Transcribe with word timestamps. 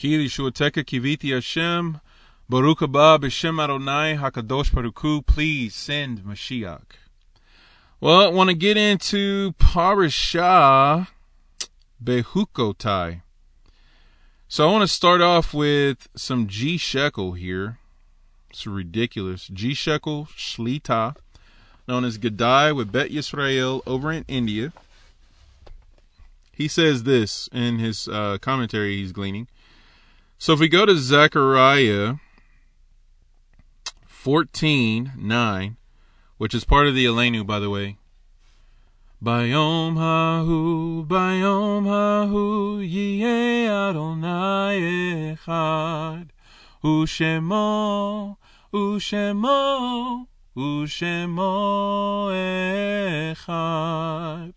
Ki 0.00 0.16
Lishuateka 0.16 0.82
Kiviti 0.82 1.34
Hashem, 1.34 2.00
Baruch 2.48 2.78
haba 2.78 3.18
b'Shem 3.18 3.62
Adonai 3.62 4.16
Hakadosh 4.16 4.72
Baruch 4.72 5.26
please 5.26 5.74
send 5.74 6.20
Mashiach. 6.20 6.96
Well, 8.00 8.22
I 8.22 8.28
want 8.28 8.48
to 8.48 8.56
get 8.56 8.78
into 8.78 9.52
Parashah 9.58 11.06
Behukotai. 12.02 13.20
So 14.48 14.66
I 14.66 14.72
want 14.72 14.80
to 14.84 14.88
start 14.88 15.20
off 15.20 15.52
with 15.52 16.08
some 16.16 16.46
G 16.46 16.78
shekel 16.78 17.32
here. 17.32 17.76
It's 18.48 18.66
ridiculous. 18.66 19.48
G 19.48 19.74
shekel 19.74 20.28
Shlita, 20.34 21.14
known 21.86 22.06
as 22.06 22.16
Gadai 22.16 22.74
with 22.74 22.90
Bet 22.90 23.10
Yisrael 23.10 23.82
over 23.86 24.10
in 24.10 24.24
India. 24.28 24.72
He 26.54 26.68
says 26.68 27.02
this 27.02 27.50
in 27.52 27.78
his 27.78 28.08
uh, 28.08 28.38
commentary 28.40 28.96
he's 28.96 29.12
gleaning. 29.12 29.46
So 30.42 30.54
if 30.54 30.58
we 30.58 30.68
go 30.68 30.86
to 30.86 30.96
Zechariah 30.96 32.14
14 34.06 35.12
9, 35.14 35.76
which 36.38 36.54
is 36.54 36.64
part 36.64 36.86
of 36.86 36.94
the 36.94 37.04
Aleinu, 37.04 37.46
by 37.46 37.58
the 37.58 37.68
way. 37.68 37.98
Bayom 39.22 39.98
hahu, 39.98 41.06
bayom 41.06 41.84
hahu, 41.84 42.80
yeh 42.80 43.68
Adonai 43.68 45.36
echad, 45.36 46.30
ushemo, 46.82 48.38
ushemo, 48.72 50.26
ushemo 50.56 52.32
echad. 53.36 54.54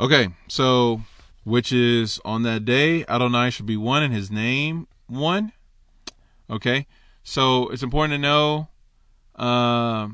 Okay, 0.00 0.30
so 0.48 1.02
which 1.48 1.72
is 1.72 2.20
on 2.26 2.42
that 2.42 2.66
day, 2.66 3.06
Adonai 3.06 3.48
should 3.48 3.64
be 3.64 3.76
one 3.76 4.02
and 4.02 4.12
his 4.12 4.30
name 4.30 4.86
one. 5.06 5.52
Okay, 6.50 6.86
so 7.22 7.68
it's 7.68 7.82
important 7.82 8.12
to 8.12 8.18
know 8.18 8.68
uh, 9.34 10.08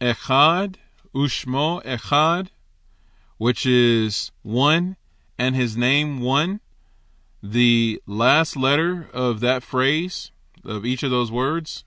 Echad, 0.00 0.76
Ushmo 1.14 1.82
Echad, 1.84 2.48
which 3.38 3.64
is 3.64 4.32
one, 4.42 4.96
and 5.38 5.56
his 5.56 5.76
name 5.78 6.20
one. 6.20 6.60
The 7.42 8.02
last 8.06 8.56
letter 8.56 9.08
of 9.14 9.40
that 9.40 9.62
phrase, 9.62 10.30
of 10.64 10.84
each 10.84 11.02
of 11.02 11.10
those 11.10 11.32
words, 11.32 11.84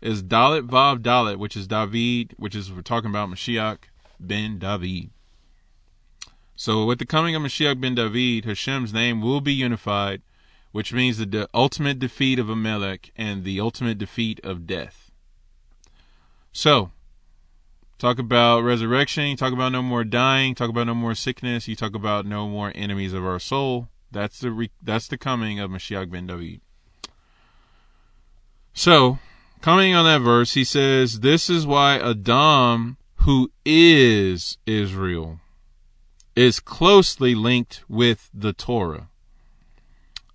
is 0.00 0.22
Dalet 0.22 0.68
Vav 0.68 0.98
Dalet, 0.98 1.36
which 1.36 1.56
is 1.56 1.66
David, 1.66 2.34
which 2.36 2.54
is 2.54 2.72
we're 2.72 2.82
talking 2.82 3.10
about 3.10 3.28
Mashiach 3.28 3.78
ben 4.20 4.58
David. 4.58 5.10
So 6.58 6.84
with 6.84 6.98
the 6.98 7.06
coming 7.06 7.34
of 7.34 7.40
Mashiach 7.40 7.80
ben 7.80 7.94
David, 7.94 8.44
Hashem's 8.44 8.92
name 8.92 9.22
will 9.22 9.40
be 9.40 9.54
unified 9.54 10.20
which 10.72 10.92
means 10.92 11.18
the 11.18 11.48
ultimate 11.54 11.98
defeat 11.98 12.38
of 12.38 12.48
Amalek 12.48 13.10
and 13.16 13.44
the 13.44 13.60
ultimate 13.60 13.98
defeat 13.98 14.40
of 14.44 14.66
death. 14.66 15.10
So, 16.52 16.90
talk 17.98 18.18
about 18.18 18.60
resurrection, 18.60 19.28
you 19.28 19.36
talk 19.36 19.52
about 19.52 19.72
no 19.72 19.82
more 19.82 20.04
dying, 20.04 20.54
talk 20.54 20.68
about 20.68 20.86
no 20.86 20.94
more 20.94 21.14
sickness, 21.14 21.68
you 21.68 21.76
talk 21.76 21.94
about 21.94 22.26
no 22.26 22.48
more 22.48 22.72
enemies 22.74 23.12
of 23.12 23.24
our 23.24 23.38
soul. 23.38 23.88
That's 24.10 24.40
the 24.40 24.50
re- 24.50 24.70
that's 24.82 25.08
the 25.08 25.18
coming 25.18 25.58
of 25.60 25.70
Mashiach 25.70 26.10
ben 26.10 26.26
David. 26.26 26.60
So, 28.72 29.18
coming 29.60 29.94
on 29.94 30.04
that 30.04 30.24
verse, 30.24 30.54
he 30.54 30.64
says, 30.64 31.20
"This 31.20 31.50
is 31.50 31.66
why 31.66 31.98
Adam, 31.98 32.96
who 33.16 33.50
is 33.64 34.58
Israel, 34.66 35.40
is 36.38 36.60
closely 36.60 37.34
linked 37.34 37.82
with 37.88 38.30
the 38.32 38.52
Torah." 38.52 39.08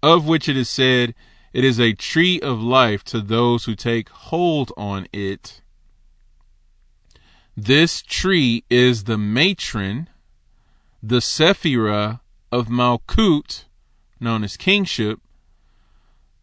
of 0.04 0.28
which 0.28 0.50
it 0.50 0.58
is 0.58 0.70
said, 0.70 1.16
It 1.54 1.64
is 1.64 1.80
a 1.80 1.94
tree 1.94 2.40
of 2.42 2.62
life 2.62 3.06
to 3.06 3.22
those 3.22 3.64
who 3.64 3.74
take 3.74 4.10
hold 4.10 4.74
on 4.76 5.08
it. 5.14 5.62
This 7.56 8.02
tree 8.02 8.66
is 8.70 9.06
the 9.06 9.18
matron, 9.18 10.10
the 11.02 11.22
Sephirah 11.22 12.20
of 12.52 12.68
Malkut, 12.68 13.64
known 14.20 14.44
as 14.44 14.58
kingship, 14.58 15.22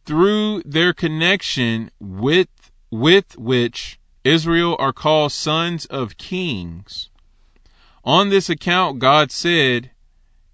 through 0.06 0.62
their 0.64 0.94
connection 0.94 1.90
with, 2.00 2.48
with 2.90 3.36
which 3.36 3.98
Israel 4.24 4.74
are 4.78 4.92
called 4.92 5.32
sons 5.32 5.84
of 5.86 6.16
kings. 6.16 7.09
On 8.04 8.30
this 8.30 8.48
account, 8.48 8.98
God 8.98 9.30
said, 9.30 9.90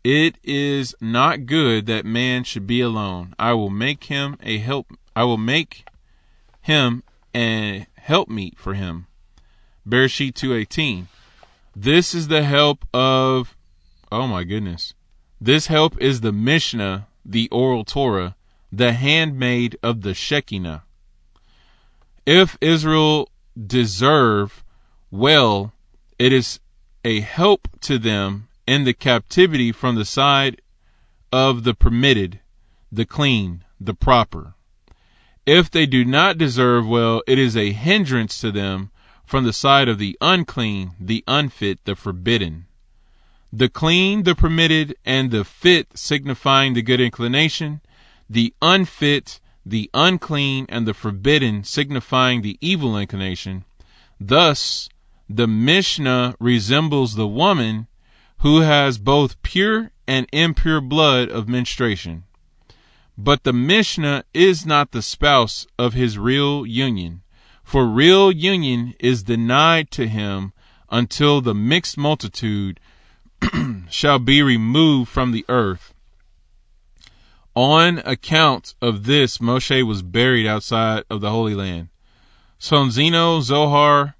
it 0.03 0.39
is 0.45 0.95
not 1.01 1.47
good 1.47 1.87
that 1.87 2.05
man 2.05 2.45
should 2.45 2.67
be 2.67 2.81
alone. 2.81 3.35
I 3.39 3.55
will 3.55 3.71
make 3.71 4.05
him 4.05 4.37
a 4.41 4.59
help. 4.59 4.93
I 5.17 5.25
will 5.25 5.37
make 5.37 5.85
him 6.61 7.03
a 7.35 7.87
helpmeet 7.95 8.57
for 8.57 8.75
him. 8.75 9.09
Bereshit 9.85 10.35
2:18. 10.35 11.09
This 11.75 12.15
is 12.15 12.29
the 12.29 12.45
help 12.45 12.85
of 12.95 13.57
Oh 14.13 14.29
my 14.29 14.45
goodness. 14.45 14.95
This 15.41 15.67
help 15.67 16.01
is 16.01 16.21
the 16.21 16.31
Mishnah, 16.31 17.09
the 17.25 17.49
oral 17.51 17.85
Torah, 17.85 18.37
the 18.71 18.93
handmaid 18.93 19.77
of 19.83 20.03
the 20.03 20.15
Shekinah. 20.15 20.85
If 22.25 22.57
Israel 22.61 23.29
deserve 23.55 24.65
well, 25.11 25.73
it 26.19 26.33
is 26.33 26.61
a 27.07 27.21
help 27.21 27.69
to 27.81 27.99
them 28.01 28.49
in 28.67 28.83
the 28.83 28.93
captivity 28.93 29.71
from 29.71 29.95
the 29.95 30.05
side 30.05 30.61
of 31.31 31.63
the 31.63 31.73
permitted, 31.73 32.41
the 32.91 33.05
clean, 33.05 33.63
the 33.81 33.95
proper. 33.95 34.55
If 35.47 35.71
they 35.71 35.87
do 35.87 36.05
not 36.05 36.37
deserve 36.37 36.85
well, 36.85 37.23
it 37.29 37.39
is 37.39 37.57
a 37.57 37.71
hindrance 37.71 38.41
to 38.41 38.51
them 38.51 38.91
from 39.25 39.45
the 39.45 39.53
side 39.53 39.89
of 39.89 39.99
the 39.99 40.19
unclean, 40.21 40.97
the 40.99 41.23
unfit, 41.29 41.79
the 41.85 41.95
forbidden. 41.95 42.67
The 43.53 43.69
clean, 43.69 44.25
the 44.25 44.35
permitted, 44.35 44.97
and 45.05 45.31
the 45.31 45.45
fit 45.45 45.97
signifying 45.97 46.75
the 46.75 46.83
good 46.83 47.01
inclination, 47.01 47.83
the 48.29 48.53
unfit, 48.61 49.39
the 49.65 49.89
unclean, 49.95 50.67
and 50.69 50.89
the 50.89 50.95
forbidden 50.95 51.63
signifying 51.63 52.43
the 52.43 52.59
evil 52.61 52.99
inclination. 52.99 53.65
Thus, 54.19 54.89
the 55.29 55.47
Mishnah 55.47 56.37
resembles 56.39 57.15
the 57.15 57.27
woman 57.27 57.89
who 58.39 58.61
has 58.61 58.99
both 58.99 59.41
pure 59.43 59.91
and 60.07 60.27
impure 60.33 60.81
blood 60.81 61.29
of 61.29 61.49
menstruation. 61.49 62.25
But 63.19 63.45
the 63.45 63.53
Mishnah 63.53 64.25
is 64.35 64.67
not 64.67 64.93
the 64.93 65.03
spouse 65.03 65.67
of 65.79 65.95
his 65.95 66.19
real 66.19 66.67
union, 66.67 67.23
for 67.65 67.87
real 67.87 68.31
union 68.31 68.95
is 69.01 69.23
denied 69.23 69.91
to 69.93 70.07
him 70.07 70.53
until 70.91 71.41
the 71.41 71.55
mixed 71.55 71.97
multitude 71.97 72.79
shall 73.91 74.19
be 74.19 74.43
removed 74.43 75.11
from 75.11 75.33
the 75.33 75.45
earth. 75.49 75.95
On 77.55 77.99
account 78.05 78.75
of 78.83 79.05
this, 79.05 79.39
Moshe 79.39 79.83
was 79.83 80.03
buried 80.03 80.47
outside 80.47 81.05
of 81.09 81.23
the 81.23 81.31
Holy 81.31 81.55
Land. 81.55 81.89
Soncino 82.61 83.41
Zohar, 83.41 84.16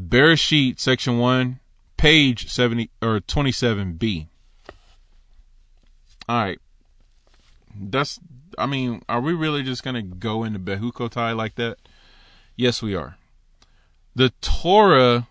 Bereshit, 0.00 0.80
section 0.80 1.18
1, 1.18 1.60
page 1.96 2.48
70 2.50 2.90
or 3.02 3.20
27b. 3.20 4.28
All 6.28 6.42
right. 6.44 6.60
That's 7.78 8.20
I 8.58 8.66
mean, 8.66 9.02
are 9.08 9.20
we 9.20 9.32
really 9.32 9.62
just 9.62 9.84
to 9.84 10.02
go 10.02 10.44
into 10.44 10.58
Behukotai 10.58 11.36
like 11.36 11.54
that? 11.56 11.76
Yes, 12.56 12.82
we 12.82 12.94
are. 12.94 13.16
The 14.14 14.30
Torah, 14.40 15.28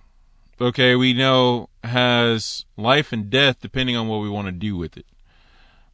okay, 0.60 0.96
we 0.96 1.14
know 1.14 1.70
has 1.84 2.66
life 2.78 3.12
and 3.12 3.30
death 3.30 3.58
depending 3.62 3.96
on 3.96 4.08
what 4.08 4.22
we 4.22 4.30
want 4.30 4.48
to 4.48 4.52
do 4.52 4.78
with 4.78 4.98
it. 4.98 5.06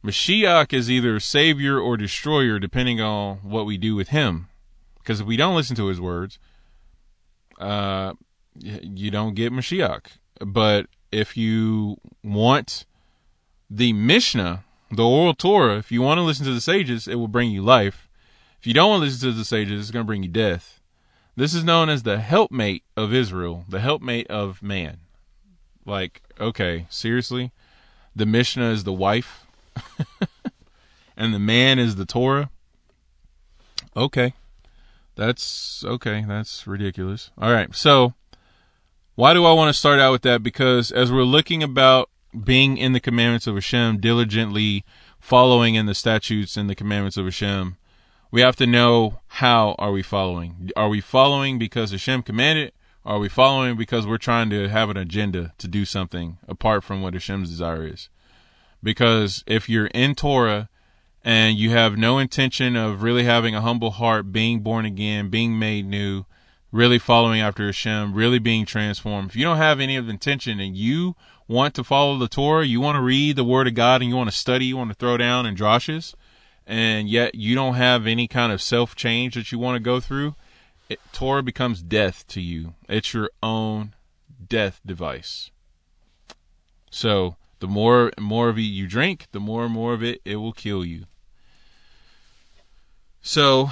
Mashiach 0.04 0.72
is 0.72 0.90
either 0.90 1.18
savior 1.18 1.80
or 1.80 1.96
destroyer 1.96 2.58
depending 2.58 3.00
on 3.00 3.38
what 3.38 3.66
we 3.66 3.76
do 3.76 3.94
with 3.96 4.08
him. 4.08 4.48
Because 4.98 5.20
if 5.20 5.26
we 5.26 5.36
don't 5.36 5.56
listen 5.56 5.76
to 5.76 5.86
his 5.86 6.00
words, 6.00 6.38
uh, 7.58 8.14
you 8.60 9.10
don't 9.10 9.34
get 9.34 9.52
Mashiach. 9.52 10.06
But 10.40 10.86
if 11.10 11.36
you 11.36 11.98
want 12.22 12.84
the 13.70 13.92
Mishnah, 13.92 14.64
the 14.90 15.04
oral 15.04 15.34
Torah, 15.34 15.78
if 15.78 15.90
you 15.90 16.02
want 16.02 16.18
to 16.18 16.22
listen 16.22 16.44
to 16.46 16.54
the 16.54 16.60
sages, 16.60 17.08
it 17.08 17.16
will 17.16 17.28
bring 17.28 17.50
you 17.50 17.62
life. 17.62 18.08
If 18.58 18.66
you 18.66 18.74
don't 18.74 18.90
want 18.90 19.00
to 19.02 19.04
listen 19.06 19.30
to 19.30 19.36
the 19.36 19.44
sages, 19.44 19.80
it's 19.80 19.90
going 19.90 20.04
to 20.04 20.06
bring 20.06 20.22
you 20.22 20.28
death. 20.28 20.80
This 21.36 21.54
is 21.54 21.64
known 21.64 21.88
as 21.88 22.02
the 22.02 22.18
helpmate 22.18 22.82
of 22.96 23.12
Israel, 23.12 23.64
the 23.68 23.80
helpmate 23.80 24.26
of 24.28 24.62
man. 24.62 24.98
Like, 25.84 26.22
okay, 26.40 26.86
seriously? 26.88 27.52
The 28.14 28.26
Mishnah 28.26 28.70
is 28.70 28.84
the 28.84 28.92
wife, 28.92 29.46
and 31.16 31.34
the 31.34 31.38
man 31.38 31.78
is 31.78 31.96
the 31.96 32.06
Torah? 32.06 32.50
Okay. 33.94 34.34
That's 35.16 35.82
okay. 35.84 36.24
That's 36.26 36.66
ridiculous. 36.66 37.30
All 37.38 37.52
right. 37.52 37.74
So, 37.74 38.14
why 39.16 39.32
do 39.32 39.46
I 39.46 39.52
want 39.54 39.70
to 39.70 39.78
start 39.78 39.98
out 39.98 40.12
with 40.12 40.22
that? 40.22 40.42
Because 40.42 40.92
as 40.92 41.10
we're 41.10 41.22
looking 41.22 41.62
about 41.62 42.10
being 42.44 42.76
in 42.76 42.92
the 42.92 43.00
commandments 43.00 43.46
of 43.46 43.54
Hashem 43.54 43.98
diligently 43.98 44.84
following 45.18 45.74
in 45.74 45.86
the 45.86 45.94
statutes 45.94 46.58
and 46.58 46.68
the 46.68 46.74
commandments 46.74 47.16
of 47.16 47.24
Hashem, 47.24 47.78
we 48.30 48.42
have 48.42 48.56
to 48.56 48.66
know 48.66 49.20
how 49.28 49.74
are 49.78 49.90
we 49.90 50.02
following? 50.02 50.70
Are 50.76 50.90
we 50.90 51.00
following 51.00 51.58
because 51.58 51.92
Hashem 51.92 52.24
commanded? 52.24 52.72
Are 53.06 53.18
we 53.18 53.30
following 53.30 53.76
because 53.76 54.06
we're 54.06 54.18
trying 54.18 54.50
to 54.50 54.68
have 54.68 54.90
an 54.90 54.98
agenda 54.98 55.54
to 55.58 55.66
do 55.66 55.86
something 55.86 56.36
apart 56.46 56.84
from 56.84 57.00
what 57.00 57.14
Hashem's 57.14 57.48
desire 57.48 57.86
is? 57.86 58.10
Because 58.82 59.42
if 59.46 59.66
you're 59.66 59.86
in 59.86 60.14
Torah 60.14 60.68
and 61.24 61.56
you 61.56 61.70
have 61.70 61.96
no 61.96 62.18
intention 62.18 62.76
of 62.76 63.02
really 63.02 63.24
having 63.24 63.54
a 63.54 63.62
humble 63.62 63.92
heart, 63.92 64.30
being 64.30 64.60
born 64.60 64.84
again, 64.84 65.30
being 65.30 65.58
made 65.58 65.86
new, 65.86 66.26
really 66.76 66.98
following 66.98 67.40
after 67.40 67.64
Hashem, 67.64 68.12
really 68.12 68.38
being 68.38 68.66
transformed, 68.66 69.30
if 69.30 69.36
you 69.36 69.44
don't 69.44 69.56
have 69.56 69.80
any 69.80 69.96
of 69.96 70.06
the 70.06 70.12
intention 70.12 70.60
and 70.60 70.76
you 70.76 71.16
want 71.48 71.74
to 71.74 71.82
follow 71.82 72.18
the 72.18 72.28
Torah, 72.28 72.66
you 72.66 72.80
want 72.80 72.96
to 72.96 73.02
read 73.02 73.36
the 73.36 73.44
Word 73.44 73.66
of 73.66 73.74
God 73.74 74.02
and 74.02 74.10
you 74.10 74.16
want 74.16 74.30
to 74.30 74.36
study, 74.36 74.66
you 74.66 74.76
want 74.76 74.90
to 74.90 74.94
throw 74.94 75.16
down 75.16 75.46
in 75.46 75.56
droshes, 75.56 76.14
and 76.66 77.08
yet 77.08 77.34
you 77.34 77.54
don't 77.54 77.74
have 77.74 78.06
any 78.06 78.28
kind 78.28 78.52
of 78.52 78.60
self 78.60 78.94
change 78.94 79.34
that 79.34 79.50
you 79.50 79.58
want 79.58 79.76
to 79.76 79.80
go 79.80 80.00
through, 80.00 80.34
it, 80.88 81.00
Torah 81.12 81.42
becomes 81.42 81.82
death 81.82 82.26
to 82.28 82.40
you. 82.42 82.74
It's 82.88 83.14
your 83.14 83.30
own 83.42 83.94
death 84.46 84.80
device. 84.84 85.50
So 86.90 87.36
the 87.60 87.66
more 87.66 88.12
more 88.20 88.50
of 88.50 88.58
it 88.58 88.62
you 88.62 88.86
drink, 88.86 89.28
the 89.32 89.40
more 89.40 89.64
and 89.64 89.72
more 89.72 89.94
of 89.94 90.02
it 90.02 90.20
it 90.24 90.36
will 90.36 90.52
kill 90.52 90.84
you. 90.84 91.06
So 93.22 93.70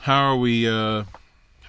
how 0.00 0.32
are 0.32 0.36
we 0.36 0.68
uh 0.68 1.04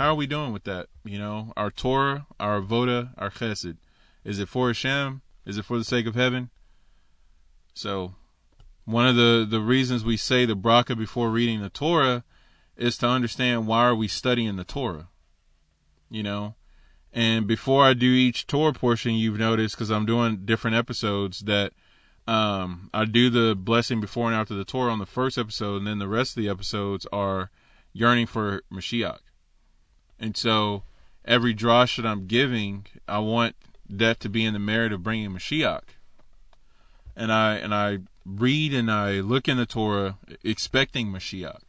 how 0.03 0.09
are 0.09 0.15
we 0.15 0.27
doing 0.27 0.51
with 0.51 0.65
that? 0.65 0.87
You 1.05 1.17
know, 1.17 1.53
our 1.55 1.71
Torah, 1.71 2.27
our 2.37 2.59
Voda, 2.59 3.13
our 3.17 3.29
Chesed. 3.29 3.77
Is 4.25 4.37
it 4.37 4.49
for 4.49 4.67
Hashem? 4.67 5.21
Is 5.45 5.57
it 5.57 5.63
for 5.63 5.77
the 5.77 5.85
sake 5.85 6.05
of 6.05 6.13
heaven? 6.13 6.49
So 7.73 8.13
one 8.83 9.07
of 9.07 9.15
the, 9.15 9.47
the 9.49 9.61
reasons 9.61 10.03
we 10.03 10.17
say 10.17 10.43
the 10.43 10.57
bracha 10.57 10.97
before 10.97 11.29
reading 11.29 11.61
the 11.61 11.69
Torah 11.69 12.25
is 12.75 12.97
to 12.97 13.07
understand 13.07 13.65
why 13.65 13.85
are 13.85 13.95
we 13.95 14.09
studying 14.09 14.57
the 14.57 14.65
Torah. 14.65 15.07
You 16.09 16.21
know, 16.21 16.55
and 17.13 17.47
before 17.47 17.85
I 17.85 17.93
do 17.93 18.07
each 18.07 18.45
Torah 18.45 18.73
portion, 18.73 19.13
you've 19.13 19.39
noticed 19.39 19.77
because 19.77 19.89
I'm 19.89 20.05
doing 20.05 20.43
different 20.43 20.75
episodes 20.75 21.39
that 21.45 21.71
um, 22.27 22.89
I 22.93 23.05
do 23.05 23.29
the 23.29 23.55
blessing 23.55 24.01
before 24.01 24.27
and 24.27 24.35
after 24.35 24.53
the 24.53 24.65
Torah 24.65 24.91
on 24.91 24.99
the 24.99 25.05
first 25.05 25.37
episode, 25.37 25.77
and 25.77 25.87
then 25.87 25.99
the 25.99 26.09
rest 26.09 26.35
of 26.35 26.43
the 26.43 26.49
episodes 26.49 27.07
are 27.13 27.51
yearning 27.93 28.25
for 28.25 28.63
Mashiach. 28.69 29.19
And 30.23 30.37
so 30.37 30.83
every 31.25 31.53
drosh 31.53 31.97
that 31.97 32.05
I'm 32.05 32.27
giving, 32.27 32.85
I 33.09 33.19
want 33.19 33.57
that 33.89 34.21
to 34.21 34.29
be 34.29 34.45
in 34.45 34.53
the 34.53 34.59
merit 34.59 34.93
of 34.93 35.03
bringing 35.03 35.31
Mashiach. 35.31 35.83
And 37.13 37.29
I 37.29 37.55
and 37.55 37.75
I 37.75 37.99
read 38.25 38.73
and 38.73 38.89
I 38.89 39.19
look 39.19 39.49
in 39.49 39.57
the 39.57 39.65
Torah 39.65 40.17
expecting 40.41 41.07
Mashiach. 41.07 41.59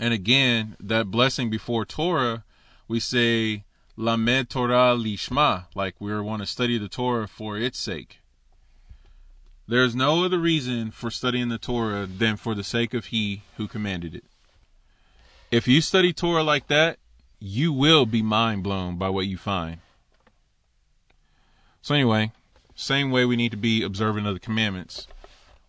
And 0.00 0.14
again, 0.14 0.74
that 0.80 1.10
blessing 1.10 1.50
before 1.50 1.84
Torah, 1.84 2.44
we 2.88 2.98
say 2.98 3.64
Lamed 3.94 4.48
Torah 4.48 4.96
Lishma, 4.96 5.66
like 5.74 5.96
we 6.00 6.18
want 6.18 6.40
to 6.40 6.46
study 6.46 6.78
the 6.78 6.88
Torah 6.88 7.28
for 7.28 7.58
its 7.58 7.78
sake. 7.78 8.20
There 9.66 9.84
is 9.84 9.94
no 9.94 10.24
other 10.24 10.38
reason 10.38 10.92
for 10.92 11.10
studying 11.10 11.50
the 11.50 11.58
Torah 11.58 12.06
than 12.06 12.38
for 12.38 12.54
the 12.54 12.64
sake 12.64 12.94
of 12.94 13.06
He 13.06 13.42
who 13.58 13.68
commanded 13.68 14.14
it. 14.14 14.24
If 15.50 15.66
you 15.66 15.80
study 15.80 16.12
Torah 16.12 16.42
like 16.42 16.66
that, 16.68 16.98
you 17.40 17.72
will 17.72 18.04
be 18.04 18.20
mind 18.20 18.62
blown 18.62 18.98
by 18.98 19.08
what 19.08 19.26
you 19.26 19.38
find. 19.38 19.78
So 21.80 21.94
anyway, 21.94 22.32
same 22.74 23.10
way 23.10 23.24
we 23.24 23.36
need 23.36 23.52
to 23.52 23.56
be 23.56 23.82
observant 23.82 24.26
of 24.26 24.34
the 24.34 24.40
commandments. 24.40 25.06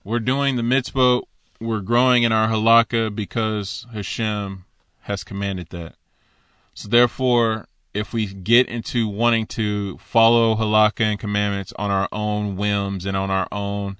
We're 0.04 0.20
doing 0.20 0.58
the 0.58 0.64
mitzvah, 0.64 1.22
we're 1.62 1.80
growing 1.80 2.24
in 2.24 2.34
our 2.34 2.50
halakha 2.50 3.16
because 3.16 3.88
Hashem 3.94 4.66
has 5.02 5.24
commanded 5.24 5.70
that. 5.70 5.96
So 6.74 6.90
therefore, 6.90 7.68
if 7.94 8.12
we 8.12 8.26
get 8.28 8.68
into 8.68 9.08
wanting 9.08 9.48
to 9.48 9.98
follow 10.00 10.56
halakha 10.56 11.06
and 11.06 11.20
commandments 11.20 11.74
on 11.78 11.90
our 11.90 12.10
own 12.12 12.58
whims 12.58 13.06
and 13.06 13.16
on 13.16 13.32
our 13.32 13.48
own 13.50 13.98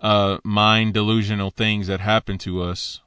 uh, 0.00 0.38
mind 0.42 0.94
delusional 0.94 1.50
things 1.50 1.86
that 1.86 2.00
happen 2.00 2.38
to 2.38 2.62
us, 2.62 3.00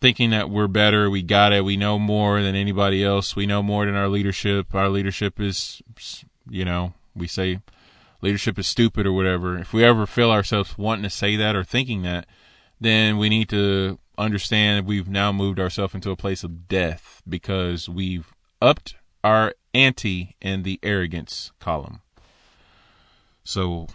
thinking 0.00 0.30
that 0.30 0.50
we're 0.50 0.68
better, 0.68 1.08
we 1.10 1.22
got 1.22 1.52
it, 1.52 1.64
we 1.64 1.76
know 1.76 1.98
more 1.98 2.42
than 2.42 2.54
anybody 2.54 3.02
else, 3.04 3.34
we 3.34 3.46
know 3.46 3.62
more 3.62 3.86
than 3.86 3.94
our 3.94 4.08
leadership. 4.08 4.74
Our 4.74 4.88
leadership 4.88 5.40
is, 5.40 5.82
you 6.48 6.64
know, 6.64 6.94
we 7.14 7.26
say 7.26 7.60
leadership 8.20 8.58
is 8.58 8.66
stupid 8.66 9.06
or 9.06 9.12
whatever. 9.12 9.58
If 9.58 9.72
we 9.72 9.84
ever 9.84 10.06
feel 10.06 10.30
ourselves 10.30 10.76
wanting 10.76 11.04
to 11.04 11.10
say 11.10 11.36
that 11.36 11.56
or 11.56 11.64
thinking 11.64 12.02
that, 12.02 12.26
then 12.80 13.16
we 13.16 13.28
need 13.28 13.48
to 13.50 13.98
understand 14.18 14.86
we've 14.86 15.08
now 15.08 15.32
moved 15.32 15.60
ourselves 15.60 15.94
into 15.94 16.10
a 16.10 16.16
place 16.16 16.44
of 16.44 16.68
death 16.68 17.22
because 17.28 17.88
we've 17.88 18.34
upped 18.60 18.96
our 19.22 19.54
ante 19.74 20.36
in 20.40 20.62
the 20.62 20.78
arrogance 20.82 21.52
column. 21.58 22.00
So 23.44 23.88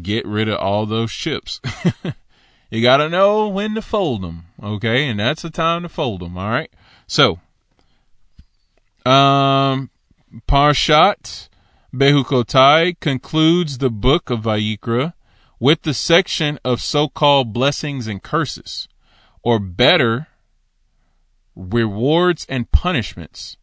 get 0.00 0.26
rid 0.26 0.48
of 0.48 0.58
all 0.58 0.86
those 0.86 1.12
chips. 1.12 1.60
you 2.70 2.82
got 2.82 2.98
to 2.98 3.08
know 3.08 3.48
when 3.48 3.74
to 3.74 3.82
fold 3.82 4.22
them, 4.22 4.44
okay? 4.62 5.08
And 5.08 5.18
that's 5.18 5.42
the 5.42 5.50
time 5.50 5.82
to 5.82 5.88
fold 5.88 6.20
them, 6.20 6.38
all 6.38 6.48
right? 6.48 6.70
So, 7.06 7.40
um, 9.04 9.90
Parshat 10.48 11.48
Behukotai 11.92 12.98
concludes 13.00 13.78
the 13.78 13.90
book 13.90 14.30
of 14.30 14.42
Vayikra 14.42 15.14
with 15.58 15.82
the 15.82 15.92
section 15.92 16.58
of 16.64 16.80
so-called 16.80 17.52
blessings 17.52 18.06
and 18.06 18.22
curses, 18.22 18.88
or 19.42 19.58
better, 19.58 20.28
rewards 21.56 22.46
and 22.48 22.70
punishments 22.70 23.56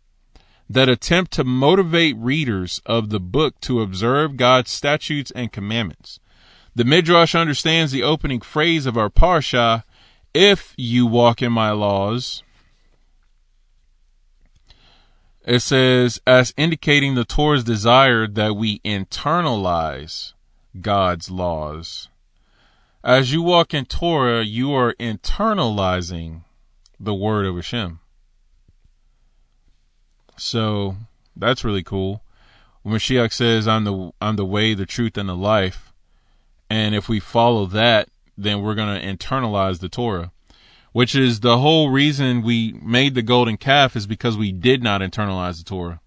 that 0.69 0.89
attempt 0.89 1.31
to 1.31 1.43
motivate 1.43 2.15
readers 2.17 2.81
of 2.85 3.09
the 3.09 3.19
book 3.19 3.59
to 3.61 3.81
observe 3.81 4.37
God's 4.37 4.69
statutes 4.69 5.31
and 5.31 5.51
commandments. 5.51 6.19
The 6.77 6.85
Midrash 6.85 7.33
understands 7.33 7.91
the 7.91 8.03
opening 8.03 8.39
phrase 8.39 8.85
of 8.85 8.99
our 8.99 9.09
parsha, 9.09 9.83
if 10.31 10.75
you 10.77 11.07
walk 11.07 11.41
in 11.41 11.51
my 11.51 11.71
laws, 11.71 12.43
it 15.43 15.61
says, 15.61 16.21
as 16.27 16.53
indicating 16.55 17.15
the 17.15 17.25
Torah's 17.25 17.63
desire 17.63 18.27
that 18.27 18.55
we 18.55 18.77
internalize 18.81 20.33
God's 20.79 21.31
laws. 21.31 22.09
As 23.03 23.33
you 23.33 23.41
walk 23.41 23.73
in 23.73 23.85
Torah, 23.85 24.43
you 24.43 24.71
are 24.71 24.93
internalizing 24.99 26.41
the 26.99 27.15
word 27.15 27.47
of 27.47 27.55
Hashem. 27.55 28.01
So 30.35 30.95
that's 31.35 31.63
really 31.63 31.81
cool. 31.81 32.21
When 32.83 32.93
Mashiach 32.93 33.33
says, 33.33 33.67
I'm 33.67 33.83
the 33.83 34.11
I'm 34.21 34.35
the 34.35 34.45
way, 34.45 34.75
the 34.75 34.85
truth, 34.85 35.17
and 35.17 35.27
the 35.27 35.35
life, 35.35 35.86
and 36.69 36.95
if 36.95 37.09
we 37.09 37.19
follow 37.19 37.65
that, 37.67 38.09
then 38.37 38.61
we're 38.61 38.75
gonna 38.75 38.99
internalize 38.99 39.79
the 39.79 39.89
Torah 39.89 40.31
which 40.97 41.13
is 41.13 41.41
the 41.41 41.59
whole 41.59 41.91
reason 41.91 42.41
we 42.41 42.73
made 42.81 43.13
the 43.13 43.21
golden 43.21 43.55
calf 43.55 43.95
is 43.95 44.07
because 44.07 44.35
we 44.35 44.51
did 44.51 44.81
not 44.81 44.99
internalize 44.99 45.59
the 45.59 45.63
Torah. 45.63 46.01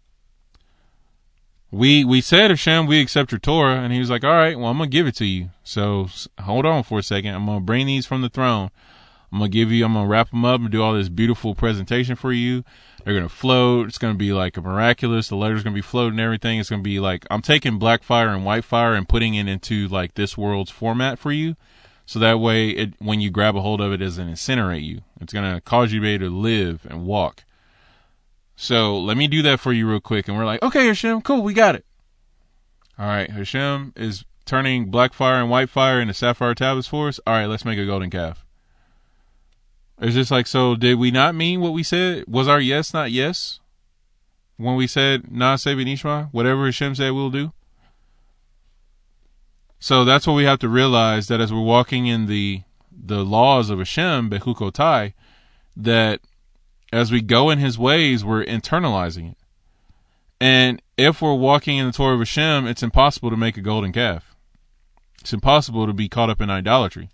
We 1.71 2.05
we 2.05 2.21
said 2.21 2.51
Hashem, 2.51 2.89
we 2.89 3.01
accept 3.01 3.31
your 3.31 3.39
Torah, 3.39 3.77
and 3.77 3.93
he 3.93 4.01
was 4.01 4.11
like, 4.11 4.25
all 4.25 4.33
right, 4.33 4.59
well 4.59 4.67
I'm 4.67 4.79
gonna 4.79 4.91
give 4.91 5.07
it 5.07 5.15
to 5.19 5.25
you. 5.25 5.51
So 5.63 6.09
hold 6.41 6.67
on 6.67 6.83
for 6.83 6.99
a 6.99 7.05
second. 7.05 7.37
I'm 7.37 7.47
gonna 7.47 7.61
bring 7.61 7.87
these 7.87 8.05
from 8.05 8.23
the 8.23 8.29
throne. 8.29 8.73
I'm 9.31 9.39
gonna 9.39 9.49
give 9.49 9.71
you. 9.71 9.85
I'm 9.85 9.93
gonna 9.95 10.09
wrap 10.09 10.31
them 10.31 10.45
up 10.45 10.61
and 10.61 10.73
do 10.73 10.83
all 10.83 10.95
this 10.95 11.09
beautiful 11.09 11.55
presentation 11.55 12.17
for 12.17 12.33
you. 12.33 12.65
They're 13.05 13.15
gonna 13.15 13.29
float. 13.29 13.89
It's 13.89 13.99
gonna 13.99 14.15
be 14.15 14.33
like 14.33 14.57
a 14.57 14.63
miraculous. 14.63 15.29
The 15.29 15.37
letter's 15.37 15.63
gonna 15.63 15.75
be 15.75 15.83
floating 15.83 16.21
everything. 16.21 16.59
It's 16.59 16.71
gonna 16.71 16.83
be 16.83 17.01
like 17.01 17.27
I'm 17.31 17.43
taking 17.43 17.79
black 17.79 18.03
fire 18.03 18.29
and 18.29 18.45
white 18.45 18.65
fire 18.65 18.95
and 18.95 19.09
putting 19.09 19.35
it 19.35 19.49
into 19.49 19.89
like 19.89 20.15
this 20.15 20.37
world's 20.37 20.71
format 20.71 21.19
for 21.19 21.33
you. 21.33 21.57
So 22.07 22.19
that 22.19 22.41
way, 22.41 22.71
it, 22.71 22.95
when 22.99 23.21
you 23.21 23.31
grab 23.31 23.55
a 23.55 23.61
hold 23.61 23.81
of 23.81 23.93
it, 23.93 24.03
it 24.03 24.05
doesn't 24.05 24.29
incinerate 24.29 24.85
you. 24.85 25.03
It's 25.21 25.33
to 25.33 25.63
cause 25.65 25.93
you 25.93 26.01
to 26.01 26.19
to 26.19 26.29
live 26.29 26.85
and 26.91 27.07
walk. 27.07 27.45
So 28.57 28.99
let 28.99 29.17
me 29.17 29.29
do 29.29 29.43
that 29.43 29.61
for 29.61 29.73
you 29.73 29.89
real 29.89 30.01
quick. 30.01 30.27
And 30.27 30.37
we're 30.37 30.45
like, 30.45 30.63
okay, 30.63 30.89
Hashem, 30.89 31.23
cool, 31.23 31.43
we 31.43 31.55
got 31.55 31.77
it. 31.77 31.87
All 32.99 33.07
right, 33.07 33.31
Hashem 33.31 33.95
is 33.97 34.25
turning 34.45 34.91
black 34.91 35.15
fire 35.15 35.41
and 35.41 35.49
white 35.49 35.71
fire 35.71 36.01
into 36.01 36.13
sapphire 36.13 36.55
tablets 36.55 36.89
for 36.89 37.09
us. 37.09 37.21
All 37.27 37.35
right, 37.35 37.47
let's 37.47 37.65
make 37.65 37.79
a 37.79 37.87
golden 37.87 38.11
calf. 38.11 38.45
It's 40.01 40.15
just 40.15 40.31
like, 40.31 40.47
so 40.47 40.77
did 40.77 40.99
we 40.99 41.11
not 41.11 41.35
mean 41.35 41.61
what 41.61 41.75
we 41.75 41.83
said? 41.83 42.25
Was 42.27 42.49
our 42.49 42.61
yes 42.61 42.95
not 42.95 43.13
yes? 43.13 43.61
When 44.57 44.77
we 44.77 44.87
said, 44.87 45.25
Naase 45.25 45.75
Venishma, 45.75 46.29
whatever 46.33 46.65
Hashem 46.65 46.95
said 46.95 47.13
we'll 47.13 47.31
do? 47.31 47.53
So 49.79 50.05
that's 50.05 50.27
what 50.27 50.35
we 50.35 50.45
have 50.45 50.59
to 50.61 50.69
realize 50.69 51.29
that 51.29 51.41
as 51.41 51.53
we're 51.53 51.63
walking 51.63 52.07
in 52.07 52.27
the 52.27 52.63
the 52.93 53.25
laws 53.25 53.71
of 53.71 53.79
Hashem, 53.79 54.29
Bechukotai, 54.29 55.15
that 55.77 56.21
as 56.93 57.11
we 57.11 57.23
go 57.23 57.49
in 57.49 57.59
his 57.59 57.79
ways, 57.79 58.25
we're 58.25 58.45
internalizing 58.45 59.33
it. 59.33 59.39
And 60.39 60.83
if 60.99 61.23
we're 61.23 61.35
walking 61.35 61.79
in 61.79 61.87
the 61.87 61.93
Torah 61.93 62.15
of 62.15 62.21
Hashem, 62.21 62.67
it's 62.67 62.83
impossible 62.83 63.31
to 63.31 63.37
make 63.37 63.57
a 63.57 63.63
golden 63.63 63.93
calf. 63.93 64.37
It's 65.21 65.33
impossible 65.33 65.87
to 65.87 65.93
be 65.93 66.09
caught 66.09 66.31
up 66.31 66.41
in 66.41 66.51
idolatry 66.51 67.11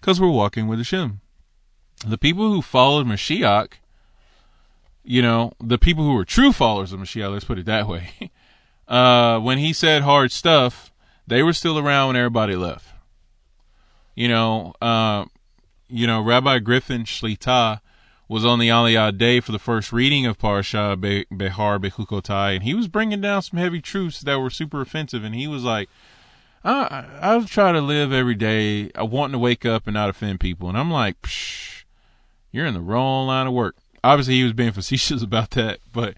because 0.00 0.20
we're 0.20 0.28
walking 0.28 0.68
with 0.68 0.78
Hashem. 0.78 1.20
The 2.04 2.18
people 2.18 2.52
who 2.52 2.62
followed 2.62 3.06
Mashiach, 3.06 3.72
you 5.04 5.22
know, 5.22 5.52
the 5.60 5.78
people 5.78 6.04
who 6.04 6.14
were 6.14 6.24
true 6.24 6.52
followers 6.52 6.92
of 6.92 7.00
Mashiach, 7.00 7.32
let's 7.32 7.44
put 7.44 7.58
it 7.58 7.66
that 7.66 7.86
way, 7.88 8.30
uh, 8.88 9.38
when 9.38 9.58
he 9.58 9.72
said 9.72 10.02
hard 10.02 10.32
stuff, 10.32 10.92
they 11.26 11.42
were 11.42 11.52
still 11.52 11.78
around 11.78 12.08
when 12.08 12.16
everybody 12.16 12.56
left. 12.56 12.88
You 14.14 14.28
know, 14.28 14.74
uh, 14.80 15.26
you 15.88 16.06
know, 16.06 16.20
Rabbi 16.20 16.58
Griffin 16.58 17.04
Shlita 17.04 17.80
was 18.28 18.44
on 18.44 18.58
the 18.58 18.68
Aliyah 18.68 19.16
day 19.16 19.40
for 19.40 19.52
the 19.52 19.58
first 19.58 19.92
reading 19.92 20.26
of 20.26 20.38
Parsha 20.38 20.96
Behar 21.36 21.78
Bechukotai, 21.78 22.56
and 22.56 22.64
he 22.64 22.74
was 22.74 22.88
bringing 22.88 23.20
down 23.20 23.42
some 23.42 23.58
heavy 23.58 23.80
truths 23.80 24.20
that 24.20 24.40
were 24.40 24.50
super 24.50 24.80
offensive. 24.80 25.22
And 25.22 25.34
he 25.34 25.46
was 25.46 25.62
like, 25.62 25.88
I, 26.64 27.06
I 27.20 27.44
try 27.44 27.70
to 27.70 27.80
live 27.80 28.12
every 28.12 28.34
day, 28.34 28.90
I 28.96 29.04
wanting 29.04 29.32
to 29.32 29.38
wake 29.38 29.64
up 29.64 29.86
and 29.86 29.94
not 29.94 30.10
offend 30.10 30.40
people. 30.40 30.68
And 30.68 30.76
I'm 30.76 30.90
like, 30.90 31.22
Psh, 31.22 31.84
you're 32.56 32.66
in 32.66 32.74
the 32.74 32.80
wrong 32.80 33.26
line 33.26 33.46
of 33.46 33.52
work. 33.52 33.76
Obviously, 34.02 34.34
he 34.34 34.44
was 34.44 34.54
being 34.54 34.72
facetious 34.80 35.22
about 35.22 35.50
that, 35.50 35.78
but 35.92 36.14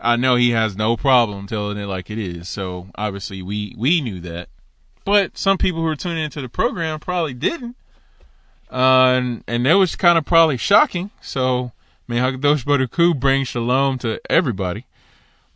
I 0.00 0.16
know 0.16 0.34
he 0.34 0.50
has 0.50 0.76
no 0.76 0.96
problem 0.96 1.46
telling 1.46 1.78
it 1.78 1.86
like 1.86 2.10
it 2.10 2.18
is. 2.18 2.48
So 2.48 2.88
obviously, 2.96 3.40
we 3.40 3.74
we 3.78 4.00
knew 4.00 4.20
that. 4.20 4.48
But 5.04 5.38
some 5.38 5.58
people 5.58 5.80
who 5.80 5.86
were 5.86 5.96
tuning 5.96 6.24
into 6.24 6.42
the 6.42 6.48
program 6.48 7.00
probably 7.00 7.34
didn't. 7.34 7.76
Uh, 8.70 9.14
and, 9.16 9.44
and 9.48 9.66
that 9.66 9.74
was 9.74 9.96
kind 9.96 10.16
of 10.16 10.24
probably 10.24 10.56
shocking. 10.56 11.10
So, 11.20 11.72
may 12.06 12.18
Hakadosh 12.18 12.64
Baruch 12.64 13.18
bring 13.18 13.44
shalom 13.44 13.98
to 13.98 14.20
everybody. 14.30 14.86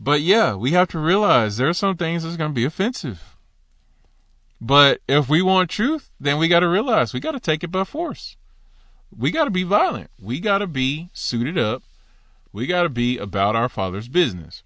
But 0.00 0.22
yeah, 0.22 0.54
we 0.56 0.72
have 0.72 0.88
to 0.88 0.98
realize 0.98 1.56
there 1.56 1.68
are 1.68 1.74
some 1.74 1.96
things 1.96 2.24
that's 2.24 2.36
going 2.36 2.50
to 2.50 2.54
be 2.54 2.64
offensive. 2.64 3.36
But 4.60 5.00
if 5.06 5.28
we 5.28 5.42
want 5.42 5.70
truth, 5.70 6.10
then 6.18 6.38
we 6.38 6.48
got 6.48 6.60
to 6.60 6.68
realize 6.68 7.12
we 7.12 7.20
got 7.20 7.32
to 7.32 7.40
take 7.40 7.62
it 7.62 7.70
by 7.70 7.84
force. 7.84 8.36
We 9.16 9.30
got 9.30 9.44
to 9.44 9.50
be 9.50 9.62
violent. 9.62 10.10
We 10.20 10.40
got 10.40 10.58
to 10.58 10.66
be 10.66 11.10
suited 11.12 11.58
up. 11.58 11.82
We 12.52 12.66
got 12.66 12.82
to 12.84 12.88
be 12.88 13.18
about 13.18 13.56
our 13.56 13.68
Father's 13.68 14.08
business. 14.08 14.62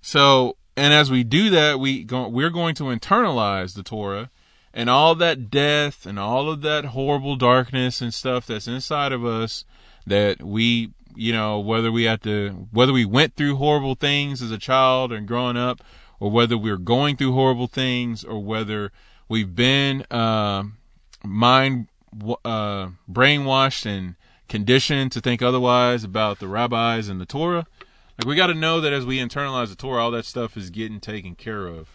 So, 0.00 0.56
and 0.76 0.92
as 0.92 1.10
we 1.10 1.24
do 1.24 1.50
that, 1.50 1.78
we 1.78 2.04
go, 2.04 2.28
we're 2.28 2.50
going 2.50 2.74
to 2.76 2.84
internalize 2.84 3.74
the 3.74 3.82
Torah 3.82 4.30
and 4.74 4.88
all 4.88 5.14
that 5.16 5.50
death 5.50 6.06
and 6.06 6.18
all 6.18 6.50
of 6.50 6.62
that 6.62 6.86
horrible 6.86 7.36
darkness 7.36 8.00
and 8.00 8.12
stuff 8.12 8.46
that's 8.46 8.66
inside 8.66 9.12
of 9.12 9.24
us 9.24 9.64
that 10.06 10.42
we 10.42 10.90
you 11.14 11.32
know 11.32 11.60
whether 11.60 11.92
we 11.92 12.04
had 12.04 12.22
to 12.22 12.66
whether 12.70 12.92
we 12.92 13.04
went 13.04 13.36
through 13.36 13.56
horrible 13.56 13.94
things 13.94 14.40
as 14.40 14.50
a 14.50 14.58
child 14.58 15.12
and 15.12 15.28
growing 15.28 15.56
up 15.56 15.80
or 16.18 16.30
whether 16.30 16.56
we're 16.56 16.78
going 16.78 17.16
through 17.16 17.32
horrible 17.32 17.66
things 17.66 18.24
or 18.24 18.42
whether 18.42 18.90
we've 19.28 19.54
been 19.54 20.04
uh, 20.10 20.62
mind 21.24 21.88
uh, 22.44 22.88
brainwashed 23.10 23.86
and 23.86 24.16
conditioned 24.48 25.12
to 25.12 25.20
think 25.20 25.42
otherwise 25.42 26.04
about 26.04 26.38
the 26.38 26.48
rabbis 26.48 27.08
and 27.08 27.20
the 27.20 27.26
Torah. 27.26 27.66
Like 28.18 28.26
we 28.26 28.36
got 28.36 28.48
to 28.48 28.54
know 28.54 28.80
that 28.80 28.92
as 28.92 29.06
we 29.06 29.18
internalize 29.18 29.68
the 29.68 29.76
Torah, 29.76 30.02
all 30.02 30.10
that 30.10 30.26
stuff 30.26 30.56
is 30.56 30.70
getting 30.70 31.00
taken 31.00 31.34
care 31.34 31.66
of 31.66 31.88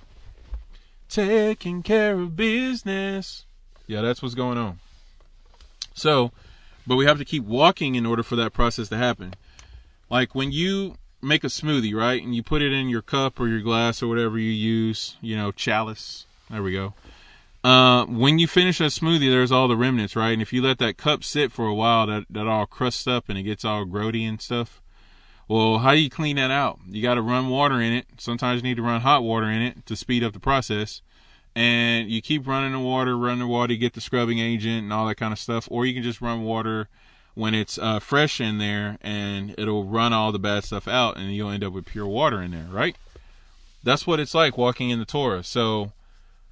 taking 1.09 1.83
care 1.83 2.19
of 2.19 2.35
business. 2.35 3.45
Yeah, 3.85 4.01
that's 4.01 4.21
what's 4.21 4.35
going 4.35 4.57
on. 4.57 4.79
So, 5.93 6.31
but 6.85 6.95
we 6.95 7.05
have 7.05 7.17
to 7.17 7.25
keep 7.25 7.43
walking 7.43 7.95
in 7.95 8.05
order 8.05 8.23
for 8.23 8.35
that 8.35 8.53
process 8.53 8.89
to 8.89 8.97
happen. 8.97 9.33
Like 10.09 10.35
when 10.35 10.51
you 10.51 10.97
make 11.21 11.43
a 11.43 11.47
smoothie, 11.47 11.95
right? 11.95 12.21
And 12.21 12.35
you 12.35 12.43
put 12.43 12.61
it 12.61 12.71
in 12.71 12.89
your 12.89 13.01
cup 13.01 13.39
or 13.39 13.47
your 13.47 13.61
glass 13.61 14.01
or 14.03 14.07
whatever 14.07 14.37
you 14.37 14.51
use, 14.51 15.17
you 15.21 15.35
know, 15.35 15.51
chalice. 15.51 16.25
There 16.49 16.63
we 16.63 16.71
go. 16.71 16.93
Uh, 17.67 18.05
when 18.05 18.39
you 18.39 18.47
finish 18.47 18.77
that 18.77 18.91
smoothie, 18.91 19.29
there's 19.29 19.51
all 19.51 19.67
the 19.67 19.75
remnants, 19.75 20.15
right? 20.15 20.31
And 20.31 20.41
if 20.41 20.53
you 20.53 20.61
let 20.61 20.77
that 20.77 20.95
cup 20.95 21.21
sit 21.21 21.51
for 21.51 21.67
a 21.67 21.73
while, 21.73 22.07
that, 22.07 22.23
that 22.29 22.47
all 22.47 22.65
crusts 22.65 23.05
up 23.07 23.27
and 23.27 23.37
it 23.37 23.43
gets 23.43 23.65
all 23.65 23.83
grody 23.83 24.21
and 24.21 24.41
stuff. 24.41 24.81
Well, 25.49 25.79
how 25.79 25.91
do 25.91 25.99
you 25.99 26.09
clean 26.09 26.37
that 26.37 26.49
out? 26.49 26.79
You 26.87 27.01
got 27.01 27.15
to 27.15 27.21
run 27.21 27.49
water 27.49 27.81
in 27.81 27.91
it. 27.91 28.05
Sometimes 28.19 28.61
you 28.61 28.69
need 28.69 28.77
to 28.77 28.83
run 28.83 29.01
hot 29.01 29.21
water 29.21 29.51
in 29.51 29.61
it 29.61 29.85
to 29.87 29.97
speed 29.97 30.23
up 30.23 30.31
the 30.31 30.39
process. 30.39 31.01
And 31.57 32.09
you 32.09 32.21
keep 32.21 32.47
running 32.47 32.71
the 32.71 32.79
water, 32.79 33.17
running 33.17 33.39
the 33.39 33.47
water, 33.47 33.73
you 33.73 33.79
get 33.79 33.95
the 33.95 33.99
scrubbing 33.99 34.39
agent 34.39 34.83
and 34.83 34.93
all 34.93 35.05
that 35.07 35.15
kind 35.15 35.33
of 35.33 35.39
stuff. 35.39 35.67
Or 35.69 35.85
you 35.85 35.93
can 35.93 36.03
just 36.03 36.21
run 36.21 36.43
water 36.43 36.87
when 37.33 37.53
it's 37.53 37.77
uh, 37.77 37.99
fresh 37.99 38.39
in 38.39 38.59
there 38.59 38.97
and 39.01 39.53
it'll 39.57 39.83
run 39.83 40.13
all 40.13 40.31
the 40.31 40.39
bad 40.39 40.63
stuff 40.63 40.87
out 40.87 41.17
and 41.17 41.35
you'll 41.35 41.49
end 41.49 41.65
up 41.65 41.73
with 41.73 41.83
pure 41.83 42.07
water 42.07 42.41
in 42.41 42.51
there, 42.51 42.67
right? 42.71 42.95
That's 43.83 44.07
what 44.07 44.21
it's 44.21 44.33
like 44.33 44.57
walking 44.57 44.89
in 44.89 44.99
the 44.99 45.05
Torah. 45.05 45.43
So, 45.43 45.91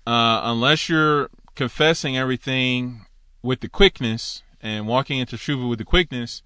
uh, 0.06 0.42
unless 0.44 0.90
you're 0.90 1.30
confessing 1.56 2.18
everything 2.18 3.06
with 3.42 3.62
the 3.62 3.70
quickness 3.70 4.44
and 4.62 4.88
walking 4.88 5.20
into 5.20 5.36
Shuva 5.36 5.70
with 5.70 5.80
the 5.80 5.86
quickness, 5.86 6.42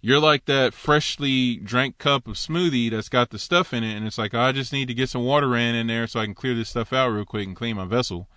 you're 0.00 0.20
like 0.20 0.46
that 0.46 0.74
freshly 0.74 1.56
drank 1.56 1.98
cup 1.98 2.26
of 2.26 2.34
smoothie 2.34 2.90
that's 2.90 3.08
got 3.08 3.30
the 3.30 3.38
stuff 3.38 3.72
in 3.72 3.84
it, 3.84 3.96
and 3.96 4.06
it's 4.06 4.18
like, 4.18 4.34
I 4.34 4.50
just 4.50 4.72
need 4.72 4.88
to 4.88 4.94
get 4.94 5.08
some 5.08 5.24
water 5.24 5.48
ran 5.48 5.74
in 5.74 5.86
there 5.86 6.06
so 6.06 6.20
I 6.20 6.24
can 6.24 6.34
clear 6.34 6.54
this 6.54 6.70
stuff 6.70 6.92
out 6.92 7.08
real 7.08 7.24
quick 7.24 7.46
and 7.46 7.56
clean 7.56 7.76
my 7.76 7.84
vessel. 7.84 8.28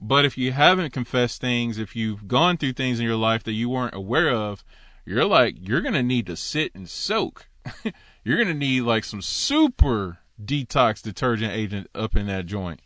But 0.00 0.24
if 0.24 0.38
you 0.38 0.52
haven't 0.52 0.92
confessed 0.92 1.40
things, 1.40 1.78
if 1.78 1.96
you've 1.96 2.28
gone 2.28 2.56
through 2.56 2.74
things 2.74 3.00
in 3.00 3.06
your 3.06 3.16
life 3.16 3.42
that 3.44 3.52
you 3.52 3.68
weren't 3.68 3.94
aware 3.94 4.30
of, 4.30 4.64
you're 5.04 5.26
like, 5.26 5.56
you're 5.60 5.80
going 5.80 5.94
to 5.94 6.02
need 6.02 6.26
to 6.26 6.36
sit 6.36 6.74
and 6.74 6.88
soak. 6.88 7.48
you're 8.24 8.36
going 8.36 8.48
to 8.48 8.54
need 8.54 8.82
like 8.82 9.04
some 9.04 9.22
super 9.22 10.18
detox 10.42 11.02
detergent 11.02 11.52
agent 11.52 11.88
up 11.94 12.16
in 12.16 12.26
that 12.26 12.46
joint, 12.46 12.80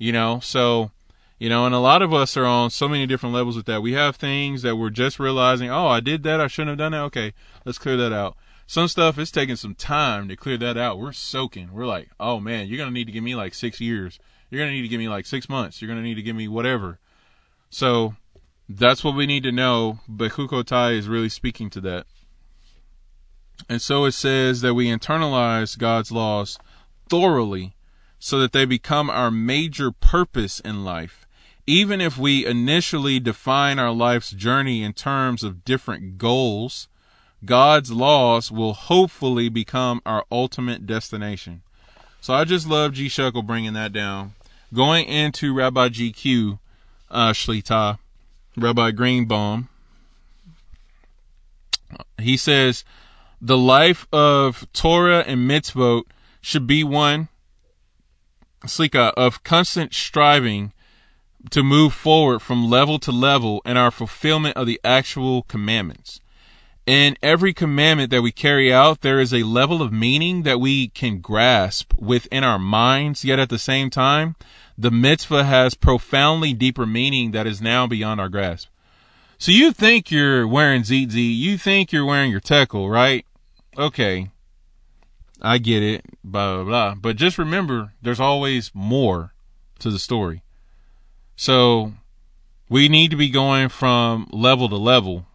you 0.00 0.10
know? 0.10 0.40
So, 0.40 0.90
you 1.38 1.48
know, 1.48 1.66
and 1.66 1.74
a 1.74 1.78
lot 1.78 2.02
of 2.02 2.12
us 2.12 2.36
are 2.36 2.44
on 2.44 2.70
so 2.70 2.88
many 2.88 3.06
different 3.06 3.34
levels 3.34 3.56
with 3.56 3.66
that. 3.66 3.82
We 3.82 3.92
have 3.92 4.16
things 4.16 4.62
that 4.62 4.74
we're 4.74 4.90
just 4.90 5.20
realizing, 5.20 5.70
oh, 5.70 5.86
I 5.86 6.00
did 6.00 6.24
that. 6.24 6.40
I 6.40 6.48
shouldn't 6.48 6.70
have 6.70 6.78
done 6.78 6.92
that. 6.92 7.02
Okay, 7.02 7.34
let's 7.64 7.78
clear 7.78 7.96
that 7.98 8.12
out. 8.12 8.36
Some 8.66 8.88
stuff 8.88 9.18
is 9.18 9.30
taking 9.30 9.56
some 9.56 9.74
time 9.74 10.28
to 10.28 10.36
clear 10.36 10.56
that 10.56 10.76
out. 10.76 10.98
We're 10.98 11.12
soaking. 11.12 11.72
We're 11.72 11.86
like, 11.86 12.08
oh 12.18 12.40
man, 12.40 12.66
you're 12.66 12.84
to 12.84 12.90
need 12.90 13.06
to 13.06 13.12
give 13.12 13.24
me 13.24 13.34
like 13.34 13.54
six 13.54 13.80
years. 13.80 14.18
You're 14.48 14.64
to 14.64 14.70
need 14.70 14.82
to 14.82 14.88
give 14.88 15.00
me 15.00 15.08
like 15.08 15.26
six 15.26 15.48
months. 15.48 15.80
You're 15.80 15.94
to 15.94 16.00
need 16.00 16.14
to 16.14 16.22
give 16.22 16.36
me 16.36 16.48
whatever. 16.48 16.98
So 17.68 18.14
that's 18.68 19.04
what 19.04 19.16
we 19.16 19.26
need 19.26 19.42
to 19.42 19.52
know. 19.52 19.98
Bechukotai 20.08 20.96
is 20.96 21.08
really 21.08 21.28
speaking 21.28 21.68
to 21.70 21.80
that. 21.82 22.06
And 23.68 23.82
so 23.82 24.04
it 24.04 24.12
says 24.12 24.60
that 24.62 24.74
we 24.74 24.86
internalize 24.86 25.78
God's 25.78 26.10
laws 26.10 26.58
thoroughly 27.08 27.74
so 28.20 28.38
that 28.38 28.52
they 28.52 28.64
become 28.64 29.10
our 29.10 29.30
major 29.30 29.90
purpose 29.90 30.60
in 30.60 30.84
life 30.84 31.26
even 31.70 32.00
if 32.00 32.18
we 32.18 32.44
initially 32.44 33.20
define 33.20 33.78
our 33.78 33.92
life's 33.92 34.32
journey 34.32 34.82
in 34.82 34.92
terms 34.92 35.44
of 35.44 35.64
different 35.64 36.18
goals, 36.18 36.88
God's 37.44 37.92
laws 37.92 38.50
will 38.50 38.72
hopefully 38.72 39.48
become 39.48 40.02
our 40.04 40.24
ultimate 40.32 40.84
destination. 40.84 41.62
So 42.20 42.34
I 42.34 42.42
just 42.42 42.66
love 42.66 42.94
G 42.94 43.06
Shuckle 43.06 43.46
bringing 43.46 43.74
that 43.74 43.92
down. 43.92 44.34
Going 44.74 45.06
into 45.06 45.54
Rabbi 45.54 45.90
GQ 45.90 46.58
uh, 47.08 47.30
Shlita, 47.30 47.98
Rabbi 48.56 48.90
Greenbaum, 48.90 49.68
he 52.18 52.36
says 52.36 52.84
the 53.40 53.56
life 53.56 54.08
of 54.12 54.66
Torah 54.72 55.20
and 55.20 55.48
mitzvot 55.48 56.02
should 56.40 56.66
be 56.66 56.82
one 56.82 57.28
slika 58.66 59.12
of 59.16 59.42
constant 59.42 59.94
striving 59.94 60.72
to 61.50 61.62
move 61.62 61.94
forward 61.94 62.40
from 62.40 62.68
level 62.68 62.98
to 62.98 63.12
level 63.12 63.62
in 63.64 63.76
our 63.76 63.90
fulfillment 63.90 64.56
of 64.56 64.66
the 64.66 64.80
actual 64.84 65.42
commandments. 65.42 66.20
In 66.86 67.16
every 67.22 67.54
commandment 67.54 68.10
that 68.10 68.22
we 68.22 68.32
carry 68.32 68.72
out, 68.72 69.00
there 69.00 69.20
is 69.20 69.32
a 69.32 69.44
level 69.44 69.80
of 69.80 69.92
meaning 69.92 70.42
that 70.42 70.60
we 70.60 70.88
can 70.88 71.20
grasp 71.20 71.92
within 71.98 72.42
our 72.42 72.58
minds, 72.58 73.24
yet 73.24 73.38
at 73.38 73.48
the 73.48 73.58
same 73.58 73.90
time, 73.90 74.34
the 74.76 74.90
mitzvah 74.90 75.44
has 75.44 75.74
profoundly 75.74 76.52
deeper 76.52 76.86
meaning 76.86 77.30
that 77.30 77.46
is 77.46 77.60
now 77.60 77.86
beyond 77.86 78.20
our 78.20 78.28
grasp. 78.28 78.68
So 79.38 79.52
you 79.52 79.72
think 79.72 80.10
you're 80.10 80.46
wearing 80.46 80.84
ZZ, 80.84 81.14
you 81.14 81.56
think 81.58 81.92
you're 81.92 82.04
wearing 82.04 82.30
your 82.30 82.40
tekel, 82.40 82.90
right? 82.90 83.24
Okay. 83.78 84.30
I 85.42 85.58
get 85.58 85.82
it, 85.82 86.04
blah, 86.22 86.56
blah, 86.56 86.64
blah. 86.64 86.94
But 86.94 87.16
just 87.16 87.38
remember, 87.38 87.92
there's 88.02 88.20
always 88.20 88.70
more 88.74 89.32
to 89.78 89.90
the 89.90 89.98
story. 89.98 90.42
So 91.36 91.94
we 92.68 92.88
need 92.88 93.10
to 93.10 93.16
be 93.16 93.30
going 93.30 93.68
from 93.68 94.28
level 94.30 94.68
to 94.68 94.76
level, 94.76 95.26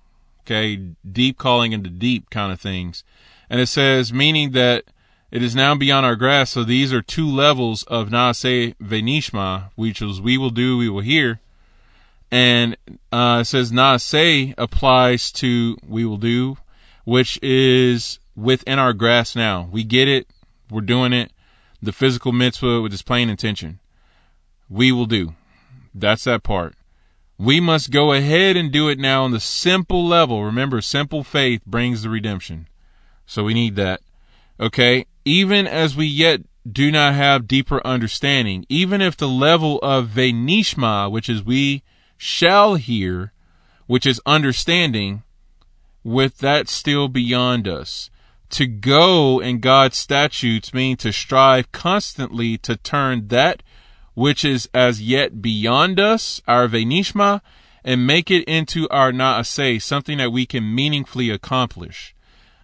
okay, 0.42 0.76
deep 1.10 1.38
calling 1.38 1.72
into 1.72 1.90
deep 1.90 2.30
kind 2.30 2.52
of 2.52 2.62
things. 2.62 3.04
And 3.50 3.60
it 3.60 3.68
says, 3.68 4.14
meaning 4.14 4.52
that 4.52 4.86
it 5.32 5.44
is 5.44 5.56
now 5.56 5.76
beyond 5.76 6.06
our 6.06 6.16
grasp. 6.16 6.54
So 6.54 6.64
these 6.64 6.94
are 6.94 7.02
two 7.02 7.28
levels 7.28 7.84
of 7.84 8.10
Naase 8.10 8.76
Venishma, 8.78 9.72
which 9.76 10.02
is 10.02 10.22
we 10.22 10.38
will 10.38 10.50
do, 10.50 10.78
we 10.78 10.90
will 10.90 11.02
hear. 11.02 11.40
And 12.32 12.78
uh, 13.12 13.40
it 13.42 13.46
says 13.46 13.72
Naase 13.72 14.54
applies 14.58 15.32
to 15.34 15.78
we 15.88 16.06
will 16.06 16.18
do, 16.18 16.58
which 17.04 17.40
is 17.42 18.20
within 18.36 18.80
our 18.80 18.94
grasp 18.94 19.36
now. 19.36 19.70
We 19.72 19.84
get 19.84 20.08
it, 20.08 20.27
we're 20.70 20.82
doing 20.82 21.13
it. 21.13 21.32
The 21.82 21.94
physical 21.94 22.32
mitzvah 22.32 22.82
with 22.82 22.92
this 22.92 23.01
plain 23.01 23.30
intention. 23.30 23.80
we 24.70 24.92
will 24.92 25.06
do. 25.06 25.36
That's 25.94 26.24
that 26.24 26.44
part. 26.44 26.75
We 27.38 27.60
must 27.60 27.92
go 27.92 28.13
ahead 28.13 28.56
and 28.56 28.72
do 28.72 28.89
it 28.89 28.98
now 28.98 29.24
on 29.24 29.32
the 29.32 29.39
simple 29.39 30.06
level. 30.06 30.44
Remember, 30.44 30.82
simple 30.82 31.24
faith 31.24 31.62
brings 31.65 32.01
the 32.01 32.10
redemption. 32.10 32.68
So 33.25 33.44
we 33.44 33.54
need 33.54 33.75
that. 33.75 34.01
Okay. 34.60 35.06
Even 35.25 35.68
as 35.68 35.96
we 35.96 36.06
yet 36.06 36.42
do 36.70 36.92
not 36.92 37.13
have 37.13 37.48
deeper 37.48 37.86
understanding, 37.86 38.65
even 38.70 39.01
if 39.01 39.18
the 39.18 39.27
level 39.27 39.80
of 39.80 40.10
venishma, 40.10 41.12
which 41.12 41.30
is 41.30 41.44
we 41.44 41.84
shall 42.18 42.75
hear, 42.75 43.34
which 43.86 44.06
is 44.06 44.22
understanding, 44.25 45.24
with 46.04 46.39
that 46.39 46.70
still 46.70 47.08
beyond 47.08 47.68
us. 47.68 48.10
To 48.56 48.68
go 48.68 49.42
in 49.42 49.60
God's 49.60 49.98
statutes 49.98 50.74
mean 50.74 50.96
to 50.98 51.12
strive 51.12 51.74
constantly 51.74 52.58
to 52.60 52.78
turn 52.78 53.28
that 53.28 53.62
which 54.14 54.46
is 54.46 54.70
as 54.74 55.02
yet 55.02 55.42
beyond 55.42 56.00
us, 56.00 56.42
our 56.48 56.70
venishma, 56.70 57.42
and 57.84 58.08
make 58.08 58.32
it 58.32 58.46
into 58.46 58.88
our 58.88 59.12
naaseh, 59.12 59.82
something 59.82 60.20
that 60.20 60.32
we 60.32 60.46
can 60.46 60.74
meaningfully 60.74 61.30
accomplish. 61.30 62.16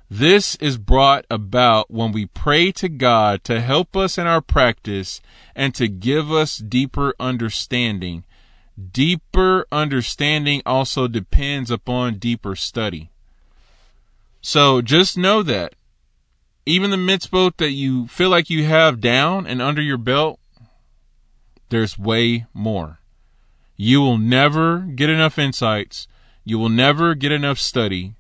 This 0.10 0.56
is 0.62 0.78
brought 0.78 1.26
about 1.30 1.92
when 1.92 2.14
we 2.14 2.26
pray 2.26 2.72
to 2.72 2.88
God 2.88 3.44
to 3.44 3.60
help 3.60 3.98
us 3.98 4.18
in 4.18 4.26
our 4.26 4.40
practice 4.40 5.20
and 5.58 5.76
to 5.76 5.90
give 5.90 6.32
us 6.32 6.56
deeper 6.56 7.14
understanding. 7.20 8.24
Deeper 8.94 9.68
understanding 9.74 10.62
also 10.66 11.10
depends 11.10 11.70
upon 11.70 12.18
deeper 12.18 12.56
study. 12.56 13.10
So 14.42 14.82
just 14.82 15.18
know 15.18 15.44
that 15.44 15.76
even 16.66 16.92
the 16.92 16.98
mitzvot 16.98 17.58
that 17.58 17.72
you 17.72 18.08
feel 18.08 18.30
like 18.30 18.50
you 18.50 18.66
have 18.66 19.02
down 19.02 19.48
and 19.48 19.62
under 19.62 19.82
your 19.82 19.98
belt, 19.98 20.40
there's 21.70 21.98
way 21.98 22.46
more. 22.54 23.00
You 23.76 24.02
will 24.02 24.18
never 24.18 24.80
get 24.80 25.10
enough 25.10 25.40
insights. 25.40 26.08
You 26.44 26.60
will 26.60 26.70
never 26.70 27.16
get 27.16 27.32
enough 27.32 27.58
study. 27.58 28.14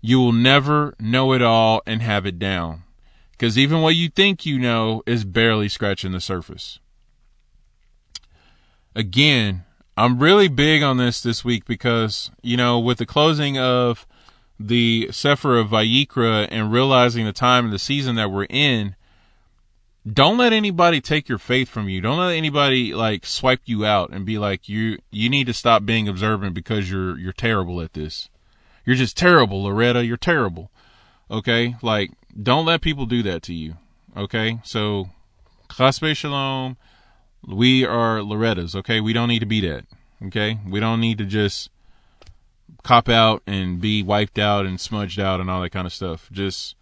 You 0.00 0.20
will 0.20 0.32
never 0.32 0.94
know 1.00 1.32
it 1.32 1.42
all 1.42 1.82
and 1.86 2.00
have 2.02 2.26
it 2.26 2.38
down. 2.38 2.84
Because 3.32 3.58
even 3.58 3.80
what 3.80 3.96
you 3.96 4.08
think 4.08 4.46
you 4.46 4.58
know 4.58 5.02
is 5.06 5.24
barely 5.24 5.68
scratching 5.68 6.12
the 6.12 6.20
surface. 6.20 6.78
Again, 8.94 9.64
I'm 9.96 10.18
really 10.18 10.48
big 10.48 10.82
on 10.82 10.96
this 10.96 11.22
this 11.22 11.44
week 11.44 11.64
because, 11.64 12.30
you 12.42 12.56
know, 12.56 12.78
with 12.78 12.98
the 12.98 13.06
closing 13.06 13.58
of 13.58 14.06
the 14.60 15.08
Sefer 15.10 15.58
of 15.58 15.68
Vayikra 15.68 16.46
and 16.50 16.70
realizing 16.70 17.24
the 17.24 17.32
time 17.32 17.64
and 17.64 17.72
the 17.72 17.78
season 17.78 18.16
that 18.16 18.30
we're 18.30 18.44
in, 18.50 18.94
don't 20.10 20.36
let 20.36 20.52
anybody 20.52 21.00
take 21.00 21.30
your 21.30 21.38
faith 21.38 21.70
from 21.70 21.88
you. 21.88 22.02
Don't 22.02 22.18
let 22.18 22.34
anybody 22.34 22.92
like 22.92 23.24
swipe 23.24 23.62
you 23.64 23.86
out 23.86 24.10
and 24.10 24.26
be 24.26 24.38
like 24.38 24.68
you 24.68 24.98
you 25.10 25.30
need 25.30 25.46
to 25.46 25.54
stop 25.54 25.86
being 25.86 26.08
observant 26.08 26.54
because 26.54 26.90
you're 26.90 27.18
you're 27.18 27.32
terrible 27.32 27.80
at 27.80 27.94
this. 27.94 28.28
You're 28.84 28.96
just 28.96 29.16
terrible, 29.16 29.62
Loretta. 29.62 30.04
You're 30.04 30.16
terrible. 30.18 30.70
Okay? 31.30 31.76
Like 31.80 32.10
don't 32.40 32.66
let 32.66 32.82
people 32.82 33.06
do 33.06 33.22
that 33.22 33.42
to 33.44 33.54
you. 33.54 33.76
Okay? 34.14 34.60
So 34.62 35.08
Chas 35.74 35.98
v'Shalom, 36.00 36.76
we 37.46 37.84
are 37.84 38.22
Lorettas, 38.22 38.74
okay? 38.74 39.00
We 39.00 39.14
don't 39.14 39.28
need 39.28 39.38
to 39.38 39.46
be 39.46 39.60
that. 39.62 39.86
Okay? 40.22 40.58
We 40.68 40.80
don't 40.80 41.00
need 41.00 41.16
to 41.18 41.24
just 41.24 41.70
cop 42.82 43.08
out 43.08 43.42
and 43.46 43.80
be 43.80 44.02
wiped 44.02 44.38
out 44.38 44.66
and 44.66 44.80
smudged 44.80 45.18
out 45.18 45.40
and 45.40 45.50
all 45.50 45.62
that 45.62 45.70
kind 45.70 45.86
of 45.86 45.92
stuff. 45.92 46.28
Just 46.32 46.74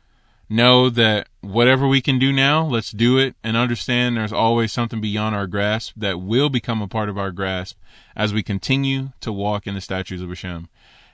know 0.49 0.89
that 0.91 1.29
whatever 1.41 1.87
we 1.87 2.01
can 2.01 2.19
do 2.19 2.33
now, 2.33 2.65
let's 2.65 2.91
do 2.91 3.19
it 3.19 3.35
and 3.45 3.57
understand 3.57 4.17
there's 4.17 4.33
always 4.33 4.73
something 4.73 5.01
beyond 5.01 5.35
our 5.35 5.47
grasp 5.47 5.93
that 5.97 6.21
will 6.21 6.49
become 6.49 6.81
a 6.81 6.89
part 6.89 7.09
of 7.09 7.19
our 7.19 7.31
grasp 7.31 7.77
as 8.17 8.33
we 8.33 8.43
continue 8.43 9.11
to 9.21 9.33
walk 9.33 9.67
in 9.67 9.75
the 9.75 9.81
statutes 9.81 10.23
of 10.23 10.29
Hashem. 10.29 10.69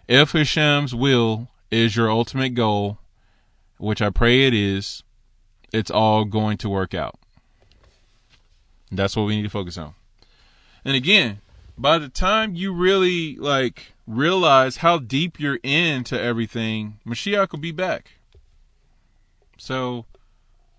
If 0.06 0.32
Hashem's 0.32 0.94
will 0.94 1.48
is 1.70 1.96
your 1.96 2.10
ultimate 2.10 2.54
goal, 2.54 2.98
which 3.78 4.00
I 4.00 4.10
pray 4.10 4.46
it 4.46 4.54
is, 4.54 5.02
it's 5.72 5.90
all 5.90 6.24
going 6.24 6.56
to 6.58 6.68
work 6.68 6.94
out. 6.94 7.18
That's 8.92 9.16
what 9.16 9.24
we 9.24 9.36
need 9.36 9.42
to 9.42 9.50
focus 9.50 9.76
on. 9.76 9.94
And 10.84 10.94
again, 10.94 11.40
by 11.76 11.98
the 11.98 12.08
time 12.08 12.54
you 12.54 12.72
really 12.72 13.36
like 13.36 13.94
realize 14.06 14.78
how 14.78 14.98
deep 14.98 15.40
you're 15.40 15.60
into 15.62 16.20
everything, 16.20 16.98
Mashiach 17.06 17.52
will 17.52 17.58
be 17.58 17.72
back. 17.72 18.12
So 19.58 20.06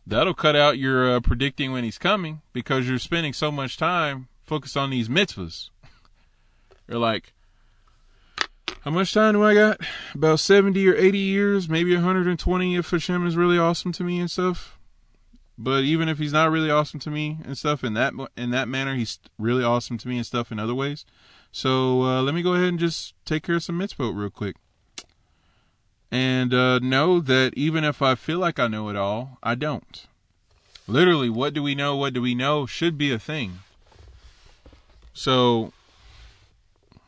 that'll 0.06 0.34
cut 0.34 0.56
out 0.56 0.78
your 0.78 1.16
uh, 1.16 1.20
predicting 1.20 1.72
when 1.72 1.84
he's 1.84 1.98
coming 1.98 2.42
because 2.54 2.88
you're 2.88 3.00
spending 3.00 3.34
so 3.34 3.52
much 3.52 3.78
time 3.78 4.28
focused 4.44 4.78
on 4.78 4.90
these 4.90 5.10
mitzvahs. 5.10 5.70
you're 6.88 7.00
like, 7.00 7.34
how 8.82 8.92
much 8.92 9.14
time 9.14 9.34
do 9.34 9.44
I 9.44 9.56
got? 9.56 9.82
About 10.14 10.40
70 10.40 10.88
or 10.88 10.96
80 10.96 11.18
years, 11.18 11.68
maybe 11.68 11.96
120 11.96 12.76
if 12.76 12.92
Hashem 12.92 13.26
is 13.26 13.36
really 13.36 13.58
awesome 13.58 13.92
to 13.94 14.04
me 14.04 14.20
and 14.20 14.30
stuff. 14.30 14.75
But 15.58 15.84
even 15.84 16.10
if 16.10 16.18
he's 16.18 16.34
not 16.34 16.52
really 16.52 16.70
awesome 16.70 17.00
to 17.02 17.10
me 17.10 17.40
and 17.46 17.58
stuff 17.58 17.84
in 17.84 17.94
that 17.94 18.14
in 18.36 18.52
that 18.52 18.68
manner, 18.68 18.96
he's 18.96 19.20
really 19.40 19.64
awesome 19.64 19.98
to 20.00 20.08
me 20.08 20.18
and 20.18 20.26
stuff 20.26 20.52
in 20.52 20.60
other 20.60 20.76
ways. 20.76 21.06
So 21.52 22.02
uh, 22.02 22.22
let 22.22 22.36
me 22.36 22.42
go 22.42 22.54
ahead 22.54 22.68
and 22.68 22.80
just 22.80 23.14
take 23.24 23.44
care 23.44 23.56
of 23.56 23.64
some 23.64 23.80
mitzvot 23.80 24.16
real 24.16 24.30
quick 24.30 24.58
and 26.12 26.54
uh, 26.54 26.80
know 26.80 27.20
that 27.20 27.54
even 27.56 27.84
if 27.84 28.02
I 28.02 28.16
feel 28.16 28.40
like 28.40 28.58
I 28.58 28.68
know 28.68 28.90
it 28.90 28.96
all, 28.96 29.38
I 29.44 29.56
don't. 29.56 30.08
Literally, 30.88 31.30
what 31.30 31.54
do 31.54 31.62
we 31.62 31.76
know? 31.76 31.98
What 31.98 32.14
do 32.14 32.22
we 32.22 32.36
know 32.36 32.66
should 32.66 32.98
be 32.98 33.12
a 33.12 33.20
thing. 33.20 33.60
So, 35.14 35.74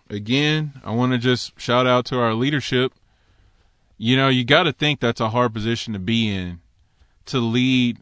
again, 0.10 0.82
I 0.84 0.92
want 0.92 1.14
to 1.14 1.18
just 1.18 1.60
shout 1.60 1.88
out 1.88 2.06
to 2.08 2.20
our 2.20 2.34
leadership. 2.34 2.92
You 3.98 4.18
know, 4.18 4.28
you 4.30 4.44
got 4.44 4.64
to 4.64 4.74
think 4.74 5.00
that's 5.00 5.22
a 5.22 5.30
hard 5.30 5.54
position 5.54 5.94
to 5.94 6.00
be 6.00 6.30
in 6.30 6.60
to 7.28 7.40
lead 7.40 8.00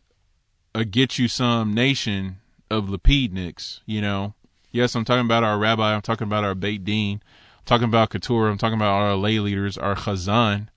a 0.76 0.84
get 0.84 1.18
you 1.18 1.30
some 1.30 1.74
nation 1.74 2.38
of 2.70 2.88
Lapidniks, 2.88 3.80
you 3.86 4.02
know. 4.02 4.34
Yes, 4.72 4.94
I'm 4.94 5.06
talking 5.06 5.26
about 5.26 5.44
our 5.44 5.58
rabbi, 5.58 5.96
I'm 5.96 6.02
talking 6.02 6.28
about 6.28 6.44
our 6.44 6.54
Beit 6.54 6.84
Din, 6.84 7.22
I'm 7.24 7.66
talking 7.66 7.88
about 7.88 8.10
Couture, 8.10 8.50
I'm 8.50 8.58
talking 8.58 8.78
about 8.78 8.92
our 8.92 9.16
lay 9.16 9.40
leaders, 9.40 9.78
our 9.78 9.96
Chazan, 9.96 10.68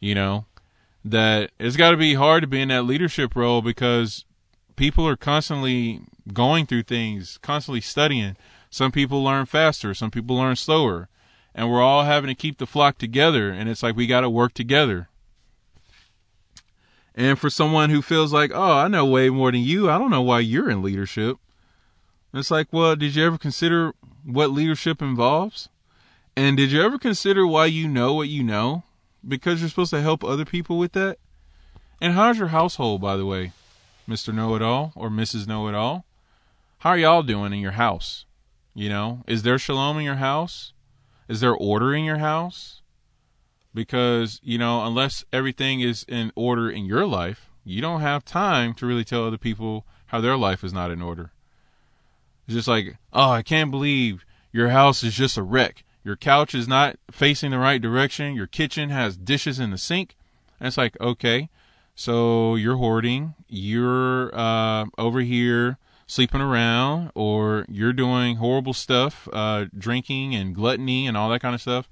you 0.00 0.12
know, 0.12 0.46
that 1.04 1.52
it's 1.60 1.76
got 1.76 1.92
to 1.92 1.96
be 1.96 2.14
hard 2.14 2.42
to 2.42 2.48
be 2.48 2.60
in 2.60 2.68
that 2.68 2.82
leadership 2.82 3.36
role 3.36 3.62
because 3.62 4.24
people 4.74 5.06
are 5.06 5.16
constantly 5.16 6.00
going 6.32 6.66
through 6.66 6.82
things, 6.82 7.38
constantly 7.40 7.80
studying. 7.80 8.36
Some 8.70 8.90
people 8.90 9.22
learn 9.22 9.46
faster, 9.46 9.94
some 9.94 10.10
people 10.10 10.34
learn 10.34 10.56
slower, 10.56 11.08
and 11.54 11.70
we're 11.70 11.80
all 11.80 12.02
having 12.02 12.28
to 12.28 12.34
keep 12.34 12.58
the 12.58 12.66
flock 12.66 12.98
together. 12.98 13.50
And 13.50 13.68
it's 13.68 13.84
like 13.84 13.94
we 13.94 14.08
got 14.08 14.22
to 14.22 14.30
work 14.30 14.52
together. 14.52 15.08
And 17.18 17.38
for 17.38 17.50
someone 17.50 17.90
who 17.90 18.00
feels 18.00 18.32
like, 18.32 18.50
oh, 18.54 18.78
I 18.78 18.88
know 18.88 19.04
way 19.04 19.28
more 19.28 19.52
than 19.52 19.60
you, 19.60 19.90
I 19.90 19.98
don't 19.98 20.10
know 20.10 20.22
why 20.22 20.40
you're 20.40 20.70
in 20.70 20.82
leadership. 20.82 21.36
It's 22.32 22.50
like, 22.50 22.68
well, 22.72 22.96
did 22.96 23.14
you 23.14 23.26
ever 23.26 23.36
consider 23.36 23.92
what 24.24 24.52
leadership 24.52 25.02
involves? 25.02 25.68
And 26.34 26.56
did 26.56 26.72
you 26.72 26.80
ever 26.80 26.98
consider 26.98 27.46
why 27.46 27.66
you 27.66 27.86
know 27.88 28.14
what 28.14 28.28
you 28.28 28.42
know? 28.42 28.84
because 29.26 29.60
you're 29.60 29.68
supposed 29.68 29.90
to 29.90 30.00
help 30.00 30.22
other 30.22 30.44
people 30.44 30.78
with 30.78 30.92
that? 30.92 31.18
And 32.00 32.14
how's 32.14 32.38
your 32.38 32.48
household, 32.48 33.00
by 33.00 33.16
the 33.16 33.26
way, 33.26 33.52
Mr. 34.08 34.32
Know 34.32 34.54
It 34.54 34.62
All 34.62 34.92
or 34.94 35.08
Mrs. 35.08 35.46
Know 35.46 35.68
It 35.68 35.74
All? 35.74 36.04
How 36.78 36.90
are 36.90 36.98
y'all 36.98 37.22
doing 37.22 37.52
in 37.52 37.58
your 37.58 37.72
house? 37.72 38.24
You 38.74 38.88
know, 38.88 39.22
is 39.26 39.42
there 39.42 39.58
shalom 39.58 39.98
in 39.98 40.04
your 40.04 40.16
house? 40.16 40.72
Is 41.28 41.40
there 41.40 41.54
order 41.54 41.92
in 41.94 42.04
your 42.04 42.18
house? 42.18 42.82
Because, 43.74 44.40
you 44.42 44.58
know, 44.58 44.84
unless 44.84 45.24
everything 45.32 45.80
is 45.80 46.04
in 46.08 46.32
order 46.34 46.70
in 46.70 46.84
your 46.84 47.06
life, 47.06 47.50
you 47.64 47.80
don't 47.80 48.00
have 48.00 48.24
time 48.24 48.74
to 48.74 48.86
really 48.86 49.04
tell 49.04 49.26
other 49.26 49.38
people 49.38 49.84
how 50.06 50.20
their 50.20 50.36
life 50.36 50.64
is 50.64 50.72
not 50.72 50.90
in 50.90 51.02
order. 51.02 51.32
It's 52.46 52.54
just 52.54 52.68
like, 52.68 52.96
oh, 53.12 53.30
I 53.30 53.42
can't 53.42 53.70
believe 53.70 54.24
your 54.52 54.70
house 54.70 55.02
is 55.02 55.14
just 55.14 55.36
a 55.36 55.42
wreck. 55.42 55.84
Your 56.02 56.16
couch 56.16 56.54
is 56.54 56.66
not 56.66 56.96
facing 57.10 57.50
the 57.50 57.58
right 57.58 57.80
direction. 57.80 58.34
Your 58.34 58.46
kitchen 58.46 58.88
has 58.88 59.18
dishes 59.18 59.60
in 59.60 59.70
the 59.70 59.76
sink. 59.76 60.16
And 60.58 60.66
it's 60.66 60.78
like, 60.78 60.98
okay, 61.00 61.50
so 61.94 62.54
you're 62.54 62.76
hoarding. 62.76 63.34
You're 63.48 64.34
uh, 64.34 64.86
over 64.96 65.20
here 65.20 65.76
sleeping 66.06 66.40
around, 66.40 67.12
or 67.14 67.66
you're 67.68 67.92
doing 67.92 68.36
horrible 68.36 68.72
stuff, 68.72 69.28
uh, 69.30 69.66
drinking 69.76 70.34
and 70.34 70.54
gluttony 70.54 71.06
and 71.06 71.18
all 71.18 71.28
that 71.28 71.40
kind 71.40 71.54
of 71.54 71.60
stuff. 71.60 71.90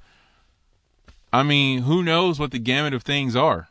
I 1.37 1.43
mean, 1.43 1.83
who 1.83 2.03
knows 2.03 2.39
what 2.39 2.51
the 2.51 2.59
gamut 2.59 2.95
of 2.95 3.03
things 3.03 3.37
are? 3.37 3.69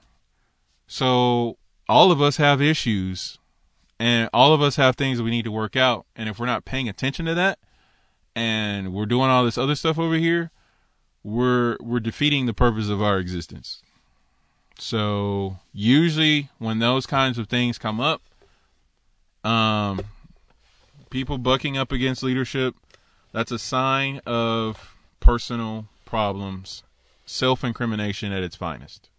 So 0.86 1.58
all 1.90 2.12
of 2.12 2.22
us 2.22 2.38
have 2.38 2.62
issues 2.62 3.40
and 4.00 4.30
all 4.32 4.54
of 4.54 4.62
us 4.62 4.76
have 4.76 4.96
things 4.96 5.18
that 5.18 5.24
we 5.24 5.32
need 5.32 5.46
to 5.46 5.52
work 5.52 5.76
out. 5.76 6.06
And 6.16 6.30
if 6.30 6.38
we're 6.38 6.46
not 6.46 6.64
paying 6.64 6.88
attention 6.88 7.26
to 7.26 7.34
that, 7.34 7.58
and 8.36 8.94
we're 8.94 9.08
doing 9.08 9.32
all 9.32 9.44
this 9.44 9.58
other 9.58 9.74
stuff 9.74 9.98
over 9.98 10.14
here, 10.14 10.52
we're 11.24 11.78
we're 11.80 12.00
defeating 12.00 12.46
the 12.46 12.54
purpose 12.54 12.88
of 12.88 13.02
our 13.02 13.18
existence. 13.18 13.82
So 14.78 15.58
usually 15.74 16.50
when 16.60 16.78
those 16.78 17.08
kinds 17.08 17.40
of 17.40 17.48
things 17.48 17.80
come 17.80 18.00
up, 18.00 18.22
um, 19.44 20.02
people 21.10 21.40
bucking 21.40 21.80
up 21.80 21.92
against 21.92 22.22
leadership, 22.22 22.76
that's 23.32 23.52
a 23.52 23.58
sign 23.58 24.22
of 24.28 24.96
personal 25.20 25.88
problems, 26.06 26.84
self 27.26 27.64
incrimination 27.64 28.32
at 28.32 28.44
its 28.44 28.56
finest. 28.56 29.10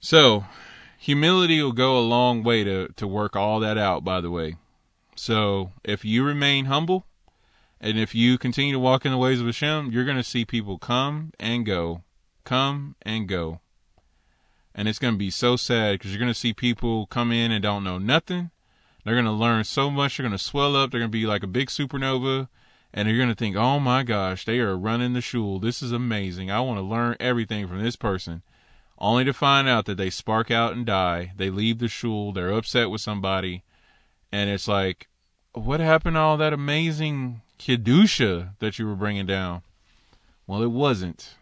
So, 0.00 0.44
humility 0.98 1.62
will 1.62 1.72
go 1.72 1.98
a 1.98 2.00
long 2.00 2.42
way 2.42 2.62
to, 2.64 2.88
to 2.96 3.06
work 3.06 3.34
all 3.34 3.60
that 3.60 3.78
out, 3.78 4.04
by 4.04 4.20
the 4.20 4.30
way. 4.30 4.56
So, 5.16 5.72
if 5.82 6.04
you 6.04 6.24
remain 6.24 6.66
humble, 6.66 7.06
and 7.80 7.98
if 7.98 8.14
you 8.14 8.38
continue 8.38 8.72
to 8.72 8.78
walk 8.78 9.04
in 9.04 9.12
the 9.12 9.18
ways 9.18 9.40
of 9.40 9.46
Hashem, 9.46 9.90
you're 9.92 10.04
going 10.04 10.16
to 10.16 10.22
see 10.22 10.44
people 10.44 10.78
come 10.78 11.32
and 11.38 11.66
go, 11.66 12.02
come 12.44 12.96
and 13.02 13.28
go. 13.28 13.60
And 14.74 14.88
it's 14.88 14.98
going 14.98 15.14
to 15.14 15.18
be 15.18 15.30
so 15.30 15.56
sad 15.56 15.94
because 15.98 16.10
you're 16.10 16.20
going 16.20 16.32
to 16.32 16.38
see 16.38 16.52
people 16.52 17.06
come 17.06 17.30
in 17.30 17.52
and 17.52 17.62
don't 17.62 17.84
know 17.84 17.98
nothing. 17.98 18.50
They're 19.04 19.14
going 19.14 19.26
to 19.26 19.30
learn 19.30 19.64
so 19.64 19.90
much. 19.90 20.16
They're 20.16 20.24
going 20.24 20.36
to 20.36 20.42
swell 20.42 20.74
up. 20.74 20.90
They're 20.90 21.00
going 21.00 21.10
to 21.10 21.18
be 21.18 21.26
like 21.26 21.42
a 21.42 21.46
big 21.46 21.68
supernova. 21.68 22.48
And 22.96 23.08
you're 23.08 23.18
going 23.18 23.28
to 23.28 23.34
think, 23.34 23.56
oh 23.56 23.80
my 23.80 24.04
gosh, 24.04 24.44
they 24.44 24.60
are 24.60 24.78
running 24.78 25.14
the 25.14 25.20
shul. 25.20 25.58
This 25.58 25.82
is 25.82 25.90
amazing. 25.90 26.48
I 26.48 26.60
want 26.60 26.78
to 26.78 26.82
learn 26.82 27.16
everything 27.18 27.66
from 27.66 27.82
this 27.82 27.96
person. 27.96 28.42
Only 28.98 29.24
to 29.24 29.32
find 29.32 29.66
out 29.66 29.86
that 29.86 29.96
they 29.96 30.10
spark 30.10 30.52
out 30.52 30.74
and 30.74 30.86
die. 30.86 31.32
They 31.36 31.50
leave 31.50 31.80
the 31.80 31.88
shul. 31.88 32.32
They're 32.32 32.52
upset 32.52 32.90
with 32.90 33.00
somebody. 33.00 33.64
And 34.30 34.48
it's 34.48 34.68
like, 34.68 35.08
what 35.54 35.80
happened 35.80 36.14
to 36.14 36.20
all 36.20 36.36
that 36.36 36.52
amazing 36.52 37.42
Kedusha 37.58 38.50
that 38.60 38.78
you 38.78 38.86
were 38.86 38.94
bringing 38.94 39.26
down? 39.26 39.62
Well, 40.46 40.62
it 40.62 40.70
wasn't. 40.70 41.34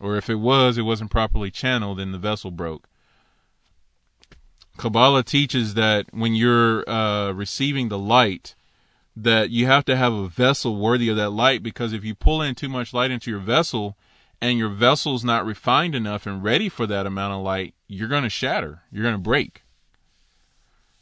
Or 0.00 0.16
if 0.16 0.28
it 0.28 0.36
was, 0.36 0.76
it 0.76 0.82
wasn't 0.82 1.12
properly 1.12 1.52
channeled 1.52 2.00
and 2.00 2.12
the 2.12 2.18
vessel 2.18 2.50
broke. 2.50 2.88
Kabbalah 4.76 5.22
teaches 5.22 5.74
that 5.74 6.06
when 6.10 6.34
you're 6.34 6.88
uh, 6.90 7.30
receiving 7.32 7.88
the 7.88 7.98
light, 7.98 8.56
that 9.22 9.50
you 9.50 9.66
have 9.66 9.84
to 9.86 9.96
have 9.96 10.12
a 10.12 10.28
vessel 10.28 10.76
worthy 10.76 11.08
of 11.08 11.16
that 11.16 11.30
light 11.30 11.62
because 11.62 11.92
if 11.92 12.04
you 12.04 12.14
pull 12.14 12.40
in 12.42 12.54
too 12.54 12.68
much 12.68 12.94
light 12.94 13.10
into 13.10 13.30
your 13.30 13.40
vessel 13.40 13.96
and 14.40 14.58
your 14.58 14.68
vessel's 14.68 15.24
not 15.24 15.44
refined 15.44 15.94
enough 15.94 16.26
and 16.26 16.42
ready 16.42 16.68
for 16.68 16.86
that 16.86 17.06
amount 17.06 17.34
of 17.34 17.42
light, 17.42 17.74
you're 17.86 18.08
going 18.08 18.22
to 18.22 18.30
shatter. 18.30 18.82
You're 18.90 19.02
going 19.02 19.14
to 19.14 19.20
break. 19.20 19.62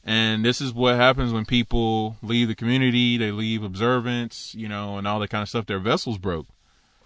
And 0.05 0.45
this 0.45 0.61
is 0.61 0.73
what 0.73 0.97
happens 0.97 1.33
when 1.33 1.45
people 1.45 2.17
leave 2.23 2.49
the 2.49 2.55
community, 2.55 3.19
they 3.19 3.31
leave 3.31 3.63
observance, 3.63 4.55
you 4.55 4.69
know, 4.69 4.97
and 4.97 5.07
all 5.07 5.21
that 5.21 5.29
kind 5.29 5.43
of 5.43 5.49
stuff. 5.49 5.67
Their 5.67 5.79
vessels 5.79 6.19
broke. 6.19 6.47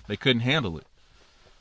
They 0.06 0.16
couldn't 0.16 0.42
handle 0.42 0.78
it. 0.78 0.86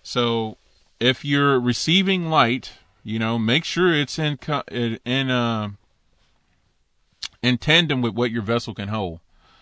So 0.03 0.57
if 0.99 1.25
you're 1.25 1.59
receiving 1.59 2.29
light, 2.29 2.73
you 3.03 3.17
know, 3.17 3.39
make 3.39 3.65
sure 3.65 3.93
it's 3.93 4.19
in 4.19 4.37
in 5.03 5.31
uh, 5.31 5.69
in 7.41 7.57
tandem 7.57 8.01
with 8.01 8.13
what 8.13 8.31
your 8.31 8.43
vessel 8.43 8.73
can 8.73 8.89
hold. 8.89 9.19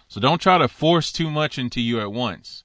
So 0.09 0.19
don't 0.19 0.41
try 0.41 0.57
to 0.57 0.67
force 0.67 1.11
too 1.11 1.29
much 1.29 1.57
into 1.59 1.79
you 1.79 2.01
at 2.01 2.11
once. 2.11 2.63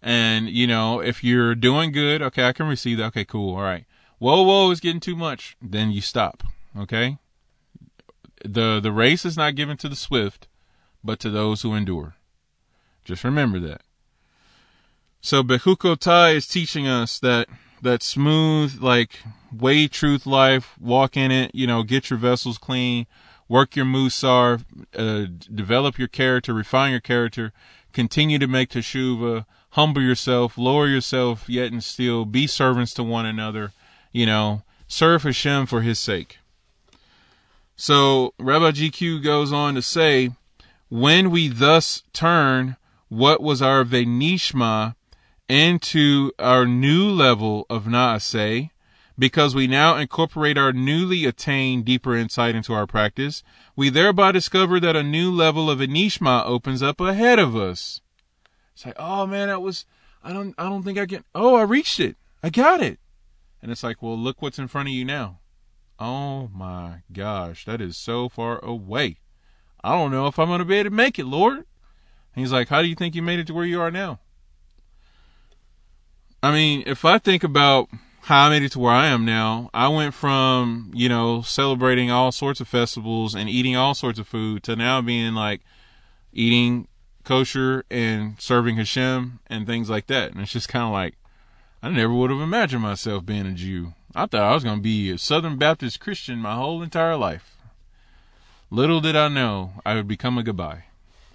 And 0.00 0.48
you 0.48 0.66
know, 0.66 1.00
if 1.00 1.22
you're 1.24 1.56
doing 1.56 1.90
good, 1.92 2.22
okay, 2.22 2.46
I 2.46 2.52
can 2.52 2.68
receive 2.68 2.98
that. 2.98 3.06
Okay, 3.06 3.24
cool. 3.24 3.56
All 3.56 3.62
right. 3.62 3.84
Whoa, 4.18 4.42
whoa, 4.42 4.70
it's 4.70 4.80
getting 4.80 5.00
too 5.00 5.16
much. 5.16 5.56
Then 5.60 5.90
you 5.90 6.00
stop. 6.00 6.44
Okay. 6.78 7.18
The 8.44 8.78
the 8.80 8.92
race 8.92 9.24
is 9.24 9.36
not 9.36 9.56
given 9.56 9.76
to 9.78 9.88
the 9.88 9.96
swift, 9.96 10.46
but 11.02 11.18
to 11.20 11.30
those 11.30 11.62
who 11.62 11.74
endure. 11.74 12.14
Just 13.04 13.24
remember 13.24 13.58
that. 13.60 13.82
So 15.20 15.42
Bechukotai 15.42 16.36
is 16.36 16.46
teaching 16.46 16.86
us 16.86 17.18
that 17.18 17.48
that 17.82 18.04
smooth, 18.04 18.80
like 18.80 19.18
way 19.52 19.88
truth 19.88 20.26
life, 20.26 20.78
walk 20.80 21.16
in 21.16 21.32
it, 21.32 21.52
you 21.54 21.66
know, 21.66 21.82
get 21.82 22.10
your 22.10 22.20
vessels 22.20 22.56
clean, 22.56 23.06
work 23.48 23.76
your 23.76 23.86
musar, 23.86 24.62
uh, 24.94 25.26
develop 25.54 25.98
your 25.98 26.08
character, 26.08 26.52
refine 26.52 26.90
your 26.90 27.00
character, 27.00 27.52
continue 27.92 28.38
to 28.38 28.46
make 28.46 28.70
teshuva, 28.70 29.46
humble 29.70 30.02
yourself, 30.02 30.58
lower 30.58 30.86
yourself, 30.86 31.48
yet 31.48 31.72
and 31.72 31.82
still 31.82 32.24
be 32.24 32.46
servants 32.46 32.94
to 32.94 33.02
one 33.02 33.26
another, 33.26 33.72
you 34.12 34.26
know, 34.26 34.62
serve 34.86 35.22
Hashem 35.22 35.66
for 35.66 35.82
his 35.82 35.98
sake. 35.98 36.38
So 37.76 38.34
Rabbi 38.38 38.72
GQ 38.72 39.22
goes 39.22 39.52
on 39.52 39.74
to 39.74 39.82
say, 39.82 40.30
when 40.88 41.30
we 41.30 41.48
thus 41.48 42.02
turn 42.12 42.76
what 43.08 43.42
was 43.42 43.62
our 43.62 43.84
venishma 43.84 44.94
into 45.48 46.32
our 46.38 46.66
new 46.66 47.08
level 47.08 47.66
of 47.70 47.84
Naaseh, 47.84 48.70
because 49.18 49.54
we 49.54 49.66
now 49.66 49.96
incorporate 49.96 50.56
our 50.56 50.72
newly 50.72 51.24
attained 51.24 51.84
deeper 51.84 52.16
insight 52.16 52.54
into 52.54 52.72
our 52.72 52.86
practice, 52.86 53.42
we 53.74 53.88
thereby 53.88 54.30
discover 54.32 54.78
that 54.78 54.96
a 54.96 55.02
new 55.02 55.30
level 55.30 55.70
of 55.70 55.80
Venishma 55.80 56.44
opens 56.46 56.82
up 56.82 57.00
ahead 57.00 57.38
of 57.38 57.56
us. 57.56 58.00
It's 58.74 58.86
like, 58.86 58.96
oh 58.98 59.26
man, 59.26 59.48
that 59.48 59.60
was, 59.60 59.86
I 60.22 60.32
don't, 60.32 60.54
I 60.56 60.64
don't 60.64 60.84
think 60.84 60.98
I 60.98 61.06
can, 61.06 61.24
oh, 61.34 61.56
I 61.56 61.62
reached 61.62 61.98
it. 61.98 62.16
I 62.42 62.50
got 62.50 62.80
it. 62.80 63.00
And 63.60 63.72
it's 63.72 63.82
like, 63.82 64.00
well, 64.00 64.16
look 64.16 64.40
what's 64.40 64.58
in 64.58 64.68
front 64.68 64.88
of 64.88 64.94
you 64.94 65.04
now. 65.04 65.40
Oh 65.98 66.48
my 66.54 67.02
gosh, 67.12 67.64
that 67.64 67.80
is 67.80 67.96
so 67.96 68.28
far 68.28 68.64
away. 68.64 69.16
I 69.82 69.96
don't 69.96 70.12
know 70.12 70.28
if 70.28 70.38
I'm 70.38 70.46
going 70.46 70.60
to 70.60 70.64
be 70.64 70.76
able 70.76 70.90
to 70.90 70.96
make 70.96 71.18
it, 71.18 71.26
Lord. 71.26 71.56
And 71.56 71.64
he's 72.36 72.52
like, 72.52 72.68
how 72.68 72.82
do 72.82 72.88
you 72.88 72.94
think 72.94 73.16
you 73.16 73.22
made 73.22 73.40
it 73.40 73.48
to 73.48 73.54
where 73.54 73.64
you 73.64 73.80
are 73.80 73.90
now? 73.90 74.20
I 76.40 76.52
mean, 76.52 76.84
if 76.86 77.04
I 77.04 77.18
think 77.18 77.42
about 77.42 77.88
how 78.28 78.44
I 78.44 78.50
made 78.50 78.62
it 78.62 78.72
to 78.72 78.78
where 78.78 78.92
I 78.92 79.06
am 79.06 79.24
now, 79.24 79.70
I 79.72 79.88
went 79.88 80.12
from, 80.12 80.90
you 80.92 81.08
know, 81.08 81.40
celebrating 81.40 82.10
all 82.10 82.30
sorts 82.30 82.60
of 82.60 82.68
festivals 82.68 83.34
and 83.34 83.48
eating 83.48 83.74
all 83.74 83.94
sorts 83.94 84.18
of 84.18 84.28
food 84.28 84.62
to 84.64 84.76
now 84.76 85.00
being 85.00 85.32
like 85.32 85.62
eating 86.34 86.88
kosher 87.24 87.86
and 87.90 88.38
serving 88.38 88.76
Hashem 88.76 89.40
and 89.46 89.66
things 89.66 89.88
like 89.88 90.08
that. 90.08 90.32
And 90.32 90.42
it's 90.42 90.52
just 90.52 90.68
kind 90.68 90.84
of 90.84 90.92
like, 90.92 91.14
I 91.82 91.88
never 91.88 92.12
would 92.12 92.28
have 92.28 92.42
imagined 92.42 92.82
myself 92.82 93.24
being 93.24 93.46
a 93.46 93.52
Jew. 93.52 93.94
I 94.14 94.26
thought 94.26 94.42
I 94.42 94.52
was 94.52 94.62
going 94.62 94.76
to 94.76 94.82
be 94.82 95.10
a 95.10 95.16
Southern 95.16 95.56
Baptist 95.56 95.98
Christian 95.98 96.38
my 96.38 96.54
whole 96.54 96.82
entire 96.82 97.16
life. 97.16 97.56
Little 98.70 99.00
did 99.00 99.16
I 99.16 99.28
know 99.28 99.72
I 99.86 99.94
would 99.94 100.06
become 100.06 100.36
a 100.36 100.42
Gabbai 100.42 100.82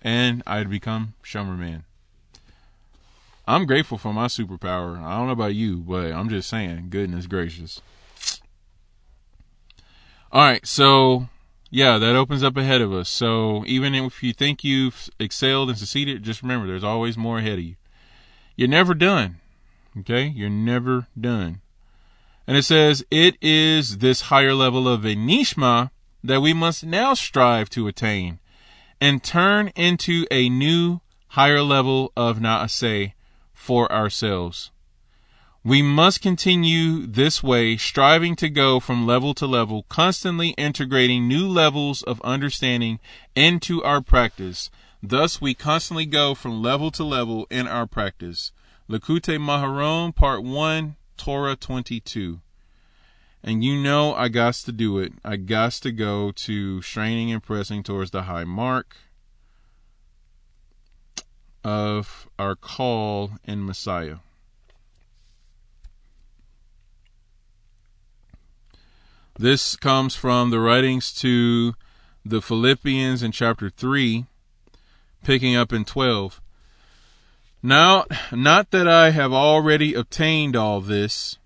and 0.03 0.43
I'd 0.45 0.69
become 0.69 1.15
Shomer 1.23 1.57
Man. 1.57 1.85
I'm 3.45 3.65
grateful 3.65 3.97
for 3.97 4.13
my 4.13 4.27
superpower. 4.27 5.01
I 5.01 5.17
don't 5.17 5.27
know 5.27 5.33
about 5.33 5.55
you, 5.55 5.77
but 5.77 6.11
I'm 6.11 6.29
just 6.29 6.49
saying, 6.49 6.87
goodness 6.89 7.27
gracious. 7.27 7.81
All 10.31 10.41
right, 10.41 10.65
so 10.65 11.27
yeah, 11.69 11.97
that 11.97 12.15
opens 12.15 12.43
up 12.43 12.55
ahead 12.55 12.81
of 12.81 12.93
us. 12.93 13.09
So 13.09 13.63
even 13.65 13.95
if 13.95 14.21
you 14.21 14.31
think 14.31 14.63
you've 14.63 15.09
excelled 15.19 15.69
and 15.69 15.77
succeeded, 15.77 16.23
just 16.23 16.41
remember 16.41 16.67
there's 16.67 16.83
always 16.83 17.17
more 17.17 17.39
ahead 17.39 17.59
of 17.59 17.65
you. 17.65 17.75
You're 18.55 18.67
never 18.67 18.93
done. 18.93 19.39
Okay? 19.99 20.27
You're 20.27 20.49
never 20.49 21.07
done. 21.19 21.61
And 22.45 22.57
it 22.57 22.63
says, 22.63 23.03
it 23.09 23.37
is 23.41 23.97
this 23.97 24.21
higher 24.21 24.53
level 24.53 24.87
of 24.87 25.01
Venishma 25.01 25.89
that 26.23 26.41
we 26.41 26.53
must 26.53 26.83
now 26.85 27.13
strive 27.13 27.69
to 27.71 27.87
attain 27.87 28.39
and 29.01 29.23
turn 29.23 29.69
into 29.75 30.27
a 30.29 30.49
new 30.49 31.01
higher 31.29 31.61
level 31.61 32.11
of 32.15 32.37
Naaseh 32.37 33.13
for 33.63 33.89
ourselves. 33.93 34.71
We 35.63 35.81
must 35.81 36.21
continue 36.21 37.07
this 37.07 37.41
way, 37.41 37.77
striving 37.77 38.35
to 38.35 38.49
go 38.49 38.81
from 38.81 39.07
level 39.07 39.33
to 39.35 39.47
level, 39.47 39.85
constantly 39.87 40.49
integrating 40.57 41.29
new 41.29 41.47
levels 41.47 42.03
of 42.03 42.19
understanding 42.25 42.99
into 43.37 43.81
our 43.81 44.01
practice. 44.01 44.69
Thus, 45.01 45.39
we 45.39 45.53
constantly 45.53 46.05
go 46.05 46.35
from 46.35 46.61
level 46.61 46.91
to 46.91 47.05
level 47.05 47.47
in 47.49 47.65
our 47.65 47.87
practice. 47.87 48.51
Likutei 48.89 49.39
Moharan, 49.39 50.13
Part 50.13 50.43
1, 50.43 50.97
Torah 51.15 51.55
22. 51.55 52.41
And 53.41 53.63
you 53.63 53.81
know 53.81 54.13
I 54.13 54.27
got 54.27 54.55
to 54.55 54.73
do 54.73 54.99
it. 54.99 55.13
I 55.23 55.37
got 55.37 55.71
to 55.83 55.93
go 55.93 56.31
to 56.31 56.81
straining 56.81 57.31
and 57.31 57.41
pressing 57.41 57.81
towards 57.81 58.11
the 58.11 58.23
high 58.23 58.43
mark 58.43 58.97
of 61.63 62.27
our 62.37 62.55
call 62.55 63.31
in 63.45 63.65
Messiah. 63.65 64.17
This 69.37 69.75
comes 69.75 70.15
from 70.15 70.51
the 70.51 70.59
writings 70.59 71.11
to 71.15 71.73
the 72.23 72.41
Philippians 72.41 73.23
in 73.23 73.31
chapter 73.31 73.69
3, 73.69 74.25
picking 75.23 75.55
up 75.55 75.73
in 75.73 75.85
12. 75.85 76.39
Now, 77.63 78.05
not 78.31 78.71
that 78.71 78.87
I 78.87 79.09
have 79.09 79.33
already 79.33 79.93
obtained 79.93 80.55
all 80.55 80.81
this. 80.81 81.37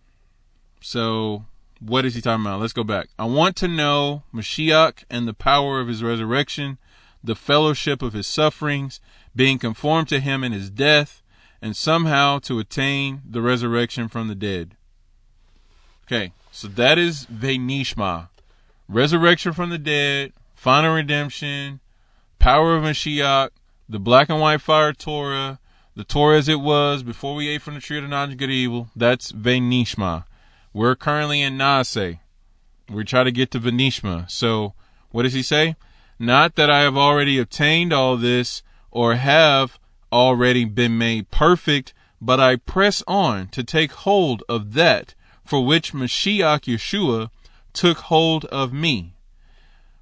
So, 0.82 1.46
what 1.80 2.06
is 2.06 2.16
he 2.16 2.22
talking 2.22 2.46
about? 2.46 2.60
Let's 2.60 2.74
go 2.74 2.84
back. 2.84 3.10
I 3.18 3.26
want 3.26 3.56
to 3.58 3.68
know 3.68 4.24
Mashiach 4.34 5.04
and 5.10 5.28
the 5.28 5.34
power 5.34 5.80
of 5.80 5.88
his 5.88 6.04
resurrection, 6.04 6.80
the 7.24 7.36
fellowship 7.36 8.02
of 8.02 8.14
his 8.14 8.28
sufferings, 8.28 9.00
being 9.38 9.60
conformed 9.60 10.10
to 10.10 10.19
him 10.19 10.43
in 10.43 10.52
his 10.52 10.69
death, 10.69 11.21
and 11.62 11.78
somehow 11.78 12.39
to 12.39 12.60
attain 12.60 13.21
the 13.30 13.41
resurrection 13.41 14.08
from 14.08 14.28
the 14.28 14.36
dead. 14.36 14.76
Okay, 16.06 16.34
so 16.52 16.67
that 16.67 16.97
is 16.97 17.26
Venishma. 17.28 18.30
Resurrection 18.89 19.54
from 19.54 19.69
the 19.69 19.78
dead, 19.78 20.34
final 20.56 20.95
redemption, 20.95 21.80
power 22.39 22.76
of 22.76 22.84
Mashiach, 22.84 23.50
the 23.88 24.00
black 24.00 24.30
and 24.30 24.41
white 24.41 24.62
fire 24.62 24.93
Torah, 24.93 25.60
the 25.95 26.04
Torah 26.04 26.38
as 26.38 26.50
it 26.50 26.60
was 26.60 27.04
before 27.04 27.36
we 27.36 27.47
ate 27.47 27.62
from 27.62 27.76
the 27.76 27.80
tree 27.80 27.97
of 27.97 28.04
the 28.04 28.10
knowledge 28.10 28.34
of 28.34 28.38
good 28.38 28.52
evil. 28.52 28.89
That's 28.95 29.32
Venishma. 29.32 30.26
We're 30.73 30.95
currently 30.95 31.41
in 31.41 31.58
Nase. 31.58 32.19
We 32.89 33.04
try 33.04 33.23
to 33.23 33.32
get 33.32 33.52
to 33.52 33.60
Venishma. 33.60 34.30
So 34.30 34.73
what 35.12 35.23
does 35.23 35.34
he 35.34 35.43
say? 35.43 35.76
Not 36.19 36.56
that 36.56 36.69
I 36.69 36.82
have 36.82 36.97
already 36.97 37.38
obtained 37.38 37.93
all 37.93 38.17
this 38.17 38.63
or 38.98 39.14
have 39.14 39.78
already 40.12 40.66
been 40.66 40.98
made 40.98 41.30
perfect, 41.30 41.94
but 42.20 42.40
I 42.40 42.56
press 42.56 43.04
on 43.06 43.48
to 43.50 43.64
take 43.64 43.92
hold 43.92 44.42
of 44.50 44.74
that 44.74 45.14
for 45.46 45.64
which 45.64 45.94
Mashiach 45.94 46.62
Yeshua 46.62 47.30
took 47.74 48.00
hold 48.00 48.46
of 48.46 48.74
me. 48.74 49.14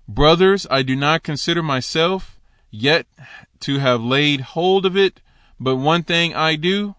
Brothers, 0.08 0.66
I 0.72 0.82
do 0.82 0.96
not 0.96 1.24
consider 1.24 1.62
myself 1.62 2.40
yet 2.72 3.06
to 3.60 3.80
have 3.80 4.02
laid 4.02 4.40
hold 4.56 4.86
of 4.86 4.96
it, 4.96 5.20
but 5.60 5.76
one 5.76 6.04
thing 6.04 6.34
I 6.34 6.56
do, 6.56 6.96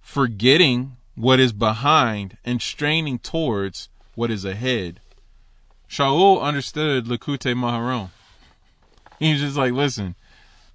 forgetting 0.00 0.96
what 1.14 1.38
is 1.38 1.52
behind 1.52 2.38
and 2.42 2.62
straining 2.62 3.18
towards 3.18 3.90
what 4.14 4.30
is 4.30 4.46
ahead. 4.46 5.00
Shaul 5.90 6.40
understood 6.40 7.04
Likutei 7.04 7.54
Moharan. 7.54 8.08
He 9.18 9.32
was 9.32 9.42
just 9.42 9.58
like, 9.58 9.72
listen, 9.72 10.14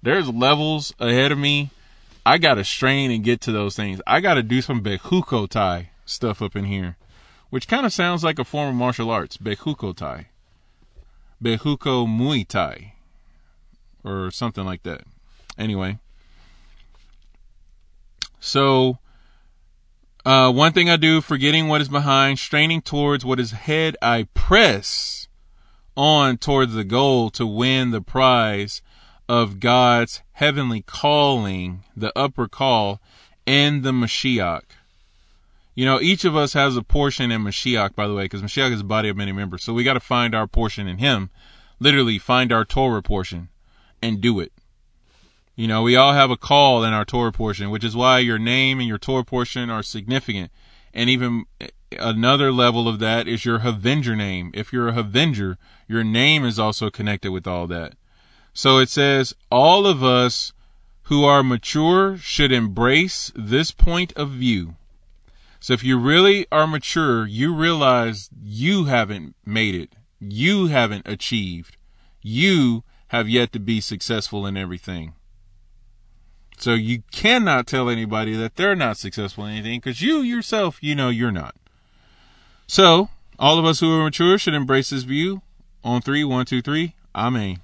there's 0.04 0.28
levels 0.28 0.94
ahead 1.00 1.32
of 1.32 1.38
me. 1.38 1.70
I 2.26 2.36
gotta 2.36 2.62
strain 2.62 3.10
and 3.10 3.24
get 3.24 3.40
to 3.42 3.52
those 3.52 3.74
things. 3.74 4.00
I 4.06 4.20
gotta 4.20 4.42
do 4.42 4.60
some 4.60 4.82
Bechukotai 4.82 5.88
stuff 6.04 6.42
up 6.42 6.54
in 6.54 6.66
here, 6.66 6.96
which 7.48 7.66
kind 7.66 7.86
of 7.86 7.92
sounds 7.92 8.22
like 8.22 8.38
a 8.38 8.44
form 8.44 8.68
of 8.68 8.74
martial 8.74 9.10
arts. 9.10 9.38
Bechukotai, 9.38 10.26
Behuko 11.42 12.06
Muay 12.06 12.46
Thai, 12.46 12.92
or 14.04 14.30
something 14.30 14.64
like 14.64 14.82
that. 14.82 15.04
Anyway, 15.56 15.98
so 18.38 18.98
uh, 20.26 20.52
one 20.52 20.72
thing 20.72 20.90
I 20.90 20.96
do, 20.96 21.22
forgetting 21.22 21.68
what 21.68 21.80
is 21.80 21.88
behind, 21.88 22.38
straining 22.38 22.82
towards 22.82 23.24
what 23.24 23.40
is 23.40 23.52
ahead, 23.52 23.96
I 24.02 24.28
press 24.34 25.28
on 25.96 26.36
towards 26.36 26.74
the 26.74 26.84
goal 26.84 27.30
to 27.30 27.46
win 27.46 27.90
the 27.90 28.02
prize 28.02 28.82
of 29.28 29.60
God's 29.60 30.22
heavenly 30.32 30.82
calling, 30.82 31.84
the 31.96 32.12
upper 32.16 32.48
call, 32.48 33.00
and 33.46 33.82
the 33.82 33.92
Mashiach. 33.92 34.62
You 35.74 35.84
know, 35.84 36.00
each 36.00 36.24
of 36.24 36.36
us 36.36 36.52
has 36.52 36.76
a 36.76 36.82
portion 36.82 37.32
in 37.32 37.42
Mashiach, 37.42 37.94
by 37.94 38.06
the 38.06 38.14
way, 38.14 38.24
because 38.24 38.42
Mashiach 38.42 38.72
is 38.72 38.78
the 38.78 38.84
body 38.84 39.08
of 39.08 39.16
many 39.16 39.32
members. 39.32 39.64
So 39.64 39.72
we 39.72 39.82
got 39.82 39.94
to 39.94 40.00
find 40.00 40.34
our 40.34 40.46
portion 40.46 40.86
in 40.86 40.98
Him. 40.98 41.30
Literally, 41.80 42.18
find 42.18 42.52
our 42.52 42.64
Torah 42.64 43.02
portion 43.02 43.48
and 44.00 44.20
do 44.20 44.38
it. 44.38 44.52
You 45.56 45.68
know, 45.68 45.82
we 45.82 45.96
all 45.96 46.12
have 46.12 46.30
a 46.30 46.36
call 46.36 46.84
in 46.84 46.92
our 46.92 47.04
Torah 47.04 47.32
portion, 47.32 47.70
which 47.70 47.84
is 47.84 47.96
why 47.96 48.18
your 48.18 48.38
name 48.38 48.78
and 48.78 48.88
your 48.88 48.98
Torah 48.98 49.24
portion 49.24 49.70
are 49.70 49.82
significant. 49.82 50.50
And 50.92 51.10
even 51.10 51.44
eh, 51.60 51.68
another 51.98 52.52
level 52.52 52.88
of 52.88 52.98
that 53.00 53.26
is 53.26 53.44
your 53.44 53.60
Havenger 53.60 54.16
name. 54.16 54.50
If 54.54 54.72
you're 54.72 54.88
a 54.88 54.92
Havenger, 54.92 55.56
your 55.88 56.04
name 56.04 56.44
is 56.44 56.58
also 56.58 56.90
connected 56.90 57.32
with 57.32 57.46
all 57.46 57.66
that. 57.68 57.94
So 58.54 58.78
it 58.78 58.88
says, 58.88 59.34
all 59.50 59.86
of 59.86 60.02
us 60.02 60.52
who 61.04 61.24
are 61.24 61.42
mature 61.42 62.16
should 62.16 62.52
embrace 62.52 63.32
this 63.34 63.72
point 63.72 64.12
of 64.14 64.30
view. 64.30 64.76
So 65.60 65.72
if 65.72 65.82
you 65.82 65.98
really 65.98 66.46
are 66.52 66.66
mature, 66.66 67.26
you 67.26 67.54
realize 67.54 68.30
you 68.42 68.84
haven't 68.84 69.34
made 69.44 69.74
it. 69.74 69.90
You 70.20 70.66
haven't 70.66 71.06
achieved. 71.06 71.76
You 72.22 72.84
have 73.08 73.28
yet 73.28 73.52
to 73.52 73.58
be 73.58 73.80
successful 73.80 74.46
in 74.46 74.56
everything. 74.56 75.14
So 76.56 76.74
you 76.74 77.02
cannot 77.10 77.66
tell 77.66 77.90
anybody 77.90 78.36
that 78.36 78.56
they're 78.56 78.76
not 78.76 78.96
successful 78.96 79.44
in 79.46 79.54
anything 79.54 79.80
because 79.80 80.00
you 80.00 80.18
yourself, 80.18 80.78
you 80.80 80.94
know 80.94 81.08
you're 81.08 81.32
not. 81.32 81.56
So 82.66 83.08
all 83.38 83.58
of 83.58 83.64
us 83.64 83.80
who 83.80 83.92
are 83.92 84.04
mature 84.04 84.38
should 84.38 84.54
embrace 84.54 84.90
this 84.90 85.02
view 85.02 85.42
on 85.82 86.00
three, 86.00 86.24
one, 86.24 86.46
two, 86.46 86.62
three. 86.62 86.94
Amen. 87.14 87.60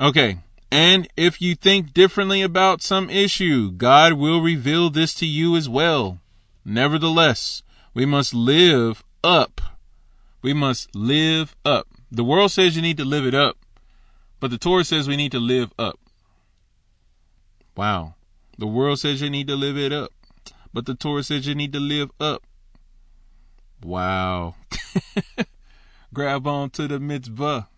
Okay. 0.00 0.38
And 0.72 1.08
if 1.16 1.42
you 1.42 1.54
think 1.54 1.92
differently 1.92 2.42
about 2.42 2.80
some 2.80 3.10
issue, 3.10 3.70
God 3.70 4.14
will 4.14 4.40
reveal 4.40 4.88
this 4.88 5.12
to 5.14 5.26
you 5.26 5.56
as 5.56 5.68
well. 5.68 6.20
Nevertheless, 6.64 7.62
we 7.92 8.06
must 8.06 8.32
live 8.32 9.04
up. 9.22 9.60
We 10.42 10.54
must 10.54 10.94
live 10.94 11.54
up. 11.64 11.88
The 12.10 12.24
world 12.24 12.50
says 12.50 12.76
you 12.76 12.82
need 12.82 12.96
to 12.96 13.04
live 13.04 13.26
it 13.26 13.34
up, 13.34 13.58
but 14.40 14.50
the 14.50 14.58
Torah 14.58 14.84
says 14.84 15.06
we 15.06 15.16
need 15.16 15.32
to 15.32 15.38
live 15.38 15.72
up. 15.78 15.98
Wow. 17.76 18.14
The 18.58 18.66
world 18.66 19.00
says 19.00 19.20
you 19.20 19.30
need 19.30 19.48
to 19.48 19.56
live 19.56 19.76
it 19.76 19.92
up, 19.92 20.12
but 20.72 20.86
the 20.86 20.94
Torah 20.94 21.22
says 21.22 21.46
you 21.46 21.54
need 21.54 21.72
to 21.72 21.80
live 21.80 22.10
up. 22.18 22.42
Wow. 23.82 24.54
Grab 26.14 26.46
on 26.46 26.70
to 26.70 26.88
the 26.88 26.98
mitzvah. 26.98 27.68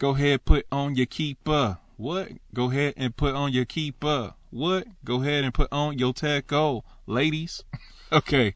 Go 0.00 0.10
ahead, 0.14 0.46
put 0.46 0.66
on 0.72 0.96
your 0.96 1.04
keeper. 1.04 1.76
What? 1.98 2.30
Go 2.54 2.70
ahead 2.70 2.94
and 2.96 3.14
put 3.14 3.34
on 3.34 3.52
your 3.52 3.66
keeper. 3.66 4.32
What? 4.48 4.86
Go 5.04 5.20
ahead 5.20 5.44
and 5.44 5.52
put 5.52 5.68
on 5.70 5.98
your 5.98 6.14
tichel, 6.14 6.84
ladies. 7.06 7.62
okay. 8.12 8.54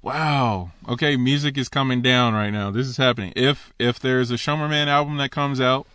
Wow. 0.00 0.70
Okay, 0.88 1.18
music 1.18 1.58
is 1.58 1.68
coming 1.68 2.00
down 2.00 2.32
right 2.32 2.48
now. 2.48 2.70
This 2.70 2.86
is 2.86 2.96
happening. 2.96 3.34
If 3.36 3.74
if 3.78 4.00
there's 4.00 4.30
a 4.30 4.36
Shomerman 4.36 4.86
album 4.86 5.18
that 5.18 5.30
comes 5.30 5.60
out, 5.60 5.86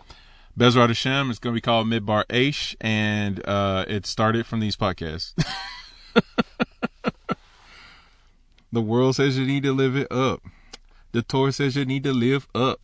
Bezrat 0.55 0.89
Hashem, 0.89 1.31
it's 1.31 1.39
going 1.39 1.55
to 1.55 1.57
be 1.57 1.61
called 1.61 1.87
Midbar 1.87 2.25
Aish, 2.27 2.75
and 2.79 3.43
uh, 3.47 3.85
it 3.87 4.05
started 4.05 4.45
from 4.45 4.59
these 4.59 4.77
podcasts. 4.77 5.33
the 8.71 8.81
world 8.81 9.15
says 9.15 9.39
you 9.39 9.47
need 9.47 9.63
to 9.63 9.73
live 9.73 9.95
it 9.95 10.11
up. 10.11 10.43
The 11.13 11.23
Torah 11.23 11.51
says 11.51 11.75
you 11.75 11.83
need 11.83 12.03
to 12.03 12.13
live 12.13 12.47
up. 12.53 12.79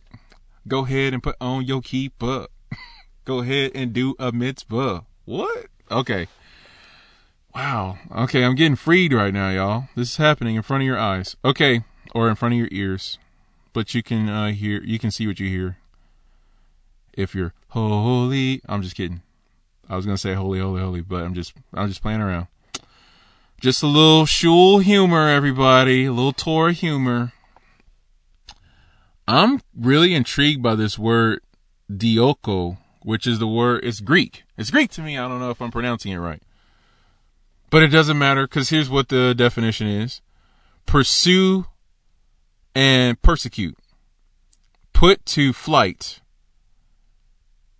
Go 0.68 0.84
ahead 0.84 1.14
and 1.14 1.22
put 1.22 1.36
on 1.40 1.64
your 1.64 1.80
keeper. 1.80 2.46
Go 3.24 3.38
ahead 3.40 3.72
and 3.74 3.94
do 3.94 4.14
a 4.18 4.32
mitzvah. 4.32 5.06
What? 5.24 5.66
Okay. 5.90 6.28
Wow. 7.54 7.98
Okay, 8.14 8.44
I'm 8.44 8.54
getting 8.54 8.76
freed 8.76 9.14
right 9.14 9.32
now, 9.32 9.48
y'all. 9.48 9.88
This 9.96 10.10
is 10.10 10.16
happening 10.18 10.56
in 10.56 10.62
front 10.62 10.82
of 10.82 10.86
your 10.86 10.98
eyes. 10.98 11.36
Okay, 11.42 11.84
or 12.14 12.28
in 12.28 12.34
front 12.34 12.52
of 12.52 12.58
your 12.58 12.68
ears. 12.70 13.18
But 13.72 13.94
you 13.94 14.02
can 14.02 14.28
uh, 14.28 14.48
hear, 14.48 14.82
you 14.82 14.98
can 14.98 15.10
see 15.10 15.26
what 15.26 15.40
you 15.40 15.48
hear. 15.48 15.78
If 17.14 17.34
you're 17.34 17.54
holy, 17.68 18.60
I'm 18.68 18.82
just 18.82 18.94
kidding. 18.94 19.22
I 19.88 19.96
was 19.96 20.04
gonna 20.04 20.18
say 20.18 20.34
holy, 20.34 20.60
holy, 20.60 20.82
holy, 20.82 21.00
but 21.00 21.22
I'm 21.22 21.32
just, 21.32 21.54
I'm 21.72 21.88
just 21.88 22.02
playing 22.02 22.20
around. 22.20 22.46
Just 23.60 23.82
a 23.82 23.86
little 23.86 24.26
shul 24.26 24.80
humor, 24.80 25.28
everybody. 25.28 26.04
A 26.04 26.12
little 26.12 26.32
Torah 26.32 26.72
humor. 26.72 27.32
I'm 29.28 29.60
really 29.78 30.14
intrigued 30.14 30.62
by 30.62 30.74
this 30.74 30.98
word 30.98 31.40
dioko, 31.92 32.78
which 33.02 33.26
is 33.26 33.38
the 33.38 33.46
word, 33.46 33.84
it's 33.84 34.00
Greek. 34.00 34.44
It's 34.56 34.70
Greek 34.70 34.90
to 34.92 35.02
me. 35.02 35.18
I 35.18 35.28
don't 35.28 35.38
know 35.38 35.50
if 35.50 35.60
I'm 35.60 35.70
pronouncing 35.70 36.12
it 36.12 36.18
right. 36.18 36.42
But 37.68 37.82
it 37.82 37.88
doesn't 37.88 38.18
matter 38.18 38.46
because 38.46 38.70
here's 38.70 38.88
what 38.88 39.10
the 39.10 39.34
definition 39.34 39.86
is. 39.86 40.22
Pursue 40.86 41.66
and 42.74 43.20
persecute. 43.20 43.76
Put 44.94 45.26
to 45.26 45.52
flight. 45.52 46.20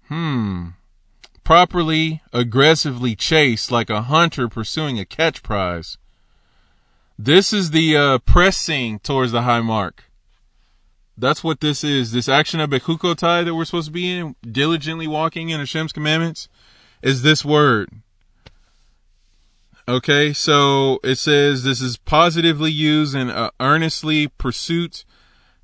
Hmm. 0.08 0.68
Properly, 1.44 2.20
aggressively 2.30 3.16
chase 3.16 3.70
like 3.70 3.88
a 3.88 4.02
hunter 4.02 4.48
pursuing 4.48 4.98
a 4.98 5.06
catch 5.06 5.42
prize. 5.42 5.96
This 7.18 7.54
is 7.54 7.70
the 7.70 7.96
uh, 7.96 8.18
pressing 8.18 8.98
towards 8.98 9.32
the 9.32 9.42
high 9.42 9.62
mark. 9.62 10.07
That's 11.18 11.42
what 11.42 11.60
this 11.60 11.82
is. 11.82 12.12
This 12.12 12.28
action 12.28 12.60
of 12.60 12.70
Bechukotai 12.70 13.44
that 13.44 13.54
we're 13.54 13.64
supposed 13.64 13.88
to 13.88 13.92
be 13.92 14.18
in, 14.18 14.36
diligently 14.48 15.08
walking 15.08 15.48
in 15.50 15.58
Hashem's 15.58 15.92
commandments, 15.92 16.48
is 17.02 17.22
this 17.22 17.44
word. 17.44 17.90
Okay, 19.88 20.32
so 20.32 21.00
it 21.02 21.16
says 21.16 21.64
this 21.64 21.80
is 21.80 21.96
positively 21.96 22.70
used 22.70 23.16
in 23.16 23.30
uh, 23.30 23.50
earnestly 23.58 24.28
pursuit, 24.28 25.04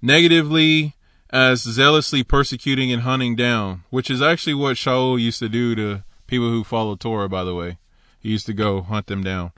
negatively 0.03 0.97
as 1.31 1.63
zealously 1.63 2.25
persecuting 2.25 2.91
and 2.91 3.03
hunting 3.03 3.37
down, 3.37 3.85
which 3.91 4.11
is 4.11 4.21
actually 4.21 4.55
what 4.55 4.77
Shaul 4.77 5.21
used 5.21 5.39
to 5.39 5.49
do 5.49 5.77
to 5.77 6.03
people 6.27 6.49
who 6.49 6.65
follow 6.65 6.97
Torah, 6.97 7.29
by 7.29 7.45
the 7.45 7.55
way. 7.55 7.79
He 8.19 8.31
used 8.31 8.47
to 8.47 8.55
go 8.55 8.81
hunt 8.81 9.07
them 9.07 9.23
down 9.23 9.53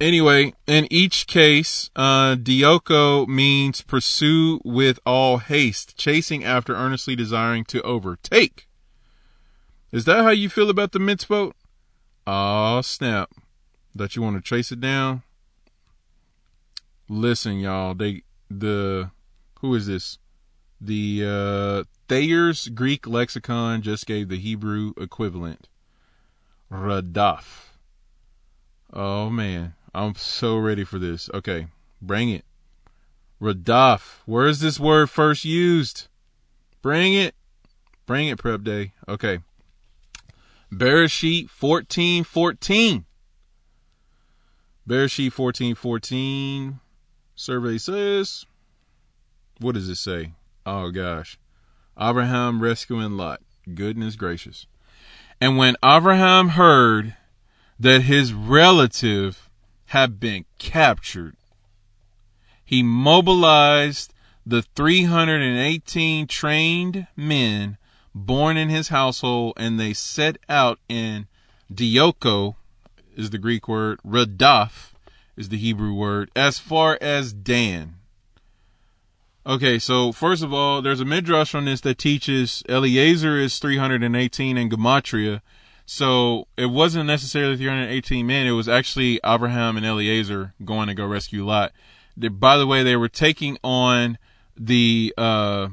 anyway, 0.00 0.54
in 0.66 0.86
each 0.90 1.26
case, 1.26 1.90
uh, 1.96 2.36
dioko 2.36 3.26
means 3.26 3.80
pursue 3.80 4.60
with 4.64 4.98
all 5.06 5.38
haste, 5.38 5.96
chasing 5.96 6.44
after 6.44 6.74
earnestly 6.74 7.16
desiring 7.16 7.64
to 7.64 7.82
overtake. 7.82 8.68
Is 9.90 10.04
that 10.06 10.22
how 10.22 10.30
you 10.30 10.48
feel 10.48 10.70
about 10.70 10.92
the 10.92 10.98
mitzvot? 10.98 11.52
Oh, 12.26 12.80
snap. 12.80 13.30
That 13.94 14.16
you 14.16 14.22
want 14.22 14.36
to 14.36 14.42
chase 14.42 14.72
it 14.72 14.80
down? 14.80 15.22
Listen, 17.08 17.58
y'all, 17.58 17.94
they, 17.94 18.22
the, 18.50 19.10
who 19.60 19.74
is 19.74 19.86
this? 19.86 20.18
The 20.80 21.24
uh, 21.24 21.84
Thayer's 22.08 22.68
Greek 22.68 23.06
lexicon 23.06 23.82
just 23.82 24.06
gave 24.06 24.28
the 24.28 24.38
Hebrew 24.38 24.94
equivalent. 24.96 25.68
Radaf. 26.70 27.71
Oh 28.92 29.30
man, 29.30 29.74
I'm 29.94 30.14
so 30.14 30.56
ready 30.56 30.84
for 30.84 30.98
this. 30.98 31.30
Okay, 31.32 31.68
bring 32.00 32.28
it. 32.30 32.44
Radaf. 33.40 34.20
Where 34.26 34.46
is 34.46 34.60
this 34.60 34.78
word 34.78 35.10
first 35.10 35.44
used? 35.44 36.08
Bring 36.80 37.14
it. 37.14 37.34
Bring 38.06 38.28
it, 38.28 38.38
prep 38.38 38.62
day. 38.62 38.92
Okay. 39.08 39.40
Bereshit 40.72 41.48
1414. 41.50 43.04
Bereshit 44.88 45.36
1414. 45.36 46.80
Survey 47.34 47.78
says, 47.78 48.46
what 49.58 49.74
does 49.74 49.88
it 49.88 49.96
say? 49.96 50.32
Oh 50.64 50.90
gosh. 50.90 51.38
Abraham 51.98 52.62
rescuing 52.62 53.16
Lot. 53.16 53.40
Goodness 53.74 54.16
gracious. 54.16 54.66
And 55.40 55.56
when 55.56 55.76
Abraham 55.84 56.50
heard 56.50 57.16
that 57.82 58.02
his 58.02 58.32
relative 58.32 59.50
had 59.86 60.20
been 60.20 60.44
captured, 60.58 61.34
he 62.64 62.80
mobilized 62.80 64.14
the 64.46 64.62
318 64.62 66.28
trained 66.28 67.08
men 67.16 67.76
born 68.14 68.56
in 68.56 68.68
his 68.68 68.88
household 68.88 69.54
and 69.56 69.80
they 69.80 69.92
set 69.92 70.38
out 70.48 70.78
in 70.88 71.26
Dioko 71.72 72.54
is 73.16 73.30
the 73.30 73.38
Greek 73.38 73.66
word, 73.66 73.98
Radaf 74.06 74.92
is 75.36 75.48
the 75.48 75.58
Hebrew 75.58 75.92
word, 75.92 76.30
as 76.36 76.60
far 76.60 76.96
as 77.00 77.32
Dan. 77.32 77.96
Okay, 79.44 79.80
so 79.80 80.12
first 80.12 80.44
of 80.44 80.54
all, 80.54 80.82
there's 80.82 81.00
a 81.00 81.04
midrash 81.04 81.52
on 81.52 81.64
this 81.64 81.80
that 81.80 81.98
teaches 81.98 82.62
Eliezer 82.68 83.38
is 83.38 83.58
318 83.58 84.56
in 84.56 84.70
Gematria. 84.70 85.40
So 85.92 86.48
it 86.56 86.70
wasn't 86.70 87.06
necessarily 87.06 87.54
318 87.54 88.26
men. 88.26 88.46
It 88.46 88.52
was 88.52 88.66
actually 88.66 89.20
Abraham 89.22 89.76
and 89.76 89.84
Eliezer 89.84 90.54
going 90.64 90.88
to 90.88 90.94
go 90.94 91.04
rescue 91.04 91.44
Lot. 91.44 91.72
They, 92.16 92.28
by 92.28 92.56
the 92.56 92.66
way, 92.66 92.82
they 92.82 92.96
were 92.96 93.10
taking 93.10 93.58
on 93.62 94.16
the, 94.56 95.12
uh, 95.18 95.68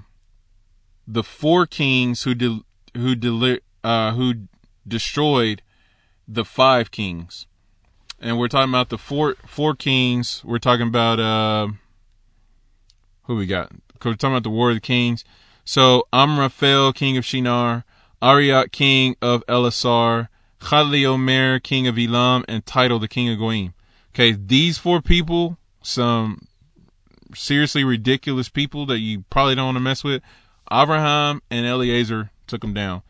the 1.08 1.24
four 1.24 1.66
kings 1.66 2.24
who 2.24 2.36
de- 2.36 2.66
who 2.98 3.16
deli- 3.16 3.62
uh, 3.82 4.12
who 4.12 4.48
destroyed 4.86 5.62
the 6.28 6.44
five 6.44 6.92
kings. 6.92 7.48
And 8.20 8.38
we're 8.38 8.50
talking 8.50 8.72
about 8.72 8.90
the 8.90 8.98
four 8.98 9.36
four 9.48 9.74
kings. 9.74 10.44
We're 10.44 10.60
talking 10.60 10.90
about 10.90 11.22
uh, 11.22 11.70
who 13.24 13.38
we 13.38 13.46
got? 13.46 13.72
We're 14.04 14.16
talking 14.16 14.34
about 14.34 14.44
the 14.44 14.50
War 14.50 14.72
of 14.72 14.76
the 14.76 14.82
Kings. 14.82 15.24
So 15.64 16.10
Amraphel, 16.12 16.92
king 16.92 17.16
of 17.16 17.24
Shinar, 17.24 17.86
Arioch, 18.22 18.72
king 18.72 19.16
of 19.22 19.46
Elasar, 19.48 20.28
Chedorlaomer, 20.60 21.62
king 21.64 21.88
of 21.88 21.98
Elam, 21.98 22.44
and 22.48 22.66
Tidal, 22.66 23.00
the 23.00 23.08
king 23.08 23.30
of 23.30 23.40
Goyim. 23.40 23.74
Okay, 24.14 24.32
these 24.32 24.78
four 24.78 25.02
people, 25.02 25.58
some 25.82 26.48
seriously 27.36 27.84
ridiculous 27.84 28.50
people 28.50 28.86
that 28.88 29.00
you 29.00 29.24
probably 29.30 29.56
don't 29.56 29.66
want 29.66 29.76
to 29.78 29.82
mess 29.82 30.04
with. 30.04 30.22
Abraham 30.72 31.42
and 31.50 31.66
Eliezer 31.66 32.32
took 32.48 32.62
them 32.62 32.74
down. 32.74 33.02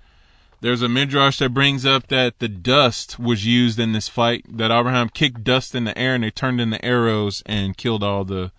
There's 0.62 0.82
a 0.82 0.90
midrash 0.90 1.40
that 1.40 1.54
brings 1.54 1.86
up 1.86 2.08
that 2.08 2.40
the 2.40 2.50
dust 2.50 3.18
was 3.18 3.46
used 3.46 3.80
in 3.80 3.94
this 3.94 4.10
fight. 4.10 4.46
That 4.50 4.72
Abraham 4.72 5.08
kicked 5.08 5.44
dust 5.44 5.74
in 5.74 5.86
the 5.86 5.98
air 5.98 6.16
and 6.16 6.24
they 6.24 6.32
turned 6.32 6.60
into 6.60 6.84
arrows 6.84 7.42
and 7.46 7.78
killed 7.78 8.04
all 8.04 8.26
the 8.26 8.52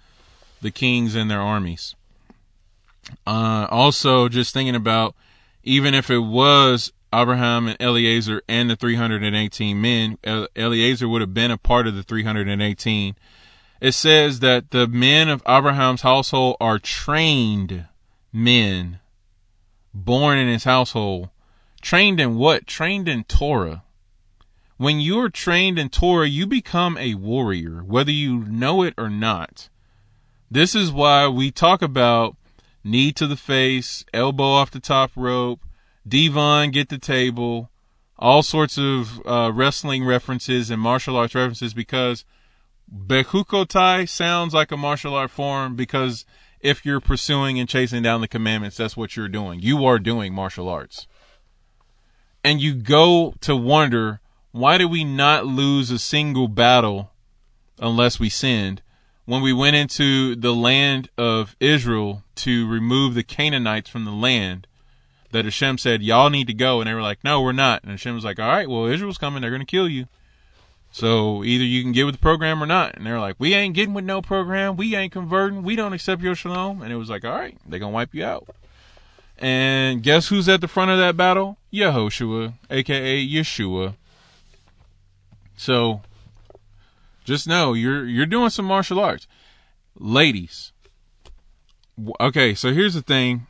the 0.62 0.70
kings 0.70 1.14
and 1.14 1.30
their 1.30 1.40
armies. 1.40 1.94
Uh, 3.26 3.66
also, 3.70 4.28
just 4.28 4.52
thinking 4.52 4.74
about 4.74 5.14
even 5.62 5.94
if 5.94 6.10
it 6.10 6.18
was 6.18 6.92
Abraham 7.12 7.68
and 7.68 7.80
Eliezer 7.80 8.42
and 8.48 8.70
the 8.70 8.76
318 8.76 9.80
men, 9.80 10.18
Eliezer 10.56 11.08
would 11.08 11.20
have 11.20 11.34
been 11.34 11.50
a 11.50 11.58
part 11.58 11.86
of 11.86 11.94
the 11.94 12.02
318. 12.02 13.16
It 13.80 13.92
says 13.92 14.40
that 14.40 14.70
the 14.70 14.86
men 14.86 15.28
of 15.28 15.42
Abraham's 15.48 16.02
household 16.02 16.56
are 16.60 16.78
trained 16.78 17.86
men 18.32 19.00
born 19.92 20.38
in 20.38 20.48
his 20.48 20.64
household. 20.64 21.30
Trained 21.80 22.20
in 22.20 22.36
what? 22.36 22.66
Trained 22.66 23.08
in 23.08 23.24
Torah. 23.24 23.82
When 24.76 25.00
you're 25.00 25.28
trained 25.28 25.78
in 25.78 25.88
Torah, 25.88 26.28
you 26.28 26.46
become 26.46 26.96
a 26.96 27.14
warrior, 27.14 27.82
whether 27.84 28.12
you 28.12 28.44
know 28.44 28.82
it 28.82 28.94
or 28.96 29.10
not. 29.10 29.68
This 30.50 30.74
is 30.74 30.90
why 30.90 31.28
we 31.28 31.50
talk 31.50 31.82
about 31.82 32.36
knee 32.82 33.12
to 33.12 33.26
the 33.26 33.36
face, 33.36 34.04
elbow 34.12 34.44
off 34.44 34.70
the 34.70 34.80
top 34.80 35.10
rope, 35.16 35.60
D-Von 36.06 36.70
get 36.70 36.88
the 36.88 36.98
table, 36.98 37.70
all 38.18 38.42
sorts 38.42 38.78
of 38.78 39.24
uh, 39.26 39.50
wrestling 39.52 40.04
references 40.04 40.70
and 40.70 40.80
martial 40.80 41.16
arts 41.16 41.34
references 41.34 41.74
because 41.74 42.24
Bechukotai 42.94 44.08
sounds 44.08 44.52
like 44.52 44.72
a 44.72 44.76
martial 44.76 45.14
art 45.14 45.30
form 45.30 45.76
because 45.76 46.24
if 46.60 46.84
you're 46.84 47.00
pursuing 47.00 47.58
and 47.58 47.68
chasing 47.68 48.02
down 48.02 48.20
the 48.20 48.28
commandments, 48.28 48.76
that's 48.76 48.96
what 48.96 49.16
you're 49.16 49.28
doing. 49.28 49.60
You 49.60 49.84
are 49.86 49.98
doing 49.98 50.34
martial 50.34 50.68
arts. 50.68 51.06
And 52.44 52.60
you 52.60 52.74
go 52.74 53.34
to 53.40 53.56
wonder, 53.56 54.20
why 54.52 54.78
do 54.78 54.88
we 54.88 55.04
not 55.04 55.46
lose 55.46 55.90
a 55.90 55.98
single 55.98 56.48
battle 56.48 57.12
unless 57.78 58.18
we 58.18 58.28
sinned? 58.28 58.82
When 59.30 59.42
we 59.42 59.52
went 59.52 59.76
into 59.76 60.34
the 60.34 60.52
land 60.52 61.08
of 61.16 61.54
Israel 61.60 62.24
to 62.34 62.68
remove 62.68 63.14
the 63.14 63.22
Canaanites 63.22 63.88
from 63.88 64.04
the 64.04 64.10
land, 64.10 64.66
that 65.30 65.44
Hashem 65.44 65.78
said, 65.78 66.02
Y'all 66.02 66.30
need 66.30 66.48
to 66.48 66.52
go. 66.52 66.80
And 66.80 66.90
they 66.90 66.94
were 66.94 67.00
like, 67.00 67.22
No, 67.22 67.40
we're 67.40 67.52
not. 67.52 67.84
And 67.84 67.92
Hashem 67.92 68.16
was 68.16 68.24
like, 68.24 68.40
All 68.40 68.48
right, 68.48 68.68
well, 68.68 68.86
Israel's 68.86 69.18
coming. 69.18 69.40
They're 69.40 69.52
going 69.52 69.60
to 69.60 69.66
kill 69.66 69.88
you. 69.88 70.08
So 70.90 71.44
either 71.44 71.62
you 71.62 71.84
can 71.84 71.92
get 71.92 72.06
with 72.06 72.16
the 72.16 72.20
program 72.20 72.60
or 72.60 72.66
not. 72.66 72.96
And 72.96 73.06
they're 73.06 73.20
like, 73.20 73.36
We 73.38 73.54
ain't 73.54 73.76
getting 73.76 73.94
with 73.94 74.04
no 74.04 74.20
program. 74.20 74.76
We 74.76 74.96
ain't 74.96 75.12
converting. 75.12 75.62
We 75.62 75.76
don't 75.76 75.92
accept 75.92 76.22
your 76.22 76.34
shalom. 76.34 76.82
And 76.82 76.92
it 76.92 76.96
was 76.96 77.08
like, 77.08 77.24
All 77.24 77.30
right, 77.30 77.56
they're 77.64 77.78
going 77.78 77.92
to 77.92 77.94
wipe 77.94 78.12
you 78.12 78.24
out. 78.24 78.48
And 79.38 80.02
guess 80.02 80.26
who's 80.26 80.48
at 80.48 80.60
the 80.60 80.66
front 80.66 80.90
of 80.90 80.98
that 80.98 81.16
battle? 81.16 81.56
Yehoshua, 81.72 82.54
aka 82.68 83.24
Yeshua. 83.24 83.94
So 85.56 86.02
just 87.30 87.46
know 87.46 87.74
you're 87.74 88.04
you're 88.06 88.26
doing 88.26 88.50
some 88.50 88.64
martial 88.64 88.98
arts. 88.98 89.26
Ladies. 89.96 90.72
Okay, 92.18 92.54
so 92.54 92.72
here's 92.72 92.94
the 92.94 93.02
thing. 93.02 93.46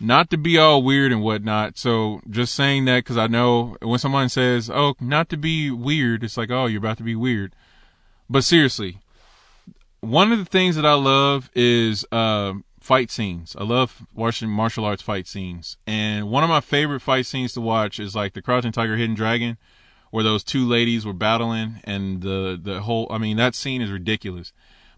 Not 0.00 0.30
to 0.30 0.36
be 0.36 0.58
all 0.58 0.82
weird 0.82 1.12
and 1.12 1.22
whatnot. 1.22 1.78
So 1.78 2.20
just 2.28 2.54
saying 2.54 2.86
that 2.86 3.04
because 3.04 3.18
I 3.18 3.26
know 3.28 3.76
when 3.80 3.98
someone 4.00 4.28
says, 4.28 4.68
"Oh, 4.70 4.94
not 5.00 5.28
to 5.28 5.36
be 5.36 5.70
weird," 5.70 6.24
it's 6.24 6.36
like, 6.36 6.50
"Oh, 6.50 6.66
you're 6.66 6.78
about 6.78 6.96
to 6.98 7.04
be 7.04 7.14
weird." 7.14 7.54
But 8.28 8.44
seriously, 8.44 8.98
one 10.00 10.32
of 10.32 10.38
the 10.38 10.44
things 10.44 10.74
that 10.76 10.86
I 10.86 10.94
love 10.94 11.48
is 11.54 12.04
uh, 12.10 12.54
fight 12.80 13.10
scenes. 13.10 13.54
I 13.56 13.62
love 13.62 14.04
watching 14.14 14.48
martial 14.48 14.84
arts 14.84 15.02
fight 15.02 15.28
scenes, 15.28 15.76
and 15.86 16.28
one 16.28 16.42
of 16.42 16.50
my 16.50 16.60
favorite 16.60 17.00
fight 17.00 17.26
scenes 17.26 17.52
to 17.52 17.60
watch 17.60 18.00
is 18.00 18.16
like 18.16 18.32
the 18.32 18.42
Crouching 18.42 18.72
Tiger, 18.72 18.96
Hidden 18.96 19.14
Dragon 19.14 19.58
where 20.10 20.24
those 20.24 20.44
two 20.44 20.66
ladies 20.66 21.06
were 21.06 21.12
battling 21.12 21.80
and 21.84 22.20
the 22.22 22.58
the 22.62 22.82
whole 22.82 23.06
I 23.10 23.18
mean 23.18 23.36
that 23.36 23.54
scene 23.54 23.82
is 23.82 23.90
ridiculous. 23.90 24.52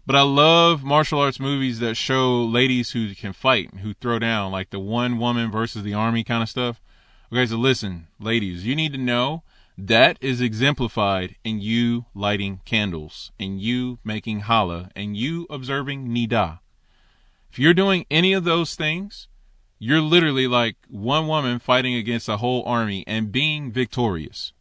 But 0.05 0.17
I 0.17 0.21
love 0.21 0.83
martial 0.83 1.21
arts 1.21 1.39
movies 1.39 1.79
that 1.79 1.95
show 1.95 2.43
ladies 2.43 2.91
who 2.91 3.15
can 3.15 3.31
fight, 3.31 3.73
who 3.75 3.93
throw 3.93 4.19
down, 4.19 4.51
like 4.51 4.69
the 4.69 4.79
one 4.79 5.17
woman 5.17 5.49
versus 5.49 5.83
the 5.83 5.93
army 5.93 6.25
kind 6.25 6.43
of 6.43 6.49
stuff. 6.49 6.81
Okay, 7.31 7.45
so 7.45 7.55
listen, 7.55 8.07
ladies, 8.19 8.65
you 8.65 8.75
need 8.75 8.91
to 8.91 8.99
know 8.99 9.43
that 9.77 10.17
is 10.19 10.41
exemplified 10.41 11.35
in 11.45 11.61
you 11.61 12.05
lighting 12.13 12.59
candles, 12.65 13.31
and 13.39 13.61
you 13.61 13.97
making 14.03 14.41
challah, 14.41 14.91
and 14.93 15.15
you 15.15 15.47
observing 15.49 16.09
nida. 16.09 16.59
If 17.49 17.57
you're 17.57 17.73
doing 17.73 18.05
any 18.11 18.33
of 18.33 18.43
those 18.43 18.75
things, 18.75 19.29
you're 19.79 20.01
literally 20.01 20.47
like 20.47 20.75
one 20.89 21.27
woman 21.27 21.59
fighting 21.59 21.95
against 21.95 22.27
a 22.27 22.37
whole 22.37 22.63
army 22.65 23.05
and 23.07 23.31
being 23.31 23.71
victorious 23.71 24.51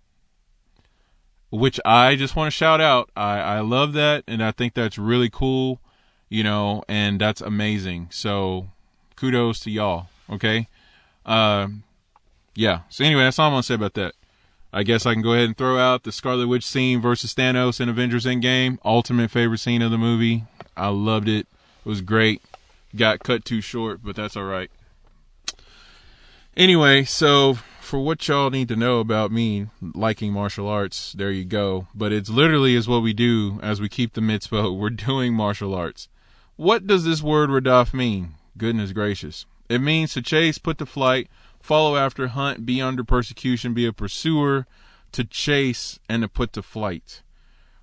which 1.53 1.79
I 1.85 2.17
just 2.17 2.35
want 2.35 2.51
to 2.51 2.57
shout 2.57 2.81
out. 2.81 3.11
I, 3.15 3.39
I 3.39 3.61
love 3.61 3.93
that, 3.93 4.25
and 4.27 4.43
I 4.43 4.53
think 4.53 4.73
that's 4.73 4.97
really 4.97 5.29
cool, 5.29 5.81
you 6.31 6.43
know, 6.43 6.83
and 6.89 7.21
that's 7.21 7.43
amazing. 7.43 8.09
So 8.11 8.69
kudos 9.17 9.61
to 9.61 9.71
y'all. 9.71 10.07
Okay. 10.31 10.67
Uh, 11.27 11.69
yeah. 12.55 12.81
So 12.89 13.05
anyway, 13.05 13.25
that's 13.25 13.39
all 13.39 13.49
I'm 13.49 13.53
gonna 13.53 13.63
say 13.63 13.75
about 13.75 13.95
that. 13.95 14.15
I 14.73 14.83
guess 14.83 15.05
I 15.05 15.13
can 15.13 15.23
go 15.23 15.35
ahead 15.35 15.45
and 15.45 15.57
throw 15.57 15.77
out 15.77 16.05
the 16.05 16.13
Scarlet 16.13 16.49
Witch 16.49 16.67
scene 16.67 17.03
versus 17.03 17.35
Thanos 17.35 17.79
in 17.79 17.91
Avengers 17.91 18.25
Endgame. 18.25 18.79
Ultimate 18.83 19.31
favorite 19.31 19.59
scene 19.59 19.83
of 19.83 19.91
the 19.91 19.99
movie. 19.99 20.45
I 20.75 20.89
loved 20.89 21.29
it. 21.29 21.47
It 21.85 21.89
was 21.89 22.01
great. 22.01 22.41
Got 22.97 23.21
cut 23.21 23.45
too 23.45 23.61
short, 23.61 24.01
but 24.03 24.17
that's 24.17 24.39
all 24.39 24.45
right. 24.45 24.71
Anyway, 26.57 27.05
so 27.05 27.59
for 27.93 28.01
what 28.01 28.27
y'all 28.27 28.49
need 28.49 28.69
to 28.69 28.75
know 28.75 29.01
about 29.01 29.31
me 29.31 29.67
liking 29.83 30.33
martial 30.33 30.67
arts, 30.67 31.13
there 31.13 31.31
you 31.31 31.45
go. 31.45 31.89
But 31.95 32.11
it's 32.11 32.31
literally 32.31 32.75
is 32.75 32.89
what 32.89 33.03
we 33.03 33.13
do 33.13 33.61
as 33.63 33.83
we 33.83 33.91
keep 33.91 34.15
the 34.15 34.23
mitzvah. 34.23 34.73
We're 34.73 34.89
doing 34.89 35.35
martial 35.35 35.75
arts. 35.75 36.09
What 36.57 36.87
does 36.87 37.05
this 37.05 37.23
word 37.23 37.51
radaf 37.51 37.93
mean? 37.93 38.37
Goodness 38.57 38.93
gracious. 38.93 39.45
It 39.69 39.83
means 39.83 40.15
to 40.15 40.23
chase, 40.23 40.57
put 40.57 40.79
to 40.79 40.87
flight, 40.87 41.29
follow 41.61 41.97
after, 41.97 42.29
hunt, 42.29 42.65
be 42.65 42.81
under 42.81 43.05
persecution, 43.05 43.75
be 43.75 43.85
a 43.85 43.93
pursuer, 43.93 44.67
to 45.13 45.23
chase, 45.23 46.01
and 46.09 46.23
to 46.23 46.29
put 46.29 46.55
to 46.55 46.63
flight. 46.63 47.21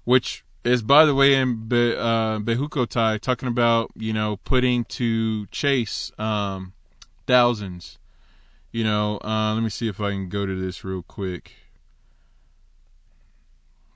Which 0.06 0.44
is, 0.64 0.82
by 0.82 1.06
the 1.06 1.14
way, 1.14 1.36
in 1.36 1.68
Be, 1.68 1.96
uh, 1.96 2.40
Behukotai, 2.40 3.20
talking 3.20 3.48
about, 3.48 3.92
you 3.96 4.14
know, 4.14 4.38
putting 4.38 4.86
to 4.86 5.46
chase 5.52 6.12
um, 6.18 6.74
thousands. 7.28 7.99
You 8.72 8.84
know, 8.84 9.20
uh, 9.24 9.54
let 9.56 9.64
me 9.64 9.70
see 9.70 9.88
if 9.88 10.00
I 10.00 10.12
can 10.12 10.30
go 10.30 10.46
to 10.46 10.60
this 10.60 10.84
real 10.84 11.02
quick. 11.02 11.54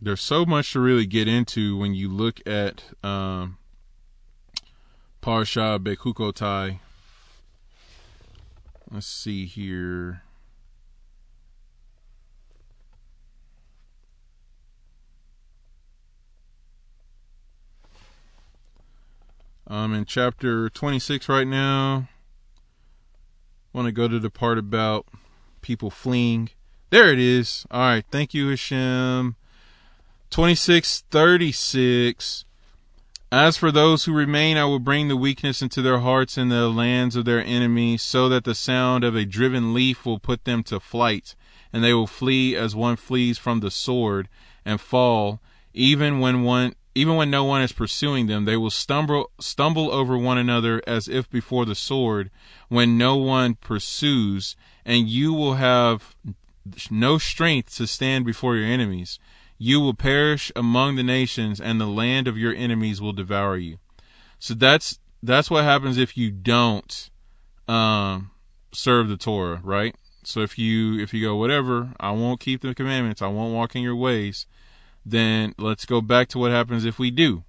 There's 0.01 0.21
so 0.21 0.45
much 0.45 0.73
to 0.73 0.79
really 0.79 1.05
get 1.05 1.27
into 1.27 1.77
when 1.77 1.93
you 1.93 2.09
look 2.09 2.45
at 2.47 2.83
um, 3.03 3.57
Parsha 5.21 5.79
Behukotai. 5.79 6.79
Let's 8.91 9.07
see 9.07 9.45
here. 9.45 10.23
I'm 19.67 19.93
in 19.93 20.05
chapter 20.05 20.69
26 20.69 21.29
right 21.29 21.47
now. 21.47 22.09
Want 23.73 23.87
to 23.87 23.91
go 23.91 24.07
to 24.07 24.19
the 24.19 24.29
part 24.29 24.59
about 24.59 25.07
people 25.61 25.89
fleeing. 25.89 26.51
There 26.91 27.11
it 27.11 27.17
is. 27.17 27.65
All 27.71 27.81
right. 27.81 28.05
Thank 28.11 28.35
you, 28.35 28.49
Hashem. 28.49 29.35
2636. 30.29 32.45
As 33.31 33.57
for 33.57 33.71
those 33.71 34.05
who 34.05 34.13
remain, 34.13 34.57
I 34.57 34.65
will 34.65 34.77
bring 34.77 35.07
the 35.07 35.17
weakness 35.17 35.63
into 35.63 35.81
their 35.81 36.01
hearts 36.01 36.37
in 36.37 36.49
the 36.49 36.69
lands 36.69 37.15
of 37.15 37.25
their 37.25 37.43
enemies, 37.43 38.03
so 38.03 38.29
that 38.29 38.43
the 38.43 38.53
sound 38.53 39.03
of 39.03 39.15
a 39.15 39.25
driven 39.25 39.73
leaf 39.73 40.05
will 40.05 40.19
put 40.19 40.45
them 40.45 40.61
to 40.65 40.79
flight, 40.79 41.33
and 41.71 41.83
they 41.83 41.95
will 41.95 42.05
flee 42.05 42.55
as 42.55 42.75
one 42.75 42.95
flees 42.95 43.39
from 43.39 43.59
the 43.59 43.71
sword, 43.71 44.29
and 44.63 44.79
fall, 44.79 45.41
even 45.73 46.19
when 46.19 46.43
one 46.43 46.75
even 46.95 47.15
when 47.15 47.31
no 47.31 47.43
one 47.43 47.61
is 47.61 47.71
pursuing 47.71 48.27
them, 48.27 48.45
they 48.45 48.57
will 48.57 48.69
stumble 48.69 49.31
stumble 49.39 49.91
over 49.91 50.17
one 50.17 50.37
another 50.37 50.81
as 50.85 51.07
if 51.07 51.29
before 51.29 51.65
the 51.65 51.75
sword, 51.75 52.29
when 52.69 52.97
no 52.97 53.15
one 53.15 53.55
pursues, 53.55 54.55
and 54.85 55.07
you 55.07 55.33
will 55.33 55.55
have 55.55 56.15
no 56.89 57.17
strength 57.17 57.75
to 57.77 57.87
stand 57.87 58.25
before 58.25 58.55
your 58.55 58.67
enemies. 58.67 59.19
You 59.57 59.79
will 59.79 59.93
perish 59.93 60.51
among 60.55 60.95
the 60.95 61.03
nations, 61.03 61.59
and 61.59 61.79
the 61.79 61.87
land 61.87 62.27
of 62.27 62.37
your 62.37 62.53
enemies 62.53 63.01
will 63.01 63.13
devour 63.13 63.57
you. 63.57 63.79
So 64.39 64.53
that's 64.53 64.99
that's 65.23 65.49
what 65.49 65.63
happens 65.63 65.97
if 65.97 66.17
you 66.17 66.29
don't 66.29 67.09
um, 67.67 68.31
serve 68.71 69.07
the 69.07 69.17
Torah, 69.17 69.61
right? 69.63 69.95
So 70.23 70.41
if 70.41 70.59
you 70.59 70.99
if 70.99 71.13
you 71.13 71.25
go 71.25 71.35
whatever, 71.35 71.93
I 71.99 72.11
won't 72.11 72.39
keep 72.39 72.61
the 72.61 72.75
commandments, 72.75 73.21
I 73.21 73.27
won't 73.27 73.53
walk 73.53 73.75
in 73.75 73.81
your 73.81 73.95
ways, 73.95 74.45
then 75.05 75.53
let's 75.57 75.85
go 75.85 76.01
back 76.01 76.27
to 76.29 76.39
what 76.39 76.51
happens 76.51 76.85
if 76.85 76.99
we 76.99 77.11
do. 77.11 77.43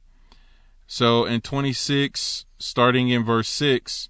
So 0.86 1.24
in 1.24 1.40
26, 1.40 2.44
starting 2.59 3.09
in 3.09 3.24
verse 3.24 3.48
6, 3.48 4.09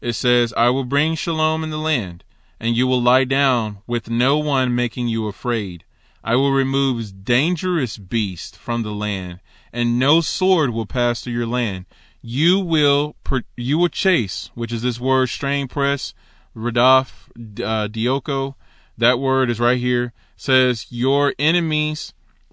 it 0.00 0.14
says, 0.14 0.52
I 0.56 0.70
will 0.70 0.84
bring 0.84 1.14
shalom 1.14 1.64
in 1.64 1.70
the 1.70 1.78
land, 1.78 2.24
and 2.60 2.76
you 2.76 2.86
will 2.86 3.00
lie 3.00 3.24
down 3.24 3.78
with 3.86 4.10
no 4.10 4.38
one 4.38 4.74
making 4.74 5.08
you 5.08 5.26
afraid. 5.26 5.84
I 6.22 6.34
will 6.36 6.50
remove 6.50 7.24
dangerous 7.24 7.98
beasts 7.98 8.56
from 8.56 8.82
the 8.82 8.90
land, 8.90 9.40
and 9.72 9.98
no 9.98 10.20
sword 10.20 10.70
will 10.70 10.86
pass 10.86 11.20
through 11.20 11.34
your 11.34 11.46
land. 11.46 11.86
You 12.20 12.58
will 12.58 13.14
you 13.56 13.78
will 13.78 13.88
chase, 13.88 14.50
which 14.54 14.72
is 14.72 14.82
this 14.82 14.98
word 14.98 15.28
strain 15.28 15.68
press, 15.68 16.14
radaf, 16.56 17.28
uh, 17.36 17.86
dioko. 17.86 18.56
That 18.98 19.20
word 19.20 19.50
is 19.50 19.60
right 19.60 19.78
here. 19.78 20.12
Says 20.36 20.86
your 20.90 21.34
enemies. 21.38 22.12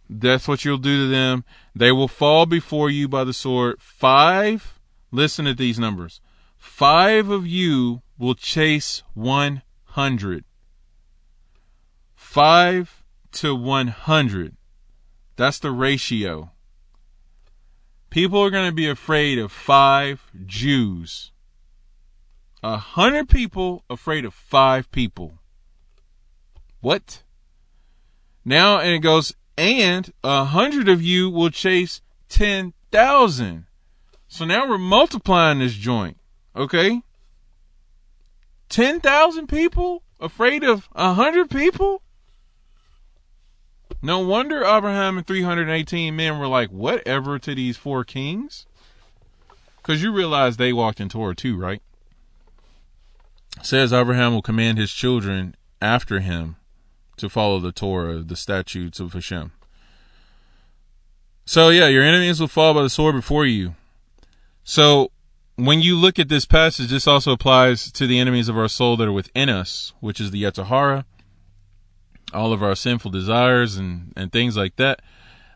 That's 0.09 0.47
what 0.47 0.65
you'll 0.65 0.77
do 0.77 1.05
to 1.05 1.09
them. 1.09 1.45
They 1.75 1.91
will 1.91 2.07
fall 2.07 2.45
before 2.45 2.89
you 2.89 3.07
by 3.07 3.23
the 3.23 3.33
sword. 3.33 3.81
Five. 3.81 4.79
Listen 5.11 5.45
to 5.45 5.53
these 5.53 5.79
numbers. 5.79 6.21
Five 6.57 7.29
of 7.29 7.45
you 7.45 8.01
will 8.17 8.35
chase 8.35 9.03
one 9.13 9.61
hundred. 9.83 10.43
Five 12.15 13.03
to 13.33 13.55
100. 13.55 14.55
That's 15.35 15.59
the 15.59 15.71
ratio. 15.71 16.51
People 18.09 18.41
are 18.43 18.49
going 18.49 18.69
to 18.69 18.75
be 18.75 18.87
afraid 18.87 19.39
of 19.39 19.51
five 19.51 20.31
Jews. 20.45 21.31
A 22.61 22.77
hundred 22.77 23.27
people 23.27 23.83
afraid 23.89 24.23
of 24.23 24.33
five 24.33 24.91
people. 24.91 25.39
What? 26.79 27.23
Now, 28.45 28.79
and 28.79 28.91
it 28.91 28.99
goes, 28.99 29.33
and 29.57 30.11
a 30.23 30.45
hundred 30.45 30.89
of 30.89 31.01
you 31.01 31.29
will 31.29 31.49
chase 31.49 32.01
10,000. 32.29 33.65
So 34.27 34.45
now 34.45 34.67
we're 34.67 34.77
multiplying 34.77 35.59
this 35.59 35.73
joint. 35.73 36.17
Okay? 36.55 37.01
10,000 38.69 39.47
people 39.47 40.03
afraid 40.19 40.63
of 40.63 40.89
a 40.95 41.13
hundred 41.13 41.49
people? 41.49 42.01
No 44.01 44.19
wonder 44.19 44.65
Abraham 44.65 45.17
and 45.17 45.27
318 45.27 46.15
men 46.15 46.39
were 46.39 46.47
like, 46.47 46.69
whatever 46.69 47.39
to 47.39 47.55
these 47.55 47.77
four 47.77 48.03
kings. 48.03 48.65
Because 49.77 50.01
you 50.01 50.11
realize 50.11 50.57
they 50.57 50.73
walked 50.73 50.99
in 50.99 51.09
Torah 51.09 51.35
too, 51.35 51.57
right? 51.57 51.81
says 53.61 53.93
Abraham 53.93 54.33
will 54.33 54.41
command 54.41 54.77
his 54.77 54.91
children 54.91 55.55
after 55.81 56.19
him 56.19 56.55
to 57.18 57.30
follow 57.30 57.59
the 57.59 57.72
Torah, 57.72 58.20
the 58.20 58.36
statutes 58.36 58.99
of 58.99 59.14
Hashem. 59.14 59.51
So 61.45 61.70
yeah, 61.70 61.88
your 61.88 62.03
enemies 62.03 62.39
will 62.39 62.47
fall 62.47 62.74
by 62.74 62.84
the 62.84 62.89
sword 62.89 63.16
before 63.16 63.45
you. 63.45 63.76
So 64.64 65.11
when 65.55 65.82
you 65.82 65.97
look 65.97 66.18
at 66.18 66.30
this 66.30 66.45
passage, 66.45 66.89
this 66.89 67.07
also 67.07 67.32
applies 67.32 67.91
to 67.91 68.07
the 68.07 68.20
enemies 68.20 68.49
of 68.49 68.57
our 68.57 68.68
soul 68.68 68.97
that 68.97 69.07
are 69.07 69.14
within 69.14 69.49
us, 69.49 69.93
which 69.99 70.20
is 70.20 70.32
the 70.32 70.43
Yetzer 70.43 70.66
Hara, 70.66 71.05
all 72.34 72.53
of 72.53 72.64
our 72.64 72.76
sinful 72.76 73.11
desires 73.11 73.78
and, 73.78 74.14
and 74.16 74.32
things 74.32 74.57
like 74.57 74.78
that. 74.78 75.01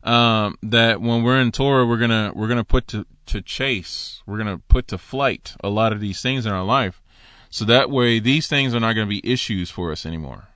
Um, 0.03 0.57
that 0.61 1.01
when 1.01 1.23
we're 1.23 1.39
in 1.39 1.51
Torah, 1.51 1.85
we're 1.85 1.97
gonna 1.97 2.31
we're 2.33 2.47
gonna 2.47 2.63
put 2.63 2.87
to 2.89 3.05
to 3.25 3.41
chase, 3.41 4.21
we're 4.25 4.37
gonna 4.37 4.59
put 4.59 4.87
to 4.89 4.97
flight 4.97 5.55
a 5.61 5.69
lot 5.69 5.91
of 5.91 5.99
these 5.99 6.21
things 6.21 6.45
in 6.45 6.51
our 6.53 6.63
life, 6.63 7.01
so 7.49 7.65
that 7.65 7.89
way 7.89 8.19
these 8.19 8.47
things 8.47 8.73
are 8.73 8.79
not 8.79 8.93
gonna 8.93 9.07
be 9.07 9.29
issues 9.29 9.69
for 9.69 9.91
us 9.91 10.05
anymore. 10.05 10.47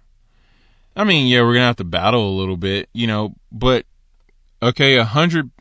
I 0.96 1.04
mean, 1.04 1.28
yeah, 1.28 1.42
we're 1.42 1.54
gonna 1.54 1.66
have 1.66 1.78
to 1.78 1.84
battle 1.84 2.30
a 2.30 2.38
little 2.38 2.58
bit, 2.58 2.90
you 2.94 3.08
know, 3.08 3.36
but 3.52 3.86
okay, 4.62 4.98
a 4.98 5.06
hundred 5.06 5.52